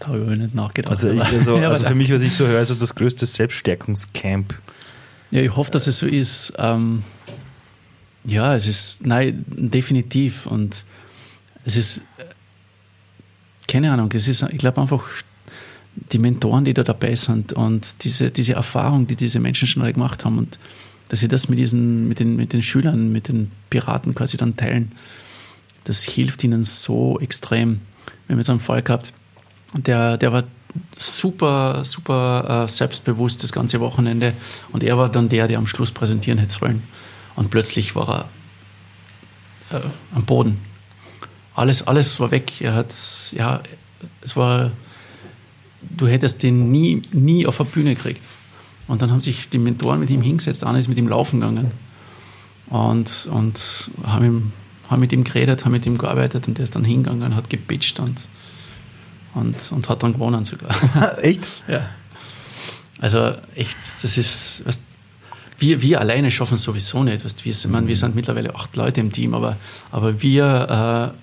Da 0.01 0.09
habe 0.09 0.33
ich 0.33 0.39
nicht 0.39 0.55
nachgedacht. 0.55 0.93
Also, 0.93 1.11
ich, 1.11 1.23
also, 1.23 1.57
also 1.57 1.85
für 1.85 1.95
mich, 1.95 2.13
was 2.13 2.23
ich 2.23 2.35
so 2.35 2.47
höre, 2.47 2.61
ist 2.61 2.71
das 2.71 2.79
das 2.79 2.95
größte 2.95 3.27
Selbststärkungscamp. 3.27 4.55
Ja, 5.31 5.43
ich 5.43 5.55
hoffe, 5.55 5.71
dass 5.71 5.87
es 5.87 5.99
so 5.99 6.07
ist. 6.07 6.53
Ähm, 6.59 7.03
ja, 8.25 8.55
es 8.55 8.67
ist, 8.67 9.07
nein, 9.07 9.45
definitiv. 9.49 10.47
Und 10.47 10.85
es 11.65 11.77
ist, 11.77 12.01
keine 13.67 13.93
Ahnung, 13.93 14.11
es 14.15 14.29
ist, 14.29 14.43
ich 14.43 14.59
glaube 14.59 14.81
einfach, 14.81 15.05
die 16.13 16.19
Mentoren, 16.19 16.65
die 16.65 16.75
da 16.75 16.85
dabei 16.85 17.15
sind 17.17 17.53
und 17.53 18.05
diese, 18.05 18.31
diese 18.31 18.53
Erfahrung, 18.55 19.07
die 19.07 19.17
diese 19.17 19.41
Menschen 19.41 19.67
schon 19.67 19.85
gemacht 19.93 20.25
haben 20.25 20.39
und 20.39 20.59
dass 21.09 21.21
sie 21.21 21.29
das 21.29 21.49
mit, 21.49 21.59
diesen, 21.59 22.09
mit, 22.09 22.19
den, 22.21 22.37
mit 22.37 22.53
den 22.53 22.63
Schülern, 22.63 23.13
mit 23.13 23.29
den 23.29 23.51
Piraten 23.71 24.15
quasi 24.15 24.37
dann 24.37 24.57
teilen. 24.57 24.93
Das 25.85 26.05
hilft 26.05 26.45
ihnen 26.45 26.65
so 26.65 27.19
extrem. 27.19 27.81
Wir 28.27 28.35
haben 28.35 28.41
jetzt 28.41 28.51
einen 28.51 28.61
Fall 28.61 28.83
gehabt, 28.83 29.13
der, 29.75 30.17
der 30.19 30.33
war 30.33 30.45
super, 30.97 31.85
super 31.85 32.65
äh, 32.65 32.69
selbstbewusst 32.69 33.43
das 33.43 33.53
ganze 33.53 33.81
Wochenende 33.81 34.35
und 34.73 34.83
er 34.83 34.99
war 34.99 35.09
dann 35.09 35.29
der, 35.29 35.47
der 35.47 35.59
am 35.59 35.67
Schluss 35.67 35.93
präsentieren 35.93 36.39
hätte 36.39 36.55
sollen. 36.55 36.83
Und 37.37 37.51
plötzlich 37.51 37.95
war 37.95 38.29
er 39.71 39.79
äh, 39.79 39.83
am 40.15 40.25
Boden. 40.25 40.59
Alles, 41.55 41.87
alles 41.87 42.21
war 42.21 42.31
weg. 42.31 42.61
Er 42.61 42.75
hat, 42.75 42.95
ja, 43.33 43.61
es 44.23 44.37
war, 44.37 44.71
du 45.81 46.07
hättest 46.07 46.43
den 46.43 46.71
nie, 46.71 47.03
nie 47.13 47.47
auf 47.47 47.57
der 47.57 47.65
Bühne 47.65 47.95
gekriegt. 47.95 48.23
Und 48.89 49.03
dann 49.03 49.11
haben 49.11 49.21
sich 49.21 49.49
die 49.51 49.59
Mentoren 49.59 50.01
mit 50.01 50.11
ihm 50.11 50.23
hingesetzt, 50.23 50.65
einer 50.65 50.79
ist 50.79 50.89
mit 50.89 50.99
ihm 50.99 51.09
laufen 51.09 51.41
gegangen 51.41 51.71
und, 52.71 53.29
und 53.31 53.91
haben, 54.05 54.25
ihm, 54.25 54.53
haben 54.89 55.01
mit 55.01 55.13
ihm 55.13 55.25
geredet, 55.25 55.65
haben 55.65 55.73
mit 55.73 55.87
ihm 55.87 55.99
gearbeitet 55.99 56.49
und 56.49 56.59
der 56.59 56.65
ist 56.65 56.75
dann 56.75 56.85
hingegangen, 56.85 57.37
hat 57.37 57.51
gepitcht 57.51 58.01
und, 58.01 58.23
und, 59.35 59.73
und 59.73 59.89
hat 59.89 60.03
dann 60.03 60.15
gewonnen 60.15 60.45
sogar. 60.45 60.71
echt? 61.23 61.47
Ja. 61.69 61.87
Also 62.99 63.35
echt, 63.55 63.77
das 64.03 64.17
ist, 64.17 64.67
weißt, 64.67 64.83
wir, 65.59 65.83
wir 65.83 66.01
alleine 66.01 66.31
schaffen 66.31 66.55
es 66.55 66.63
sowieso 66.63 67.03
nicht. 67.03 67.25
Weißt, 67.25 67.45
wir, 67.45 67.53
ich 67.53 67.69
meine, 67.69 67.89
wir 67.89 67.97
sind 67.97 68.15
mittlerweile 68.15 68.55
acht 68.55 68.77
Leute 68.77 69.01
im 69.01 69.13
Team, 69.13 69.35
aber, 69.35 69.57
aber 69.91 70.23
wir, 70.23 71.15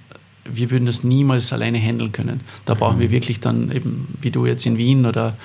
äh, 0.45 0.51
wir 0.53 0.71
würden 0.71 0.85
das 0.85 1.03
niemals 1.03 1.51
alleine 1.53 1.79
handeln 1.79 2.11
können. 2.11 2.41
Da 2.65 2.73
brauchen 2.75 2.99
wir 2.99 3.11
wirklich 3.11 3.39
dann 3.39 3.71
eben, 3.71 4.07
wie 4.21 4.31
du 4.31 4.45
jetzt 4.45 4.65
in 4.65 4.77
Wien 4.77 5.05
oder 5.05 5.35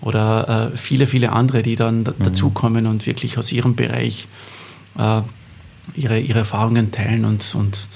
oder 0.00 0.72
äh, 0.72 0.76
viele, 0.76 1.06
viele 1.06 1.32
andere, 1.32 1.62
die 1.62 1.76
dann 1.76 2.00
mhm. 2.00 2.14
dazukommen 2.18 2.86
und 2.86 3.06
wirklich 3.06 3.38
aus 3.38 3.52
ihrem 3.52 3.74
Bereich 3.74 4.28
äh, 4.96 5.22
ihre, 5.94 6.20
ihre 6.20 6.40
Erfahrungen 6.40 6.90
teilen 6.90 7.24
und, 7.24 7.54
und, 7.54 7.88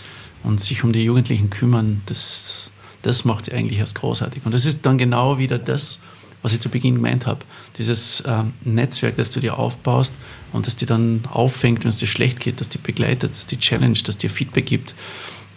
und 0.43 0.61
sich 0.61 0.85
um 0.85 0.93
die 0.93 1.05
Jugendlichen 1.05 1.51
kümmern. 1.51 2.03
Das, 2.07 2.71
das 3.03 3.25
macht 3.25 3.47
sie 3.47 3.53
eigentlich 3.53 3.79
erst 3.79 3.97
großartig. 3.97 4.45
Und 4.45 4.53
das 4.53 4.65
ist 4.65 4.85
dann 4.87 4.99
genau 4.99 5.39
wieder 5.39 5.59
das, 5.59 6.01
was 6.43 6.53
ich 6.53 6.61
zu 6.61 6.69
Beginn 6.69 6.97
gemeint 6.97 7.27
habe. 7.27 7.41
Dieses 7.79 8.21
äh, 8.21 8.45
Netzwerk, 8.65 9.17
das 9.17 9.31
du 9.31 9.41
dir 9.41 9.59
aufbaust 9.59 10.17
und 10.53 10.67
das 10.67 10.77
dir 10.77 10.87
dann 10.87 11.23
auffängt, 11.31 11.85
wenn 11.85 11.91
es 11.91 11.99
dir 11.99 12.09
schlecht 12.09 12.41
geht, 12.41 12.61
das 12.61 12.69
dich 12.69 12.81
begleitet, 12.81 13.37
das 13.37 13.47
die 13.47 13.59
Challenge, 13.59 13.99
das 14.05 14.19
dir 14.19 14.29
Feedback 14.31 14.67
gibt, 14.67 14.91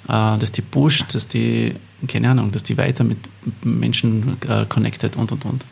äh, 0.07 0.37
das 0.37 0.51
die 0.51 0.61
pusht, 0.61 1.15
das 1.15 1.27
die, 1.27 1.73
keine 2.07 2.29
Ahnung, 2.29 2.51
das 2.51 2.63
die 2.63 2.77
weiter 2.77 3.03
mit 3.03 3.17
Menschen 3.63 4.37
äh, 4.47 4.65
connected 4.67 5.15
und 5.15 5.31
und 5.31 5.45
und. 5.45 5.65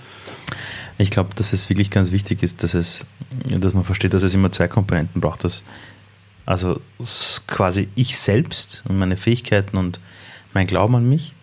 Ich 0.97 1.09
glaube, 1.09 1.29
dass 1.35 1.53
es 1.53 1.69
wirklich 1.69 1.89
ganz 1.89 2.11
wichtig 2.11 2.43
ist, 2.43 2.63
dass, 2.63 2.73
es, 2.73 3.05
dass 3.47 3.73
man 3.73 3.83
versteht, 3.83 4.13
dass 4.13 4.23
es 4.23 4.33
immer 4.33 4.51
zwei 4.51 4.67
Komponenten 4.67 5.21
braucht. 5.21 5.43
Dass, 5.43 5.63
also 6.45 6.79
quasi 7.47 7.87
ich 7.95 8.17
selbst 8.17 8.83
und 8.87 8.99
meine 8.99 9.17
Fähigkeiten 9.17 9.77
und 9.77 9.99
mein 10.53 10.67
Glauben 10.67 10.95
an 10.95 11.09
mich 11.09 11.33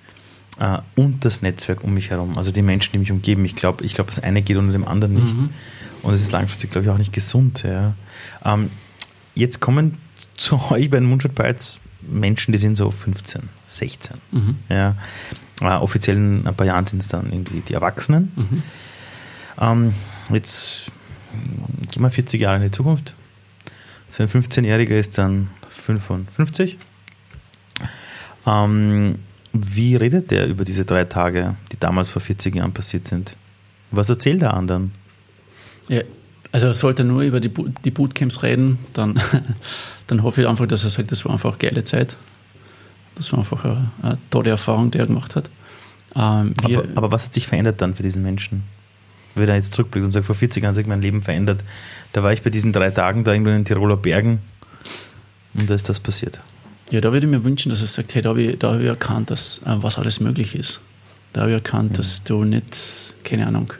äh, 0.61 0.78
und 0.94 1.24
das 1.24 1.42
Netzwerk 1.42 1.82
um 1.82 1.94
mich 1.94 2.11
herum. 2.11 2.38
Also 2.38 2.53
die 2.53 2.62
Menschen, 2.62 2.92
die 2.92 2.98
mich 2.98 3.11
umgeben. 3.11 3.44
Ich 3.44 3.57
glaube, 3.57 3.84
ich 3.84 3.94
glaub, 3.94 4.07
das 4.07 4.20
eine 4.20 4.42
geht 4.42 4.57
unter 4.57 4.72
dem 4.72 4.86
anderen 4.86 5.14
nicht. 5.14 5.36
Mhm. 5.36 5.51
Und 6.03 6.14
es 6.14 6.22
ist 6.22 6.32
langfristig, 6.32 6.70
glaube 6.70 6.86
ich, 6.86 6.90
auch 6.90 6.98
nicht 6.98 7.12
gesund. 7.12 7.62
Ja. 7.64 7.94
Ähm, 8.44 8.70
jetzt 9.34 9.61
kommen 9.61 9.98
zu 10.36 10.61
euch 10.70 10.90
bei 10.90 10.98
den 10.98 11.09
Moonshot 11.09 11.34
Bites 11.34 11.80
Menschen, 12.03 12.53
die 12.53 12.59
sind 12.59 12.76
so 12.76 12.90
15, 12.90 13.42
16. 13.68 14.16
Mhm. 14.30 14.57
Ja. 14.68 14.96
Äh, 15.61 15.64
offiziell 15.64 16.16
in 16.16 16.46
ein 16.46 16.55
paar 16.55 16.66
Jahren 16.66 16.86
sind 16.86 17.01
es 17.03 17.09
dann 17.09 17.30
irgendwie 17.30 17.61
die 17.61 17.74
Erwachsenen. 17.74 18.32
Mhm. 18.36 18.62
Ähm, 19.61 19.94
jetzt 20.32 20.90
gehen 21.90 22.02
wir 22.02 22.11
40 22.11 22.40
Jahre 22.40 22.56
in 22.56 22.62
die 22.62 22.70
Zukunft. 22.70 23.14
So 24.11 24.22
ein 24.22 24.28
15-Jähriger 24.28 24.98
ist 24.98 25.18
dann 25.18 25.50
55. 25.68 26.78
Ähm, 28.46 29.16
wie 29.52 29.96
redet 29.96 30.30
der 30.30 30.46
über 30.48 30.64
diese 30.64 30.84
drei 30.84 31.04
Tage, 31.04 31.56
die 31.72 31.78
damals 31.78 32.11
vor 32.11 32.22
40 32.22 32.56
Jahren 32.56 32.72
passiert 32.72 33.06
sind? 33.06 33.36
Was 33.90 34.08
erzählt 34.08 34.42
er 34.42 34.54
anderen? 34.54 34.92
Ja, 35.88 36.02
also 36.52 36.72
sollte 36.72 37.02
er 37.02 37.06
nur 37.06 37.22
über 37.22 37.40
die, 37.40 37.52
die 37.84 37.90
Bootcamps 37.90 38.42
reden, 38.42 38.78
dann, 38.94 39.20
dann 40.06 40.22
hoffe 40.22 40.42
ich 40.42 40.48
einfach, 40.48 40.66
dass 40.66 40.84
er 40.84 40.90
sagt, 40.90 41.12
das 41.12 41.24
war 41.24 41.32
einfach 41.32 41.50
eine 41.50 41.58
geile 41.58 41.84
Zeit. 41.84 42.16
Das 43.14 43.32
war 43.32 43.40
einfach 43.40 43.64
eine, 43.64 43.90
eine 44.02 44.18
tolle 44.30 44.50
Erfahrung, 44.50 44.90
die 44.90 44.98
er 44.98 45.06
gemacht 45.06 45.36
hat. 45.36 45.50
Ähm, 46.16 46.54
aber, 46.62 46.84
aber 46.96 47.12
was 47.12 47.26
hat 47.26 47.34
sich 47.34 47.46
verändert 47.46 47.80
dann 47.80 47.94
für 47.94 48.02
diesen 48.02 48.22
Menschen? 48.22 48.62
Wenn 49.35 49.49
er 49.49 49.57
jetzt 49.57 49.72
zurückblickt 49.72 50.05
und 50.05 50.11
sagt, 50.11 50.26
vor 50.26 50.35
40 50.35 50.62
Jahren 50.62 50.70
hat 50.70 50.76
sich 50.76 50.87
mein 50.87 51.03
Leben 51.03 51.22
verändert. 51.22 51.62
Da 52.12 52.22
war 52.22 52.33
ich 52.33 52.43
bei 52.43 52.51
diesen 52.51 52.72
drei 52.72 52.91
Tagen 52.91 53.24
da 53.24 53.33
irgendwo 53.33 53.51
in 53.51 53.57
den 53.57 53.64
Tiroler 53.64 53.97
Bergen 53.97 54.41
und 55.55 55.68
da 55.68 55.74
ist 55.74 55.89
das 55.89 56.01
passiert. 56.01 56.41
Ja, 56.91 57.01
da 57.01 57.12
würde 57.12 57.26
ich 57.26 57.31
mir 57.31 57.45
wünschen, 57.45 57.70
dass 57.70 57.81
er 57.81 57.87
sagt, 57.87 58.14
hey, 58.14 58.22
da 58.22 58.31
habe 58.31 58.43
ich, 58.43 58.59
da 58.59 58.72
habe 58.72 58.83
ich 58.83 58.89
erkannt, 58.89 59.31
dass, 59.31 59.59
äh, 59.59 59.76
was 59.76 59.99
alles 59.99 60.20
möglich 60.20 60.55
ist. 60.55 60.81
Da 61.33 61.43
habe 61.43 61.53
ich 61.53 61.57
erkannt, 61.57 61.93
mhm. 61.93 61.97
dass 61.97 62.24
du 62.24 62.45
nicht, 62.45 63.14
keine 63.22 63.47
Ahnung, 63.47 63.72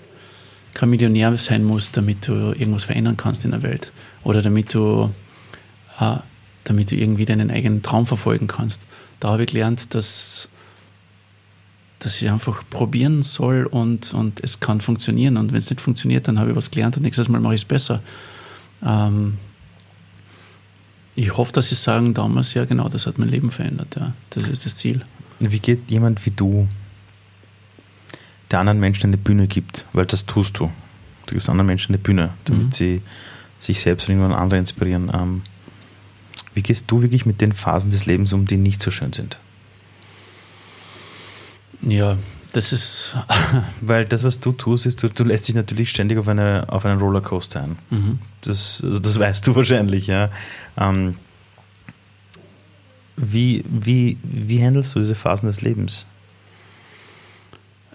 kein 0.75 0.91
Millionär 0.91 1.37
sein 1.37 1.65
musst, 1.65 1.97
damit 1.97 2.29
du 2.29 2.33
irgendwas 2.53 2.85
verändern 2.85 3.17
kannst 3.17 3.45
in 3.45 3.51
der 3.51 3.63
Welt. 3.63 3.93
Oder 4.23 4.43
damit 4.43 4.73
du, 4.75 5.11
äh, 5.99 6.17
damit 6.65 6.93
du 6.93 6.97
irgendwie 6.97 7.25
deinen 7.25 7.51
eigenen 7.51 7.83
Traum 7.83 8.07
verfolgen 8.07 8.47
kannst. 8.47 8.83
Da 9.19 9.31
habe 9.31 9.43
ich 9.43 9.51
gelernt, 9.51 9.95
dass 9.95 10.49
dass 12.01 12.21
ich 12.21 12.31
einfach 12.31 12.65
probieren 12.71 13.23
soll 13.23 13.67
und, 13.67 14.13
und 14.15 14.43
es 14.43 14.59
kann 14.59 14.81
funktionieren. 14.81 15.37
Und 15.37 15.53
wenn 15.53 15.59
es 15.59 15.71
nicht 15.71 15.81
funktioniert, 15.81 16.27
dann 16.27 16.39
habe 16.39 16.51
ich 16.51 16.57
was 16.57 16.71
gelernt 16.71 16.97
und 16.97 17.03
nächstes 17.03 17.29
Mal 17.29 17.41
mache 17.41 17.55
ich 17.55 17.61
es 17.61 17.67
besser. 17.67 18.03
Ähm, 18.85 19.35
ich 21.15 21.37
hoffe, 21.37 21.53
dass 21.53 21.69
Sie 21.69 21.75
sagen 21.75 22.15
damals, 22.15 22.55
ja 22.55 22.65
genau, 22.65 22.89
das 22.89 23.07
hat 23.07 23.19
mein 23.19 23.29
Leben 23.29 23.51
verändert. 23.51 23.97
Ja. 23.99 24.15
Das 24.31 24.49
ist 24.49 24.65
das 24.65 24.77
Ziel. 24.77 25.03
Wie 25.39 25.59
geht 25.59 25.91
jemand 25.91 26.25
wie 26.25 26.31
du, 26.31 26.69
der 28.51 28.61
anderen 28.61 28.81
Menschen 28.81 29.09
eine 29.09 29.19
Bühne 29.19 29.47
gibt? 29.47 29.85
Weil 29.93 30.07
das 30.07 30.25
tust 30.25 30.59
du. 30.59 30.71
Du 31.27 31.35
gibst 31.35 31.51
anderen 31.51 31.67
Menschen 31.67 31.95
eine 31.95 32.03
Bühne, 32.03 32.31
damit 32.47 32.67
mhm. 32.67 32.73
sie 32.73 33.03
sich 33.59 33.81
selbst 33.81 34.09
und 34.09 34.15
irgendwann 34.15 34.39
andere 34.39 34.59
inspirieren. 34.59 35.11
Ähm, 35.13 35.43
wie 36.55 36.63
gehst 36.63 36.91
du 36.91 37.03
wirklich 37.03 37.27
mit 37.27 37.43
den 37.43 37.53
Phasen 37.53 37.91
des 37.91 38.07
Lebens 38.07 38.33
um, 38.33 38.47
die 38.47 38.57
nicht 38.57 38.83
so 38.83 38.91
schön 38.91 39.13
sind? 39.13 39.37
Ja, 41.83 42.17
das 42.53 42.73
ist. 42.73 43.15
Weil 43.81 44.05
das, 44.05 44.25
was 44.25 44.41
du 44.41 44.53
tust, 44.53 44.87
ist, 44.87 45.03
du, 45.03 45.09
du 45.09 45.25
lässt 45.25 45.49
dich 45.49 45.55
natürlich 45.55 45.91
ständig 45.91 46.19
auf, 46.19 46.29
eine, 46.29 46.65
auf 46.69 46.85
einen 46.85 47.01
Rollercoaster 47.01 47.63
ein. 47.63 47.79
Mhm. 47.91 48.19
Das, 48.43 48.83
also 48.85 48.99
das 48.99 49.19
weißt 49.19 49.47
du 49.47 49.55
wahrscheinlich, 49.57 50.07
ja. 50.07 50.31
Ähm, 50.77 51.17
wie, 53.17 53.65
wie, 53.69 54.17
wie 54.23 54.65
handelst 54.65 54.95
du 54.95 55.01
diese 55.01 55.15
Phasen 55.15 55.47
des 55.47 55.61
Lebens? 55.61 56.07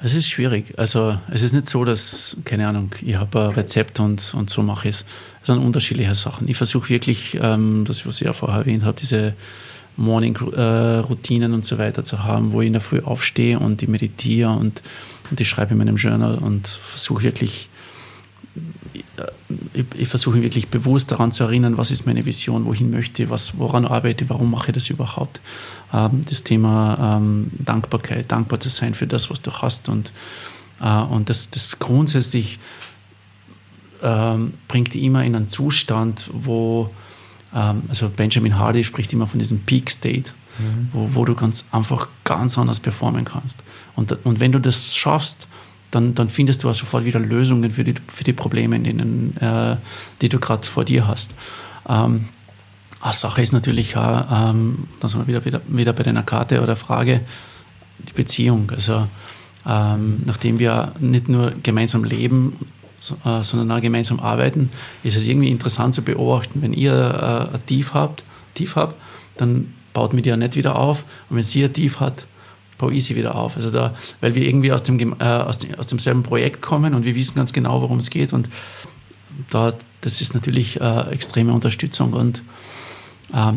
Es 0.01 0.13
ist 0.13 0.29
schwierig. 0.29 0.77
Also 0.77 1.17
es 1.31 1.41
ist 1.41 1.53
nicht 1.53 1.65
so, 1.65 1.83
dass, 1.83 2.37
keine 2.45 2.67
Ahnung, 2.67 2.91
ich 3.01 3.15
habe 3.15 3.45
ein 3.45 3.51
Rezept 3.51 3.99
und, 3.99 4.33
und 4.35 4.49
so 4.49 4.61
mache 4.61 4.89
ich 4.89 4.95
es. 4.95 5.05
Es 5.41 5.47
sind 5.47 5.57
unterschiedliche 5.59 6.13
Sachen. 6.15 6.47
Ich 6.47 6.57
versuche 6.57 6.89
wirklich, 6.89 7.39
ähm, 7.41 7.85
das, 7.87 8.05
was 8.05 8.21
ich 8.21 8.27
ja 8.27 8.33
vorher 8.33 8.59
erwähnt 8.59 8.83
habe, 8.83 8.99
diese 8.99 9.33
Morning-Routinen 9.97 11.53
und 11.53 11.65
so 11.65 11.77
weiter 11.77 12.03
zu 12.03 12.23
haben, 12.23 12.51
wo 12.51 12.61
ich 12.61 12.67
in 12.67 12.73
der 12.73 12.81
Früh 12.81 13.01
aufstehe 13.01 13.59
und 13.59 13.81
ich 13.81 13.89
meditiere 13.89 14.51
und, 14.51 14.81
und 15.29 15.39
ich 15.39 15.47
schreibe 15.47 15.71
in 15.71 15.77
meinem 15.77 15.97
Journal 15.97 16.37
und 16.37 16.67
versuche 16.67 17.23
wirklich, 17.23 17.69
ich, 19.73 19.85
ich 19.97 20.07
versuche 20.07 20.41
wirklich 20.41 20.67
bewusst 20.67 21.11
daran 21.11 21.31
zu 21.31 21.43
erinnern, 21.43 21.77
was 21.77 21.91
ist 21.91 22.05
meine 22.05 22.25
Vision, 22.25 22.65
wohin 22.65 22.91
möchte 22.91 23.23
ich, 23.23 23.29
was, 23.29 23.57
woran 23.57 23.85
arbeite 23.85 24.29
warum 24.29 24.51
mache 24.51 24.71
ich 24.71 24.75
das 24.75 24.89
überhaupt. 24.89 25.39
Ähm, 25.93 26.21
das 26.27 26.43
Thema 26.43 27.17
ähm, 27.17 27.51
Dankbarkeit, 27.59 28.31
dankbar 28.31 28.59
zu 28.59 28.69
sein 28.69 28.93
für 28.93 29.07
das, 29.07 29.29
was 29.29 29.41
du 29.41 29.51
hast 29.51 29.89
und, 29.89 30.11
äh, 30.81 31.01
und 31.01 31.29
das, 31.29 31.49
das 31.49 31.79
grundsätzlich 31.79 32.59
ähm, 34.01 34.53
bringt 34.67 34.93
dich 34.93 35.03
immer 35.03 35.23
in 35.23 35.35
einen 35.35 35.49
Zustand, 35.49 36.29
wo 36.33 36.89
also 37.51 38.09
Benjamin 38.09 38.57
Hardy 38.57 38.83
spricht 38.83 39.13
immer 39.13 39.27
von 39.27 39.39
diesem 39.39 39.61
Peak 39.61 39.89
State, 39.89 40.31
mhm. 40.59 40.89
wo, 40.91 41.09
wo, 41.13 41.25
du 41.25 41.35
ganz 41.35 41.65
einfach 41.71 42.07
ganz 42.23 42.57
anders 42.57 42.79
performen 42.79 43.25
kannst. 43.25 43.63
Und, 43.95 44.25
und 44.25 44.39
wenn 44.39 44.51
du 44.51 44.59
das 44.59 44.95
schaffst, 44.95 45.47
dann, 45.91 46.13
dann 46.15 46.29
findest 46.29 46.63
du 46.63 46.69
auch 46.69 46.75
sofort 46.75 47.05
wieder 47.05 47.19
Lösungen 47.19 47.71
für 47.71 47.83
die, 47.83 47.95
für 48.07 48.23
die 48.23 48.33
Probleme, 48.33 48.79
denen, 48.79 49.37
äh, 49.37 49.77
die 50.21 50.29
du 50.29 50.39
gerade 50.39 50.67
vor 50.67 50.83
dir 50.83 51.07
hast. 51.07 51.33
Ähm, 51.87 52.25
eine 52.99 53.13
Sache 53.13 53.41
ist 53.41 53.53
natürlich 53.53 53.95
auch, 53.95 54.49
ähm, 54.49 54.87
da 54.99 55.07
sind 55.07 55.21
wir 55.21 55.27
wieder, 55.27 55.45
wieder, 55.45 55.61
wieder 55.67 55.93
bei 55.93 56.03
deiner 56.03 56.23
Karte 56.23 56.61
oder 56.61 56.75
Frage, 56.75 57.21
die 57.99 58.13
Beziehung. 58.13 58.71
Also 58.71 59.07
ähm, 59.67 60.21
nachdem 60.25 60.59
wir 60.59 60.91
nicht 60.99 61.29
nur 61.29 61.53
gemeinsam 61.63 62.03
leben, 62.03 62.53
sondern 63.41 63.71
auch 63.71 63.81
gemeinsam 63.81 64.19
arbeiten, 64.19 64.69
ist 65.03 65.15
es 65.15 65.27
irgendwie 65.27 65.49
interessant 65.49 65.93
zu 65.93 66.01
beobachten, 66.03 66.61
wenn 66.61 66.73
ihr 66.73 66.93
äh, 66.93 67.55
ein 67.55 67.65
Tief 67.65 67.93
habt, 67.93 68.23
Tief 68.53 68.75
habt, 68.75 68.95
dann 69.37 69.73
baut 69.93 70.13
mir 70.13 70.21
die 70.21 70.29
ja 70.29 70.37
nicht 70.37 70.55
wieder 70.55 70.77
auf 70.77 71.03
und 71.29 71.37
wenn 71.37 71.43
sie 71.43 71.63
ein 71.63 71.73
Tief 71.73 71.99
hat, 71.99 72.25
baue 72.77 72.93
ich 72.93 73.05
sie 73.05 73.15
wieder 73.15 73.35
auf. 73.35 73.55
Also 73.55 73.71
da, 73.71 73.95
weil 74.21 74.35
wir 74.35 74.45
irgendwie 74.45 74.71
aus, 74.71 74.83
dem, 74.83 75.15
äh, 75.19 75.23
aus, 75.23 75.59
dem, 75.59 75.75
aus 75.75 75.87
demselben 75.87 76.23
Projekt 76.23 76.61
kommen 76.61 76.93
und 76.93 77.05
wir 77.05 77.15
wissen 77.15 77.35
ganz 77.35 77.53
genau, 77.53 77.81
worum 77.81 77.99
es 77.99 78.09
geht 78.09 78.33
und 78.33 78.49
da, 79.49 79.73
das 80.01 80.21
ist 80.21 80.33
natürlich 80.33 80.79
äh, 80.79 81.11
extreme 81.11 81.53
Unterstützung 81.53 82.13
und 82.13 82.41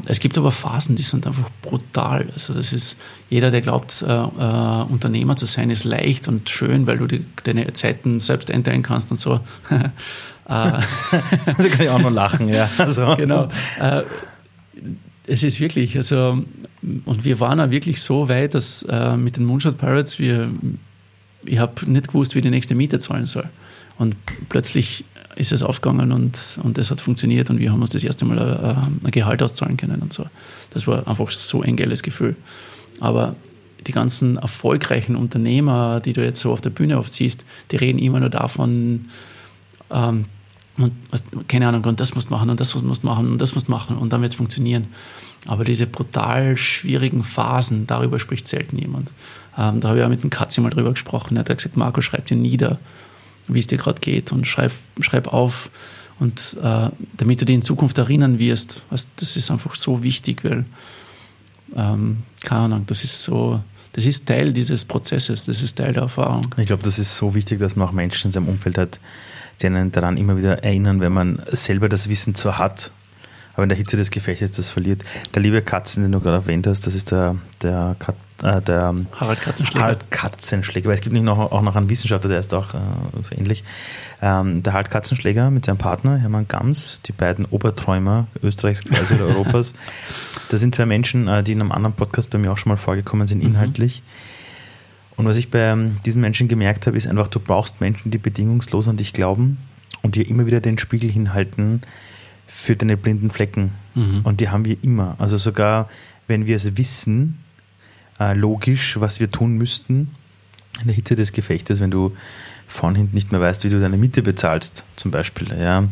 es 0.07 0.21
gibt 0.21 0.39
aber 0.39 0.51
Phasen, 0.51 0.97
die 0.97 1.03
sind 1.03 1.27
einfach 1.27 1.51
brutal. 1.63 2.27
Also 2.33 2.55
das 2.55 2.73
ist, 2.73 2.97
jeder, 3.29 3.51
der 3.51 3.61
glaubt, 3.61 4.03
äh, 4.03 4.07
äh, 4.07 4.83
Unternehmer 4.89 5.37
zu 5.37 5.47
sein, 5.47 5.71
ist 5.71 5.85
leicht 5.85 6.27
und 6.27 6.49
schön, 6.49 6.87
weil 6.87 6.99
du 6.99 7.07
die, 7.07 7.25
deine 7.45 7.73
Zeiten 7.75 8.19
selbst 8.19 8.51
einteilen 8.51 8.83
kannst 8.83 9.11
und 9.11 9.19
so. 9.19 9.41
da 10.49 10.83
kann 11.07 11.81
ich 11.81 11.91
auch 11.91 11.99
noch 11.99 12.11
lachen, 12.11 12.49
ja. 12.49 12.69
Also. 12.79 13.15
Genau. 13.17 13.49
Äh, 13.79 14.03
es 15.27 15.43
ist 15.43 15.61
wirklich, 15.61 15.95
also, 15.97 16.43
und 17.05 17.25
wir 17.25 17.39
waren 17.39 17.61
auch 17.61 17.71
wirklich 17.71 18.01
so 18.01 18.29
weit, 18.31 18.55
dass 18.55 18.83
äh, 18.85 19.17
mit 19.17 19.37
den 19.37 19.45
Moonshot 19.45 19.77
Pirates, 19.77 20.19
wir, 20.19 20.49
ich 21.45 21.59
habe 21.59 21.91
nicht 21.91 22.09
gewusst, 22.09 22.35
wie 22.35 22.41
die 22.41 22.49
nächste 22.49 22.75
Miete 22.75 22.99
zahlen 22.99 23.27
soll. 23.27 23.49
Und 23.99 24.17
plötzlich 24.49 25.05
ist 25.39 25.53
es 25.53 25.63
aufgegangen 25.63 26.13
und, 26.13 26.59
und 26.63 26.79
es 26.79 26.91
hat 26.91 27.01
funktioniert 27.01 27.49
und 27.49 27.61
wir 27.61 27.71
haben 27.71 27.81
uns 27.81 27.91
das 27.91 28.03
erste 28.03 28.25
Mal 28.25 28.39
ein, 28.39 29.01
ein 29.05 29.11
Gehalt 29.11 29.43
auszahlen 29.43 29.77
können 29.77 30.03
und 30.03 30.13
so. 30.13 30.27
Das 30.71 30.87
war 30.87 31.07
einfach 31.07 31.31
so 31.31 31.63
ein 31.63 31.77
geiles 31.77 32.03
Gefühl. 32.03 32.35
Aber 33.01 33.37
die 33.87 33.93
ganzen 33.93 34.37
erfolgreichen 34.37 35.15
Unternehmer, 35.15 36.01
die 36.01 36.13
du 36.13 36.25
jetzt 36.25 36.41
so 36.41 36.53
auf 36.53 36.61
der 36.61 36.71
Bühne 36.71 36.99
oft 36.99 37.13
siehst, 37.13 37.45
die 37.71 37.77
reden 37.77 37.99
immer 38.01 38.19
nur 38.21 38.31
davon, 38.31 39.09
ähm, 39.91 40.27
und, 40.77 40.93
keine 41.49 41.67
Ahnung, 41.69 41.85
und 41.85 41.99
das 41.99 42.15
musst 42.15 42.31
du 42.31 42.35
machen 42.35 42.51
und 42.51 42.61
das 42.61 42.81
musst 42.83 43.03
du 43.03 43.07
machen 43.07 43.33
und 43.33 43.41
das 43.41 43.55
musst 43.55 43.69
du 43.69 43.73
machen 43.73 43.97
und 43.97 44.13
dann 44.13 44.21
wird 44.21 44.33
es 44.33 44.37
funktionieren. 44.37 44.89
Aber 45.47 45.65
diese 45.65 45.87
brutal 45.87 46.57
schwierigen 46.57 47.25
Phasen, 47.25 47.87
darüber 47.87 48.19
spricht 48.19 48.47
selten 48.47 48.77
jemand. 48.77 49.11
Ähm, 49.57 49.81
da 49.81 49.89
habe 49.89 49.99
ich 49.99 50.05
auch 50.05 50.09
mit 50.09 50.23
dem 50.23 50.31
Katzi 50.31 50.61
mal 50.61 50.71
drüber 50.71 50.91
gesprochen. 50.91 51.37
Er 51.37 51.41
hat 51.41 51.57
gesagt, 51.57 51.77
Marco, 51.77 52.01
schreib 52.01 52.27
dir 52.27 52.37
nieder, 52.37 52.79
wie 53.49 53.59
es 53.59 53.67
dir 53.67 53.79
gerade 53.79 54.01
geht 54.01 54.33
und 54.33 54.47
schreib, 54.47 54.73
schreib 55.01 55.29
auf. 55.29 55.71
Und 56.21 56.57
äh, 56.63 56.89
damit 57.17 57.41
du 57.41 57.45
dich 57.45 57.55
in 57.55 57.63
Zukunft 57.63 57.99
erinnern 57.99 58.39
wirst, 58.39 58.83
was, 58.91 59.09
das 59.17 59.37
ist 59.37 59.51
einfach 59.51 59.75
so 59.75 60.03
wichtig, 60.03 60.45
weil, 60.45 60.65
ähm, 61.77 62.19
keine 62.43 62.63
Ahnung, 62.63 62.85
das 62.87 63.05
ist 63.05 63.23
so, 63.23 63.61
das 63.93 64.05
ist 64.05 64.27
Teil 64.27 64.53
dieses 64.53 64.85
Prozesses, 64.85 65.45
das 65.47 65.63
ist 65.63 65.77
Teil 65.77 65.93
der 65.93 66.05
Erfahrung. 66.05 66.43
Ich 66.57 66.67
glaube, 66.67 66.83
das 66.83 66.99
ist 66.99 67.17
so 67.17 67.35
wichtig, 67.35 67.61
dass 67.61 67.77
man 67.77 67.89
auch 67.89 67.93
Menschen 67.93 68.29
in 68.29 68.33
seinem 68.33 68.49
Umfeld 68.49 68.79
hat, 68.79 69.01
die 69.61 69.67
einen 69.67 69.93
daran 69.93 70.17
immer 70.17 70.37
wieder 70.37 70.63
erinnern, 70.65 71.01
wenn 71.01 71.13
man 71.13 71.43
selber 71.53 71.89
das 71.89 72.09
Wissen 72.09 72.35
zwar 72.35 72.59
hat, 72.59 72.91
aber 73.55 73.65
in 73.65 73.69
der 73.69 73.79
Hitze 73.79 73.97
des 73.97 74.11
Gefechtes 74.11 74.53
das 74.53 74.71
verliert. 74.71 75.03
Der 75.35 75.43
liebe 75.43 75.63
Katzen, 75.63 76.03
den 76.03 76.13
du 76.13 76.21
gerade 76.21 76.37
erwähnt 76.37 76.67
hast, 76.67 76.87
das 76.87 76.95
ist 76.95 77.11
der, 77.11 77.37
der, 77.63 77.97
äh, 78.43 78.61
der 78.63 78.95
Harald 79.17 79.41
Katzenschläger. 79.41 79.83
Harald 79.83 80.11
Katzenschläger, 80.11 80.89
weil 80.89 80.95
es 80.95 81.01
gibt 81.01 81.13
nicht 81.13 81.25
noch, 81.25 81.39
auch 81.39 81.63
noch 81.63 81.77
einen 81.77 81.89
Wissenschaftler, 81.89 82.31
der 82.31 82.41
ist 82.41 82.55
auch 82.55 82.75
äh, 82.75 82.79
so 83.21 83.35
ähnlich. 83.35 83.65
Ähm, 84.21 84.63
der 84.63 84.73
Harald 84.73 84.91
Katzenschläger 84.91 85.51
mit 85.51 85.65
seinem 85.65 85.79
Partner 85.79 86.17
Hermann 86.17 86.49
Gams, 86.49 87.01
die 87.07 87.13
beiden 87.13 87.45
Oberträumer 87.47 88.27
Österreichs 88.43 88.85
quasi 88.85 89.15
oder 89.15 89.27
Europas. 89.29 89.75
Das 90.51 90.61
sind 90.61 90.75
zwei 90.75 90.87
Menschen, 90.87 91.29
äh, 91.29 91.43
die 91.43 91.53
in 91.53 91.61
einem 91.61 91.73
anderen 91.73 91.95
Podcast 91.95 92.31
bei 92.31 92.39
mir 92.39 92.53
auch 92.53 92.59
schon 92.59 92.71
mal 92.71 92.77
vorgekommen 92.77 93.27
sind, 93.27 93.43
mhm. 93.43 93.51
inhaltlich. 93.51 94.03
Mhm. 94.03 95.19
Und 95.19 95.27
was 95.27 95.37
ich 95.37 95.51
bei 95.51 95.59
ähm, 95.59 95.97
diesen 96.07 96.21
Menschen 96.21 96.47
gemerkt 96.47 96.87
habe, 96.87 96.97
ist 96.97 97.09
einfach, 97.09 97.29
du 97.29 97.41
brauchst 97.41 97.81
Menschen, 97.81 98.13
die 98.13 98.19
bedingungslos 98.19 98.87
an 98.87 98.97
dich 98.97 99.13
glauben 99.13 99.59
und 100.03 100.15
dir 100.15 100.29
immer 100.29 100.47
wieder 100.47 100.61
den 100.61 100.79
Spiegel 100.79 101.11
hinhalten, 101.11 101.83
für 102.47 102.77
deine 102.77 102.97
blinden 102.97 103.31
Flecken. 103.31 103.73
Mhm. 103.95 104.21
Und 104.25 104.41
die 104.41 104.49
haben 104.49 104.65
wir 104.65 104.77
immer. 104.83 105.17
Also 105.19 105.37
sogar, 105.37 105.89
wenn 106.27 106.47
wir 106.47 106.57
es 106.57 106.77
wissen, 106.77 107.39
äh, 108.21 108.35
logisch, 108.35 109.01
was 109.01 109.21
wir 109.21 109.31
tun 109.31 109.57
müssten, 109.57 110.15
in 110.81 110.87
der 110.87 110.95
Hitze 110.95 111.17
des 111.17 111.33
Gefechtes, 111.33 111.81
wenn 111.81 111.91
du 111.91 112.17
vorn 112.67 112.95
hinten 112.95 113.15
nicht 113.15 113.33
mehr 113.33 113.41
weißt, 113.41 113.65
wie 113.65 113.71
du 113.71 113.81
deine 113.81 113.97
Miete 113.97 114.23
bezahlst, 114.23 114.85
zum 114.97 115.11
Beispiel, 115.11 115.49
ja, 115.59 115.89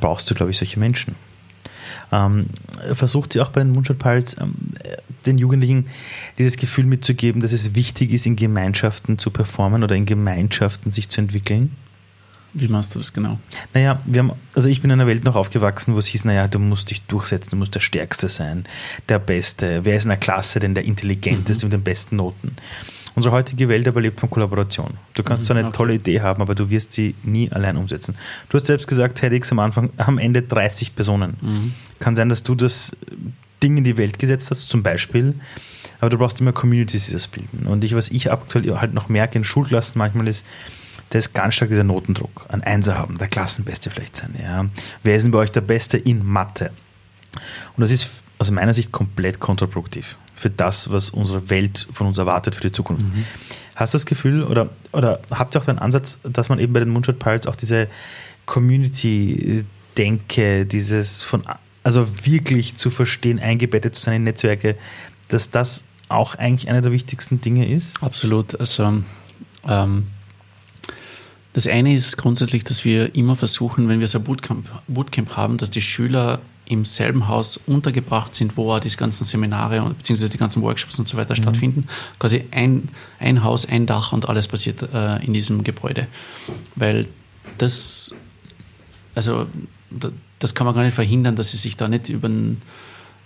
brauchst 0.00 0.28
du, 0.30 0.34
glaube 0.34 0.50
ich, 0.50 0.58
solche 0.58 0.78
Menschen. 0.78 1.14
Ähm, 2.12 2.46
versucht 2.92 3.32
sie 3.32 3.40
auch 3.40 3.48
bei 3.48 3.60
den 3.60 3.72
Moonshot 3.72 3.98
Pirates 3.98 4.36
ähm, 4.40 4.54
den 5.24 5.38
Jugendlichen 5.38 5.86
dieses 6.38 6.56
Gefühl 6.56 6.84
mitzugeben, 6.84 7.40
dass 7.40 7.52
es 7.52 7.74
wichtig 7.74 8.12
ist, 8.12 8.26
in 8.26 8.36
Gemeinschaften 8.36 9.18
zu 9.18 9.30
performen 9.30 9.82
oder 9.82 9.96
in 9.96 10.04
Gemeinschaften 10.04 10.92
sich 10.92 11.08
zu 11.08 11.20
entwickeln? 11.20 11.72
Wie 12.58 12.68
machst 12.68 12.94
du 12.94 12.98
das 12.98 13.12
genau? 13.12 13.38
Naja, 13.74 14.00
wir 14.06 14.20
haben, 14.20 14.32
also 14.54 14.70
ich 14.70 14.80
bin 14.80 14.90
in 14.90 14.98
einer 14.98 15.06
Welt 15.06 15.24
noch 15.24 15.36
aufgewachsen, 15.36 15.94
wo 15.94 15.98
es 15.98 16.06
hieß, 16.06 16.24
naja, 16.24 16.48
du 16.48 16.58
musst 16.58 16.88
dich 16.88 17.02
durchsetzen, 17.02 17.50
du 17.50 17.56
musst 17.56 17.74
der 17.74 17.80
Stärkste 17.80 18.30
sein, 18.30 18.64
der 19.10 19.18
Beste. 19.18 19.84
Wer 19.84 19.96
ist 19.96 20.04
in 20.04 20.08
der 20.08 20.16
Klasse 20.16 20.58
denn 20.58 20.74
der 20.74 20.84
Intelligenteste 20.86 21.66
mhm. 21.66 21.72
mit 21.72 21.80
den 21.80 21.84
besten 21.84 22.16
Noten? 22.16 22.56
Unsere 23.14 23.34
heutige 23.34 23.68
Welt 23.68 23.86
aber 23.86 24.00
lebt 24.00 24.20
von 24.20 24.30
Kollaboration. 24.30 24.94
Du 25.12 25.22
kannst 25.22 25.42
mhm, 25.42 25.46
zwar 25.46 25.56
eine 25.56 25.68
okay. 25.68 25.76
tolle 25.76 25.94
Idee 25.94 26.22
haben, 26.22 26.40
aber 26.40 26.54
du 26.54 26.70
wirst 26.70 26.92
sie 26.92 27.14
nie 27.22 27.52
allein 27.52 27.76
umsetzen. 27.76 28.16
Du 28.48 28.56
hast 28.56 28.66
selbst 28.66 28.88
gesagt, 28.88 29.18
TEDx 29.18 29.52
am 29.52 29.58
Anfang, 29.58 29.90
am 29.98 30.16
Ende 30.16 30.40
30 30.40 30.96
Personen. 30.96 31.36
Mhm. 31.42 31.74
Kann 31.98 32.16
sein, 32.16 32.30
dass 32.30 32.42
du 32.42 32.54
das 32.54 32.96
Ding 33.62 33.76
in 33.76 33.84
die 33.84 33.98
Welt 33.98 34.18
gesetzt 34.18 34.50
hast, 34.50 34.70
zum 34.70 34.82
Beispiel, 34.82 35.34
aber 36.00 36.10
du 36.10 36.18
brauchst 36.18 36.40
immer 36.40 36.52
Communities, 36.52 37.06
die 37.06 37.12
das 37.12 37.28
bilden. 37.28 37.66
Und 37.66 37.84
ich, 37.84 37.94
was 37.94 38.10
ich 38.10 38.32
aktuell 38.32 38.78
halt 38.78 38.94
noch 38.94 39.08
merke 39.08 39.38
in 39.38 39.44
Schulklassen 39.44 39.98
manchmal 39.98 40.28
ist, 40.28 40.46
da 41.10 41.18
ist 41.18 41.34
ganz 41.34 41.54
stark 41.54 41.70
dieser 41.70 41.84
Notendruck. 41.84 42.46
Ein 42.48 42.62
Einser 42.62 42.98
haben, 42.98 43.18
der 43.18 43.28
Klassenbeste 43.28 43.90
vielleicht 43.90 44.16
sein. 44.16 44.34
Ja. 44.40 44.66
Wer 45.02 45.16
ist 45.16 45.22
denn 45.22 45.30
bei 45.30 45.38
euch 45.38 45.52
der 45.52 45.60
Beste 45.60 45.98
in 45.98 46.24
Mathe? 46.24 46.72
Und 47.76 47.82
das 47.82 47.90
ist 47.90 48.22
aus 48.38 48.50
meiner 48.50 48.72
Sicht 48.74 48.92
komplett 48.92 49.40
kontraproduktiv 49.40 50.16
für 50.34 50.50
das, 50.50 50.90
was 50.90 51.08
unsere 51.10 51.48
Welt 51.48 51.86
von 51.92 52.08
uns 52.08 52.18
erwartet 52.18 52.54
für 52.54 52.62
die 52.62 52.72
Zukunft. 52.72 53.04
Mhm. 53.04 53.24
Hast 53.74 53.94
du 53.94 53.96
das 53.96 54.06
Gefühl 54.06 54.42
oder, 54.42 54.68
oder 54.92 55.20
habt 55.30 55.56
ihr 55.56 55.60
auch 55.60 55.64
den 55.64 55.78
Ansatz, 55.78 56.18
dass 56.22 56.48
man 56.48 56.58
eben 56.58 56.72
bei 56.72 56.80
den 56.80 56.88
Moonshot 56.90 57.18
Pirates 57.18 57.46
auch 57.46 57.56
diese 57.56 57.88
Community-Denke, 58.44 60.66
dieses 60.66 61.22
von, 61.22 61.42
also 61.82 62.06
wirklich 62.24 62.76
zu 62.76 62.90
verstehen, 62.90 63.40
eingebettet 63.40 63.94
zu 63.94 64.02
sein 64.02 64.16
in 64.16 64.24
Netzwerke, 64.24 64.76
dass 65.28 65.50
das 65.50 65.84
auch 66.08 66.36
eigentlich 66.36 66.68
einer 66.68 66.82
der 66.82 66.92
wichtigsten 66.92 67.40
Dinge 67.40 67.66
ist? 67.68 68.02
Absolut. 68.02 68.60
Also 68.60 69.02
ähm, 69.68 70.06
das 71.56 71.66
eine 71.66 71.94
ist 71.94 72.18
grundsätzlich, 72.18 72.64
dass 72.64 72.84
wir 72.84 73.14
immer 73.14 73.34
versuchen, 73.34 73.88
wenn 73.88 73.98
wir 73.98 74.08
so 74.08 74.18
ein 74.18 74.24
Bootcamp, 74.24 74.68
Bootcamp 74.88 75.38
haben, 75.38 75.56
dass 75.56 75.70
die 75.70 75.80
Schüler 75.80 76.38
im 76.66 76.84
selben 76.84 77.28
Haus 77.28 77.56
untergebracht 77.56 78.34
sind, 78.34 78.58
wo 78.58 78.74
auch 78.74 78.78
die 78.78 78.94
ganzen 78.94 79.24
Seminare 79.24 79.82
und 79.82 79.96
beziehungsweise 79.96 80.30
die 80.30 80.36
ganzen 80.36 80.60
Workshops 80.60 80.98
und 80.98 81.08
so 81.08 81.16
weiter 81.16 81.32
mhm. 81.32 81.42
stattfinden. 81.42 81.88
Quasi 82.18 82.44
ein, 82.50 82.90
ein 83.18 83.42
Haus, 83.42 83.66
ein 83.66 83.86
Dach 83.86 84.12
und 84.12 84.28
alles 84.28 84.48
passiert 84.48 84.82
äh, 84.92 85.24
in 85.24 85.32
diesem 85.32 85.64
Gebäude. 85.64 86.08
Weil 86.74 87.06
das, 87.56 88.14
also 89.14 89.46
das 90.38 90.54
kann 90.54 90.66
man 90.66 90.74
gar 90.74 90.84
nicht 90.84 90.94
verhindern, 90.94 91.36
dass 91.36 91.52
sie 91.52 91.56
sich 91.56 91.78
da 91.78 91.88
nicht 91.88 92.10
über 92.10 92.28
den, 92.28 92.60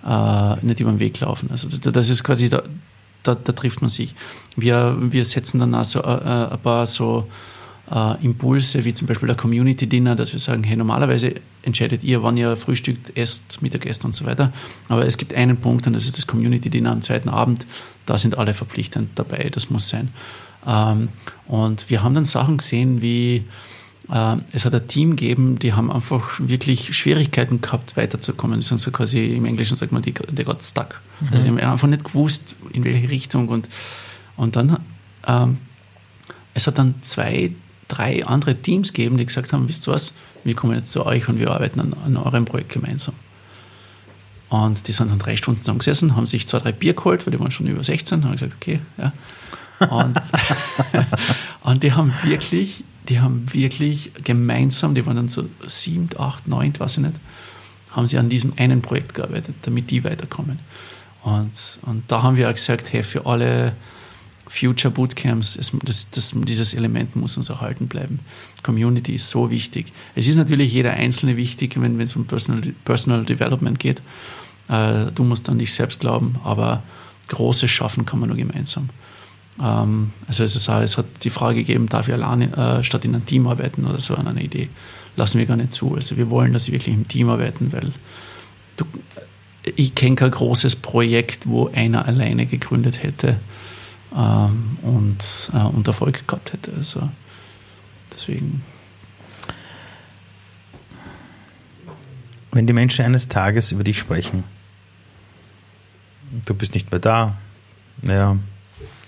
äh, 0.07 0.55
nicht 0.65 0.79
über 0.79 0.93
den 0.93 1.01
Weg 1.01 1.19
laufen. 1.19 1.51
Also 1.51 1.67
das 1.67 2.09
ist 2.09 2.23
quasi, 2.23 2.49
da, 2.49 2.63
da, 3.25 3.35
da 3.35 3.53
trifft 3.53 3.81
man 3.81 3.91
sich. 3.91 4.15
Wir, 4.55 4.97
wir 5.01 5.25
setzen 5.25 5.59
dann 5.59 5.75
auch 5.75 5.85
so, 5.85 6.01
äh, 6.01 6.15
äh 6.15 6.53
ein 6.53 6.59
paar 6.61 6.87
so 6.87 7.27
äh, 7.91 8.25
Impulse, 8.25 8.85
wie 8.85 8.95
zum 8.95 9.07
Beispiel 9.07 9.27
der 9.27 9.37
Community 9.37 9.87
Dinner, 9.87 10.15
dass 10.15 10.33
wir 10.33 10.41
sagen, 10.41 10.63
hey, 10.63 10.77
normalerweise 10.77 11.35
entscheidet 11.63 12.05
ihr, 12.05 12.23
wann 12.23 12.37
ihr 12.37 12.57
frühstückt, 12.57 13.17
esst, 13.17 13.63
Mittagessen 13.63 14.07
und 14.07 14.15
so 14.15 14.25
weiter. 14.25 14.53
Aber 14.89 15.07
es 15.07 15.19
gibt 15.19 15.35
einen 15.35 15.57
Punkt, 15.57 15.87
und 15.87 15.93
das 15.93 16.07
ist 16.07 16.17
das 16.17 16.27
Community 16.27 16.71
Dinner 16.71 16.93
am 16.93 17.03
zweiten 17.03 17.29
Abend. 17.29 17.67
Da 18.07 18.17
sind 18.19 18.39
alle 18.39 18.55
verpflichtend 18.55 19.11
dabei, 19.17 19.51
das 19.53 19.71
muss 19.71 19.89
sein. 19.89 20.09
Ähm, 20.67 21.09
und 21.47 21.91
wir 21.91 22.03
haben 22.03 22.15
dann 22.15 22.25
Sachen 22.25 22.59
gesehen 22.59 23.03
wie, 23.03 23.45
äh, 24.11 24.37
es 24.53 24.65
hat 24.65 24.75
ein 24.75 24.87
Team 24.89 25.11
gegeben, 25.17 25.59
die 25.59 25.73
haben 25.73 25.91
einfach 25.91 26.39
wirklich 26.39 26.97
Schwierigkeiten 26.97 27.61
gehabt, 27.61 27.97
weiterzukommen. 27.97 28.59
Das 28.59 28.69
sind 28.69 28.79
so 28.79 28.91
quasi, 28.91 29.35
im 29.35 29.45
Englischen 29.45 29.77
sagt 29.77 29.93
man, 29.93 30.03
die, 30.03 30.13
die 30.13 30.45
got 30.45 30.63
stuck. 30.63 31.01
Mhm. 31.21 31.29
Also 31.31 31.43
die 31.43 31.49
haben 31.49 31.59
einfach 31.59 31.89
nicht 31.89 32.05
gewusst, 32.05 32.55
in 32.73 32.85
welche 32.85 33.09
Richtung. 33.09 33.49
Und, 33.49 33.69
und 34.37 34.57
dann, 34.57 34.79
ähm, 35.27 35.59
es 36.55 36.67
hat 36.67 36.79
dann 36.79 36.95
zwei, 37.03 37.53
drei 37.91 38.25
andere 38.25 38.55
Teams 38.55 38.93
gegeben, 38.93 39.19
die 39.19 39.27
gesagt 39.27 39.53
haben, 39.53 39.69
wisst 39.69 39.89
ihr 39.89 39.93
was, 39.93 40.15
wir 40.45 40.55
kommen 40.55 40.75
jetzt 40.75 40.91
zu 40.91 41.05
euch 41.05 41.29
und 41.29 41.39
wir 41.39 41.51
arbeiten 41.51 41.81
an, 41.81 41.95
an 42.05 42.17
eurem 42.17 42.45
Projekt 42.45 42.73
gemeinsam. 42.73 43.15
Und 44.49 44.89
die 44.89 44.93
sind 44.93 45.11
dann 45.11 45.19
drei 45.19 45.37
Stunden 45.37 45.63
zusammengesessen, 45.63 46.17
haben 46.17 46.27
sich 46.27 46.49
zwei, 46.49 46.59
drei 46.59 46.73
Bier 46.73 46.95
geholt, 46.95 47.27
weil 47.27 47.33
die 47.33 47.41
waren 47.41 47.51
schon 47.51 47.67
über 47.67 47.85
16, 47.85 48.25
haben 48.25 48.33
gesagt, 48.33 48.55
okay, 48.57 48.81
ja. 48.99 49.13
Und, 49.89 50.19
und 51.63 51.83
die 51.83 51.93
haben 51.93 52.13
wirklich, 52.25 52.85
die 53.09 53.21
haben 53.21 53.53
wirklich 53.53 54.13
gemeinsam, 54.25 54.95
die 54.95 55.07
waren 55.07 55.17
dann 55.17 55.29
so 55.29 55.49
sieben, 55.67 56.09
acht, 56.19 56.49
neun, 56.49 56.73
weiß 56.77 56.99
ich 56.99 57.05
nicht, 57.05 57.15
haben 57.91 58.07
sie 58.07 58.19
an 58.19 58.29
diesem 58.29 58.53
einen 58.57 58.83
Projekt 58.83 59.15
gearbeitet, 59.15 59.55
damit 59.63 59.91
die 59.91 60.05
weiterkommen. 60.05 60.59
Und, 61.23 61.79
und 61.83 62.05
da 62.09 62.23
haben 62.23 62.37
wir 62.37 62.49
auch 62.49 62.55
gesagt, 62.55 62.93
hey, 62.93 63.05
für 63.05 63.27
alle 63.27 63.73
Future 64.51 64.93
Bootcamps, 64.93 65.55
es, 65.55 65.71
das, 65.85 66.11
das, 66.11 66.35
dieses 66.35 66.75
Element 66.75 67.15
muss 67.15 67.37
uns 67.37 67.49
erhalten 67.49 67.87
bleiben. 67.87 68.19
Community 68.65 69.15
ist 69.15 69.31
so 69.31 69.49
wichtig. 69.49 69.93
Es 70.17 70.27
ist 70.27 70.35
natürlich 70.35 70.73
jeder 70.73 70.93
Einzelne 70.93 71.37
wichtig, 71.37 71.81
wenn, 71.81 72.01
es 72.01 72.17
um 72.17 72.27
Personal, 72.27 72.63
Personal 72.85 73.25
Development 73.25 73.79
geht. 73.79 74.03
Äh, 74.69 75.13
du 75.15 75.23
musst 75.23 75.49
an 75.49 75.61
dich 75.61 75.73
selbst 75.73 76.01
glauben, 76.01 76.35
aber 76.43 76.83
Großes 77.29 77.71
schaffen 77.71 78.07
kann 78.07 78.19
man 78.19 78.29
nur 78.29 78.37
gemeinsam. 78.37 78.89
Ähm, 79.63 80.11
also 80.27 80.43
es, 80.43 80.57
ist, 80.57 80.69
es 80.69 80.99
hat 80.99 81.07
die 81.23 81.31
Frage 81.31 81.61
gegeben, 81.61 81.89
darf 81.89 82.09
ich 82.09 82.15
alleine 82.15 82.53
äh, 82.57 82.83
statt 82.83 83.05
in 83.05 83.15
einem 83.15 83.27
Team 83.27 83.47
arbeiten 83.47 83.87
oder 83.87 84.01
so, 84.01 84.17
eine 84.17 84.43
Idee. 84.43 84.69
Lassen 85.15 85.39
wir 85.39 85.47
gar 85.47 85.57
nicht 85.57 85.73
zu. 85.73 85.95
Also 85.95 86.17
wir 86.17 86.29
wollen, 86.29 86.53
dass 86.53 86.65
sie 86.65 86.73
wirklich 86.73 86.93
im 86.93 87.07
Team 87.07 87.29
arbeiten, 87.29 87.73
weil 87.73 87.93
du, 88.77 88.85
ich 89.77 89.95
kenne 89.95 90.17
kein 90.17 90.33
großes 90.33 90.75
Projekt, 90.75 91.49
wo 91.49 91.69
einer 91.69 92.07
alleine 92.07 92.47
gegründet 92.47 93.05
hätte 93.05 93.39
ähm, 94.17 94.79
und, 94.83 95.51
äh, 95.53 95.59
und 95.59 95.87
Erfolg 95.87 96.27
gehabt 96.27 96.53
hätte. 96.53 96.73
Also 96.77 97.09
deswegen. 98.13 98.63
Wenn 102.53 102.67
die 102.67 102.73
Menschen 102.73 103.05
eines 103.05 103.29
Tages 103.29 103.71
über 103.71 103.85
dich 103.85 103.99
sprechen, 103.99 104.43
du 106.47 106.55
bist 106.55 106.75
nicht 106.75 106.91
mehr 106.91 106.99
da, 106.99 107.37
naja, 108.03 108.37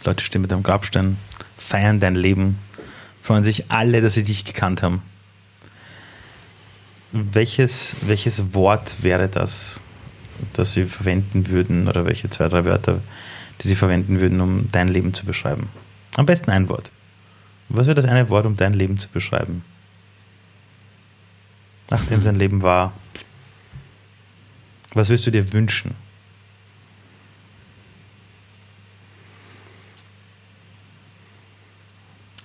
Leute 0.04 0.24
stehen 0.24 0.42
mit 0.42 0.52
einem 0.52 0.62
Grabstein, 0.62 1.16
feiern 1.56 1.98
dein 1.98 2.14
Leben, 2.14 2.58
freuen 3.20 3.42
sich 3.42 3.70
alle, 3.70 4.00
dass 4.00 4.14
sie 4.14 4.22
dich 4.22 4.44
gekannt 4.44 4.82
haben. 4.82 5.02
Welches, 7.10 7.96
welches 8.02 8.54
Wort 8.54 9.02
wäre 9.02 9.28
das, 9.28 9.80
das 10.52 10.72
sie 10.72 10.86
verwenden 10.86 11.48
würden, 11.48 11.88
oder 11.88 12.06
welche 12.06 12.30
zwei, 12.30 12.48
drei 12.48 12.64
Wörter 12.64 13.00
die 13.62 13.68
sie 13.68 13.76
verwenden 13.76 14.20
würden, 14.20 14.40
um 14.40 14.68
dein 14.70 14.88
Leben 14.88 15.14
zu 15.14 15.24
beschreiben? 15.24 15.68
Am 16.16 16.26
besten 16.26 16.50
ein 16.50 16.68
Wort. 16.68 16.90
Was 17.68 17.86
wäre 17.86 17.94
das 17.94 18.04
eine 18.04 18.28
Wort, 18.28 18.46
um 18.46 18.56
dein 18.56 18.72
Leben 18.72 18.98
zu 18.98 19.08
beschreiben? 19.08 19.64
Nachdem 21.90 22.22
sein 22.22 22.36
Leben 22.36 22.62
war. 22.62 22.92
Was 24.94 25.08
würdest 25.08 25.26
du 25.26 25.30
dir 25.30 25.52
wünschen? 25.52 25.94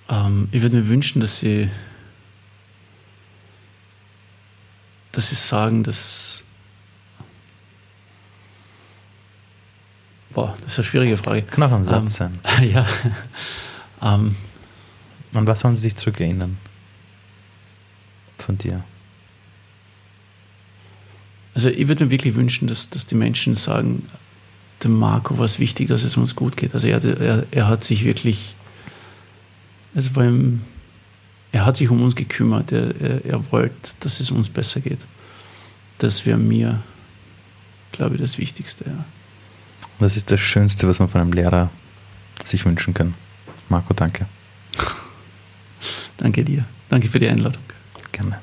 Ähm, 0.08 0.48
ich 0.52 0.62
würde 0.62 0.76
mir 0.76 0.88
wünschen, 0.88 1.20
dass 1.20 1.38
sie, 1.38 1.68
dass 5.12 5.28
sie 5.28 5.34
sagen, 5.34 5.82
dass 5.82 6.44
Boah, 10.38 10.56
das 10.62 10.74
ist 10.74 10.78
eine 10.78 10.84
schwierige 10.84 11.16
Frage. 11.16 11.42
Kann 11.42 11.64
auch 11.64 11.72
ein 11.72 11.82
Satz 11.82 12.20
ähm, 12.20 12.38
sein. 12.38 12.38
Ja. 12.72 12.86
ähm, 14.00 14.36
An 15.34 15.46
was 15.48 15.58
sollen 15.58 15.74
Sie 15.74 15.82
sich 15.82 15.96
zurückerinnern? 15.96 16.58
Von 18.38 18.56
dir? 18.56 18.84
Also 21.54 21.70
ich 21.70 21.88
würde 21.88 22.04
mir 22.04 22.12
wirklich 22.12 22.36
wünschen, 22.36 22.68
dass, 22.68 22.88
dass 22.88 23.04
die 23.04 23.16
Menschen 23.16 23.56
sagen, 23.56 24.06
dem 24.84 24.96
Marco 24.96 25.38
war 25.38 25.44
es 25.44 25.58
wichtig, 25.58 25.88
dass 25.88 26.04
es 26.04 26.16
uns 26.16 26.36
gut 26.36 26.56
geht. 26.56 26.72
Also 26.72 26.86
er, 26.86 27.02
er, 27.02 27.44
er 27.50 27.66
hat 27.66 27.82
sich 27.82 28.04
wirklich, 28.04 28.54
also 29.92 30.10
vor 30.10 30.22
allem, 30.22 30.62
er 31.50 31.66
hat 31.66 31.76
sich 31.76 31.90
um 31.90 32.00
uns 32.00 32.14
gekümmert. 32.14 32.70
Er, 32.70 32.94
er, 33.00 33.24
er 33.24 33.52
wollte, 33.52 33.74
dass 33.98 34.20
es 34.20 34.30
uns 34.30 34.48
besser 34.48 34.78
geht. 34.78 35.00
Das 35.98 36.26
wäre 36.26 36.38
mir, 36.38 36.80
glaube 37.90 38.14
ich, 38.14 38.20
das 38.20 38.38
Wichtigste. 38.38 38.84
Ja. 38.86 39.04
Was 39.98 40.16
ist 40.16 40.30
das 40.30 40.40
Schönste, 40.40 40.86
was 40.88 41.00
man 41.00 41.08
von 41.08 41.20
einem 41.20 41.32
Lehrer 41.32 41.70
sich 42.44 42.64
wünschen 42.64 42.94
kann? 42.94 43.14
Marco, 43.68 43.94
danke. 43.94 44.26
Danke 46.16 46.44
dir. 46.44 46.64
Danke 46.88 47.08
für 47.08 47.18
die 47.18 47.28
Einladung. 47.28 47.62
Gerne. 48.12 48.40